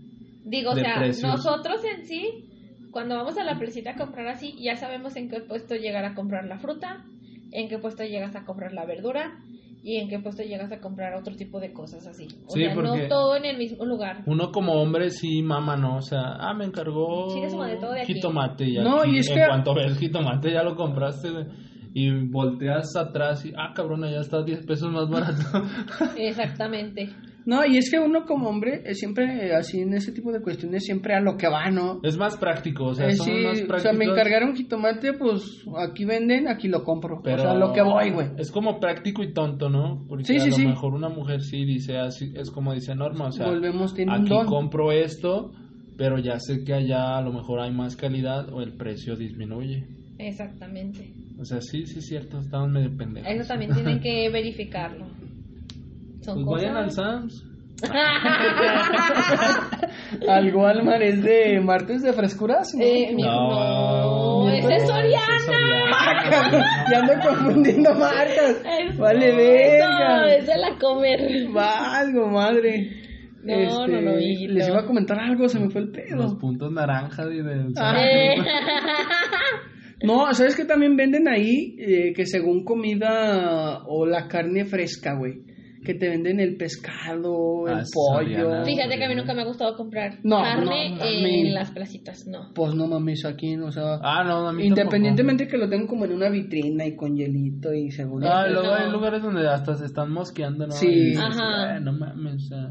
Digo, 0.44 0.70
o 0.70 0.74
sea, 0.76 0.98
precios. 0.98 1.28
nosotros 1.30 1.80
en 1.96 2.06
sí, 2.06 2.44
cuando 2.92 3.16
vamos 3.16 3.36
a 3.36 3.42
la 3.44 3.58
placita 3.58 3.90
a 3.90 3.96
comprar 3.96 4.28
así, 4.28 4.54
ya 4.62 4.76
sabemos 4.76 5.16
en 5.16 5.28
qué 5.28 5.40
puesto 5.40 5.74
llegar 5.74 6.04
a 6.04 6.14
comprar 6.14 6.44
la 6.46 6.58
fruta, 6.58 7.04
en 7.52 7.68
qué 7.68 7.78
puesto 7.78 8.02
llegas 8.04 8.34
a 8.36 8.44
comprar 8.44 8.72
la 8.72 8.84
verdura 8.86 9.38
y 9.82 9.96
en 9.96 10.08
qué 10.08 10.18
puesto 10.18 10.42
llegas 10.42 10.70
a 10.72 10.78
comprar 10.80 11.14
otro 11.14 11.34
tipo 11.36 11.58
de 11.58 11.72
cosas 11.72 12.06
así. 12.06 12.28
O 12.46 12.50
Sí, 12.50 12.60
sea, 12.64 12.74
porque- 12.74 13.02
no 13.02 13.08
todo 13.08 13.36
en 13.36 13.46
el 13.46 13.56
mismo 13.56 13.84
lugar. 13.86 14.22
Uno 14.26 14.50
como 14.52 14.74
hombre 14.74 15.10
sí 15.10 15.40
mama, 15.42 15.76
¿no? 15.76 15.96
O 15.96 16.02
sea, 16.02 16.20
ah, 16.38 16.52
me 16.54 16.64
encargó 16.66 17.32
aquí. 18.02 18.12
jitomate 18.14 18.64
y 18.68 18.74
No, 18.78 19.00
aquí, 19.00 19.16
y 19.16 19.18
es 19.20 19.28
en 19.30 19.34
que- 19.36 19.46
cuanto 19.46 19.74
ves 19.74 19.98
jitomate 19.98 20.52
ya 20.52 20.62
lo 20.62 20.76
compraste 20.76 21.28
y 21.94 22.10
volteas 22.28 22.94
atrás 22.96 23.44
y, 23.44 23.52
ah, 23.56 23.72
cabrón, 23.74 24.02
ya 24.02 24.20
está 24.20 24.42
10 24.42 24.64
pesos 24.66 24.92
más 24.92 25.08
barato. 25.08 25.42
Exactamente. 26.16 27.08
No, 27.46 27.64
y 27.64 27.78
es 27.78 27.90
que 27.90 27.98
uno 27.98 28.26
como 28.26 28.48
hombre, 28.50 28.82
eh, 28.84 28.94
siempre 28.94 29.48
eh, 29.48 29.54
así 29.54 29.80
en 29.80 29.94
ese 29.94 30.12
tipo 30.12 30.30
de 30.30 30.42
cuestiones, 30.42 30.84
siempre 30.84 31.14
a 31.14 31.20
lo 31.20 31.36
que 31.38 31.48
va, 31.48 31.70
¿no? 31.70 31.98
es 32.02 32.18
más 32.18 32.36
práctico, 32.36 32.84
o 32.84 32.94
sea, 32.94 33.08
Eh, 33.08 33.12
sí, 33.14 33.30
más 33.42 33.52
o 33.52 33.56
sea, 33.56 33.66
prácticos. 33.66 33.98
me 33.98 34.04
encargaron 34.04 34.54
jitomate, 34.54 35.14
pues 35.14 35.64
aquí 35.78 36.04
venden, 36.04 36.48
aquí 36.48 36.68
lo 36.68 36.84
compro. 36.84 37.20
Pero 37.24 37.36
o 37.36 37.40
sea, 37.40 37.54
lo 37.54 37.72
que 37.72 37.80
voy, 37.82 38.10
güey. 38.10 38.28
Es 38.36 38.52
como 38.52 38.78
práctico 38.78 39.22
y 39.22 39.32
tonto, 39.32 39.70
¿no? 39.70 40.04
Porque 40.06 40.24
Sí, 40.24 40.36
a 40.36 40.40
sí, 40.40 40.50
lo 40.50 40.56
sí. 40.56 40.66
mejor 40.66 40.92
una 40.92 41.08
mujer 41.08 41.40
sí 41.40 41.64
dice 41.64 41.96
así, 41.98 42.30
es 42.36 42.50
como 42.50 42.74
dice 42.74 42.94
Norma, 42.94 43.28
o 43.28 43.32
sea, 43.32 43.46
Volvemos, 43.48 43.94
tiene 43.94 44.12
un 44.14 44.20
aquí 44.20 44.28
don. 44.34 44.46
compro 44.46 44.92
esto, 44.92 45.50
pero 45.96 46.18
ya 46.18 46.38
sé 46.38 46.62
que 46.62 46.74
allá 46.74 47.16
a 47.16 47.22
lo 47.22 47.32
mejor 47.32 47.60
hay 47.60 47.72
más 47.72 47.96
calidad 47.96 48.52
o 48.52 48.60
el 48.60 48.76
precio 48.76 49.16
disminuye. 49.16 49.86
Exactamente. 50.28 51.12
O 51.38 51.44
sea, 51.44 51.60
sí, 51.60 51.86
sí 51.86 51.98
es 52.00 52.06
cierto, 52.06 52.38
estamos 52.40 52.70
medio 52.70 52.94
pendejos. 52.96 53.30
Eso 53.30 53.46
también 53.48 53.72
tienen 53.72 54.00
que 54.00 54.28
verificarlo. 54.32 55.06
Son 56.20 56.44
Pues 56.44 56.62
vayan 56.62 56.76
al 56.76 56.84
cosas. 56.86 57.04
Sams. 57.04 57.46
Al 60.28 60.54
Walmart 60.54 61.00
es 61.02 61.22
de 61.22 61.60
martes 61.60 62.02
de 62.02 62.12
frescuras, 62.12 62.74
¿no? 62.74 62.84
Eh, 62.84 63.14
no, 63.16 64.50
ese 64.50 64.76
es 64.76 64.86
Soriana. 64.86 65.40
ya 66.90 66.98
ando 66.98 67.12
confundiendo 67.26 67.94
marcas. 67.94 68.60
Es- 68.80 68.98
Vale, 68.98 69.30
no, 69.30 69.36
verga. 69.38 70.34
Es 70.36 70.46
de 70.46 70.58
la 70.58 70.76
comer. 70.78 71.48
Valgo, 71.52 72.28
madre. 72.28 72.96
No, 73.42 73.86
no, 73.86 74.00
no, 74.02 74.18
hijito. 74.20 74.52
Les 74.52 74.68
iba 74.68 74.80
a 74.80 74.84
comentar 74.86 75.18
algo, 75.18 75.48
se 75.48 75.58
me 75.58 75.70
fue 75.70 75.80
el 75.80 75.86
Los 76.10 76.32
pedo. 76.32 76.38
puntos 76.38 76.70
naranjas 76.72 77.26
y 77.32 77.36
del 77.42 77.72
No, 80.02 80.32
¿sabes 80.32 80.56
que 80.56 80.64
también 80.64 80.96
venden 80.96 81.28
ahí? 81.28 81.76
Eh, 81.78 82.12
que 82.14 82.24
según 82.24 82.64
comida 82.64 83.82
o 83.86 84.06
la 84.06 84.28
carne 84.28 84.64
fresca, 84.64 85.14
güey. 85.14 85.42
Que 85.82 85.94
te 85.94 86.08
venden 86.10 86.40
el 86.40 86.56
pescado, 86.56 87.66
el 87.66 87.78
Ah, 87.78 87.82
pollo. 87.92 88.64
Fíjate 88.64 88.98
que 88.98 89.04
a 89.04 89.08
mí 89.08 89.14
nunca 89.14 89.32
me 89.32 89.42
ha 89.42 89.46
gustado 89.46 89.74
comprar 89.76 90.18
No, 90.22 90.36
carne 90.42 90.90
no, 90.90 91.04
en 91.04 91.54
las 91.54 91.70
placitas, 91.70 92.26
no. 92.26 92.52
Pues 92.54 92.74
no 92.74 92.86
mames, 92.86 93.24
aquí, 93.24 93.56
o 93.56 93.72
sea. 93.72 93.98
Ah, 94.02 94.22
no, 94.24 94.46
a 94.48 94.52
mí 94.52 94.66
Independientemente 94.66 95.48
que 95.48 95.56
lo 95.56 95.68
tengo 95.70 95.86
como 95.86 96.04
en 96.04 96.12
una 96.12 96.28
vitrina 96.28 96.86
y 96.86 96.96
con 96.96 97.16
hielito 97.16 97.72
y 97.72 97.90
según. 97.90 98.20
tampoco. 98.22 98.42
Ah, 98.42 98.48
luego 98.48 98.66
no. 98.66 98.74
hay 98.74 98.90
lugares 98.90 99.22
donde 99.22 99.48
hasta 99.48 99.74
se 99.76 99.86
están 99.86 100.12
mosqueando, 100.12 100.66
¿no? 100.66 100.72
Sí. 100.72 101.12
Y 101.14 101.16
Ajá. 101.16 101.76
"Ah, 101.76 101.80
no 101.80 101.92
mames, 101.92 102.34
o 102.34 102.48
sea. 102.48 102.70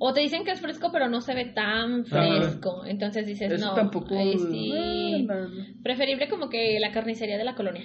O 0.00 0.12
te 0.12 0.20
dicen 0.20 0.44
que 0.44 0.52
es 0.52 0.60
fresco, 0.60 0.90
pero 0.92 1.08
no 1.08 1.20
se 1.20 1.34
ve 1.34 1.46
tan 1.54 2.04
fresco. 2.06 2.84
Entonces 2.86 3.26
dices, 3.26 3.52
Eso 3.52 3.66
no, 3.68 3.74
tampoco. 3.74 4.16
ahí 4.16 4.32
eh, 4.32 4.38
sí. 4.38 5.26
no. 5.26 5.34
Preferible 5.82 6.28
como 6.28 6.48
que 6.48 6.78
la 6.80 6.92
carnicería 6.92 7.36
de 7.38 7.44
la 7.44 7.54
colonia. 7.54 7.84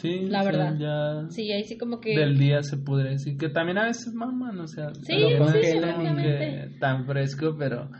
Sí, 0.00 0.20
La 0.28 0.42
verdad. 0.44 0.76
ya 0.78 1.28
Sí, 1.30 1.52
ahí 1.52 1.64
sí 1.64 1.76
como 1.76 2.00
que... 2.00 2.16
del 2.18 2.38
día 2.38 2.62
se 2.62 2.78
podría 2.78 3.10
decir. 3.10 3.36
Que 3.36 3.48
también 3.50 3.76
a 3.78 3.84
veces 3.86 4.14
maman, 4.14 4.58
o 4.60 4.66
sea. 4.66 4.88
Sí, 5.02 5.12
lo 5.18 5.46
sí, 5.48 5.60
que 5.60 6.70
tan 6.78 7.04
fresco, 7.06 7.54
pero 7.58 7.90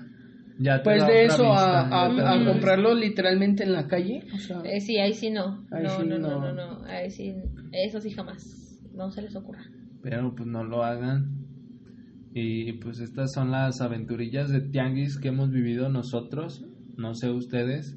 ya 0.58 0.78
te 0.78 0.84
Pues 0.84 1.06
de 1.06 1.24
eso 1.24 1.42
vista, 1.42 1.80
a, 1.80 1.88
a- 1.88 2.06
a 2.06 2.10
otra 2.12 2.44
comprarlo 2.44 2.94
literalmente 2.94 3.64
en 3.64 3.72
la 3.72 3.86
calle. 3.86 4.22
O 4.34 4.38
sea, 4.38 4.62
Eh, 4.64 4.80
sí, 4.80 4.98
ahí 4.98 5.12
sí 5.12 5.30
no. 5.30 5.66
Ahí 5.70 5.84
no, 5.84 5.90
sí 6.00 6.06
no, 6.06 6.18
no, 6.18 6.28
no. 6.40 6.52
no, 6.52 6.78
no. 6.78 6.84
Ahí 6.86 7.10
sí, 7.10 7.34
eso 7.72 8.00
sí 8.00 8.10
jamás. 8.10 8.80
No 8.94 9.10
se 9.10 9.22
les 9.22 9.36
ocurra. 9.36 9.62
pero 10.02 10.34
pues 10.34 10.48
no 10.48 10.64
lo 10.64 10.82
hagan. 10.82 11.36
Y 12.32 12.74
pues 12.74 13.00
estas 13.00 13.32
son 13.32 13.50
las 13.50 13.80
aventurillas 13.80 14.48
de 14.50 14.60
tianguis 14.60 15.18
que 15.18 15.28
hemos 15.28 15.50
vivido 15.50 15.88
nosotros, 15.88 16.64
no 16.96 17.14
sé 17.14 17.28
ustedes. 17.30 17.96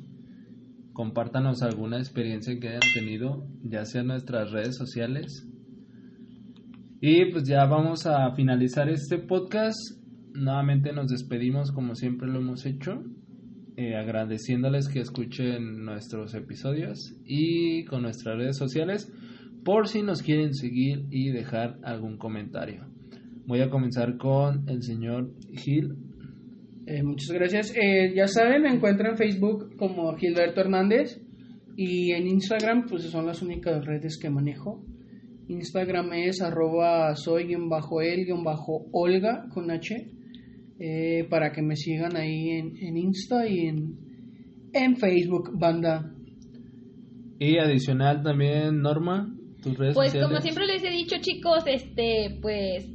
Compártanos 0.94 1.64
alguna 1.64 1.98
experiencia 1.98 2.60
que 2.60 2.70
hayan 2.70 2.94
tenido, 2.94 3.48
ya 3.64 3.84
sea 3.86 4.02
en 4.02 4.08
nuestras 4.08 4.52
redes 4.52 4.76
sociales. 4.78 5.48
Y 7.02 7.26
pues 7.32 7.48
ya 7.48 7.66
vamos 7.66 8.06
a 8.06 8.32
finalizar 8.36 8.90
este 8.90 9.18
podcast. 9.18 9.78
Nuevamente 10.34 10.94
nos 10.94 11.08
despedimos 11.08 11.72
como 11.72 11.96
siempre 11.96 12.30
lo 12.30 12.40
hemos 12.40 12.66
hecho, 12.66 13.04
eh, 13.76 13.96
agradeciéndoles 13.96 14.88
que 14.88 15.00
escuchen 15.00 15.84
nuestros 15.84 16.34
episodios 16.36 17.16
y 17.26 17.86
con 17.86 18.04
nuestras 18.04 18.38
redes 18.38 18.58
sociales 18.58 19.12
por 19.64 19.88
si 19.88 20.02
nos 20.04 20.22
quieren 20.22 20.54
seguir 20.54 21.06
y 21.10 21.32
dejar 21.32 21.80
algún 21.84 22.18
comentario. 22.18 22.86
Voy 23.46 23.62
a 23.62 23.70
comenzar 23.70 24.18
con 24.18 24.70
el 24.70 24.84
señor 24.84 25.34
Gil. 25.54 25.96
Eh, 26.86 27.04
muchas 27.04 27.32
gracias. 27.32 27.74
Eh, 27.76 28.14
ya 28.16 28.28
saben, 28.28 28.62
me 28.64 28.70
encuentran 28.70 29.12
en 29.12 29.18
Facebook 29.18 29.76
como 29.78 30.14
Gilberto 30.18 30.62
Hernández 30.62 31.22
y 31.78 32.12
en 32.12 32.28
Instagram, 32.28 32.86
pues 32.88 33.04
son 33.04 33.26
las 33.26 33.42
únicas 33.42 33.86
redes 33.86 34.18
que 34.22 34.30
manejo. 34.30 34.84
Instagram 35.48 36.14
es 36.14 36.42
arroba 36.42 37.16
soy-el-olga 37.16 39.46
con 39.54 39.72
H 39.72 40.08
eh, 40.80 41.28
para 41.30 41.52
que 41.52 41.62
me 41.62 41.76
sigan 41.76 42.16
ahí 42.18 42.50
en, 42.52 42.78
en 42.78 42.98
Insta 42.98 43.48
y 43.48 43.68
en, 43.68 43.98
en 44.74 44.98
Facebook, 44.98 45.52
banda. 45.58 46.12
Y 47.40 47.58
adicional 47.58 48.22
también 48.24 48.82
Norma, 48.82 49.34
tus 49.62 49.78
redes 49.78 49.96
Pues 49.96 50.12
sociales. 50.12 50.30
como 50.30 50.42
siempre 50.42 50.66
les 50.68 50.84
he 50.84 50.90
dicho 50.90 51.16
chicos, 51.20 51.64
este, 51.68 52.38
pues 52.42 52.90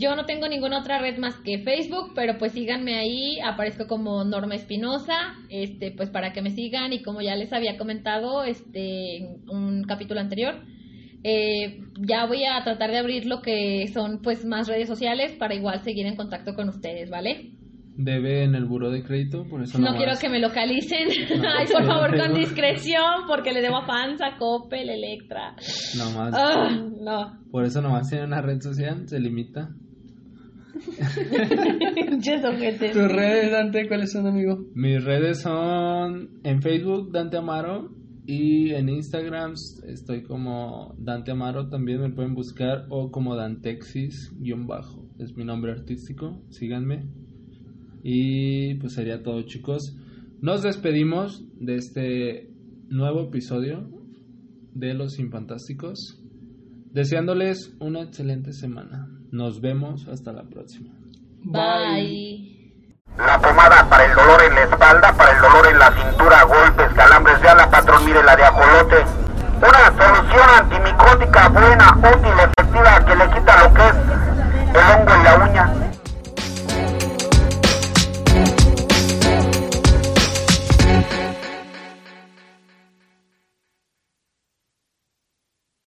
yo 0.00 0.16
no 0.16 0.24
tengo 0.24 0.48
ninguna 0.48 0.80
otra 0.80 0.98
red 0.98 1.18
más 1.18 1.36
que 1.44 1.58
Facebook, 1.62 2.12
pero 2.14 2.38
pues 2.38 2.52
síganme 2.52 2.96
ahí, 2.98 3.38
aparezco 3.40 3.86
como 3.86 4.24
Norma 4.24 4.54
Espinosa, 4.54 5.34
este, 5.50 5.92
pues 5.92 6.08
para 6.10 6.32
que 6.32 6.42
me 6.42 6.50
sigan. 6.50 6.92
Y 6.92 7.02
como 7.02 7.20
ya 7.20 7.36
les 7.36 7.52
había 7.52 7.76
comentado, 7.76 8.42
este, 8.44 9.16
en 9.18 9.48
un 9.48 9.84
capítulo 9.84 10.20
anterior, 10.20 10.54
eh, 11.22 11.80
ya 12.00 12.24
voy 12.26 12.44
a 12.44 12.62
tratar 12.64 12.90
de 12.90 12.98
abrir 12.98 13.26
lo 13.26 13.42
que 13.42 13.86
son 13.92 14.22
pues 14.22 14.44
más 14.46 14.68
redes 14.68 14.88
sociales 14.88 15.32
para 15.38 15.54
igual 15.54 15.80
seguir 15.84 16.06
en 16.06 16.16
contacto 16.16 16.54
con 16.54 16.68
ustedes, 16.70 17.10
¿vale? 17.10 17.50
Debe 18.02 18.44
en 18.44 18.54
el 18.54 18.64
buro 18.64 18.90
de 18.90 19.02
crédito, 19.02 19.44
por 19.44 19.60
eso 19.62 19.76
No 19.78 19.86
nomás- 19.86 19.98
quiero 20.02 20.18
que 20.18 20.28
me 20.30 20.38
localicen, 20.38 21.08
ay 21.58 21.66
por 21.70 21.84
favor 21.84 22.16
con 22.16 22.34
discreción, 22.34 23.26
porque 23.28 23.52
le 23.52 23.60
debo 23.60 23.78
a 23.78 23.86
Panza, 23.86 24.36
Coppel, 24.38 24.88
Electra, 24.88 25.54
nomás- 25.98 26.32
ah, 26.34 26.70
no. 27.02 27.38
Por 27.50 27.64
eso 27.66 27.82
nomás 27.82 28.08
tiene 28.08 28.24
una 28.24 28.40
red 28.40 28.60
social, 28.62 29.06
se 29.06 29.20
limita. 29.20 29.68
¿Tus 32.92 33.12
redes, 33.12 33.52
Dante, 33.52 33.88
cuáles 33.88 34.12
son, 34.12 34.26
amigo? 34.26 34.66
Mis 34.74 35.02
redes 35.04 35.42
son 35.42 36.40
en 36.42 36.62
Facebook 36.62 37.12
Dante 37.12 37.36
Amaro 37.36 37.94
y 38.26 38.70
en 38.70 38.88
Instagram 38.88 39.54
estoy 39.86 40.22
como 40.22 40.94
Dante 40.98 41.30
Amaro. 41.30 41.68
También 41.68 42.00
me 42.00 42.10
pueden 42.10 42.34
buscar 42.34 42.86
o 42.90 43.10
como 43.10 43.36
Dantexis 43.36 44.32
guion 44.38 44.66
bajo. 44.66 45.08
Es 45.18 45.36
mi 45.36 45.44
nombre 45.44 45.72
artístico 45.72 46.42
síganme. 46.50 47.06
Y 48.02 48.74
pues 48.76 48.94
sería 48.94 49.22
todo 49.22 49.42
chicos. 49.42 49.96
Nos 50.40 50.62
despedimos 50.62 51.44
de 51.58 51.76
este 51.76 52.50
nuevo 52.88 53.28
episodio 53.28 53.88
de 54.74 54.94
Los 54.94 55.18
Infantásticos 55.18 56.16
deseándoles 56.92 57.76
una 57.78 58.02
excelente 58.02 58.52
semana 58.52 59.19
nos 59.32 59.60
vemos 59.60 60.08
hasta 60.08 60.32
la 60.32 60.42
próxima. 60.42 60.90
Bye. 61.44 62.84
La 63.16 63.40
pomada 63.40 63.88
para 63.88 64.06
el 64.06 64.14
dolor 64.14 64.42
en 64.42 64.54
la 64.54 64.62
espalda, 64.62 65.12
para 65.12 65.32
el 65.36 65.42
dolor 65.42 65.66
en 65.68 65.78
la 65.78 65.92
cintura, 65.92 66.42
golpes, 66.44 66.92
calambres 66.94 67.40
de 67.40 67.54
la 67.54 67.70
patrón, 67.70 68.04
mire 68.04 68.22
la 68.24 68.34
de 68.34 68.44
ajolote. 68.44 69.04
Una 69.56 70.04
solución 70.04 70.50
antimicótica 70.58 71.48
buena, 71.48 71.96
útil, 71.98 72.32
efectiva, 72.40 73.04
que 73.04 73.16
le 73.16 73.30
quita 73.30 73.62
lo 73.62 73.74
que 73.74 73.82
es 73.82 73.94
el 74.74 75.00
hongo 75.00 75.14
en 75.14 75.24
la 75.24 75.36
uña. 75.36 75.89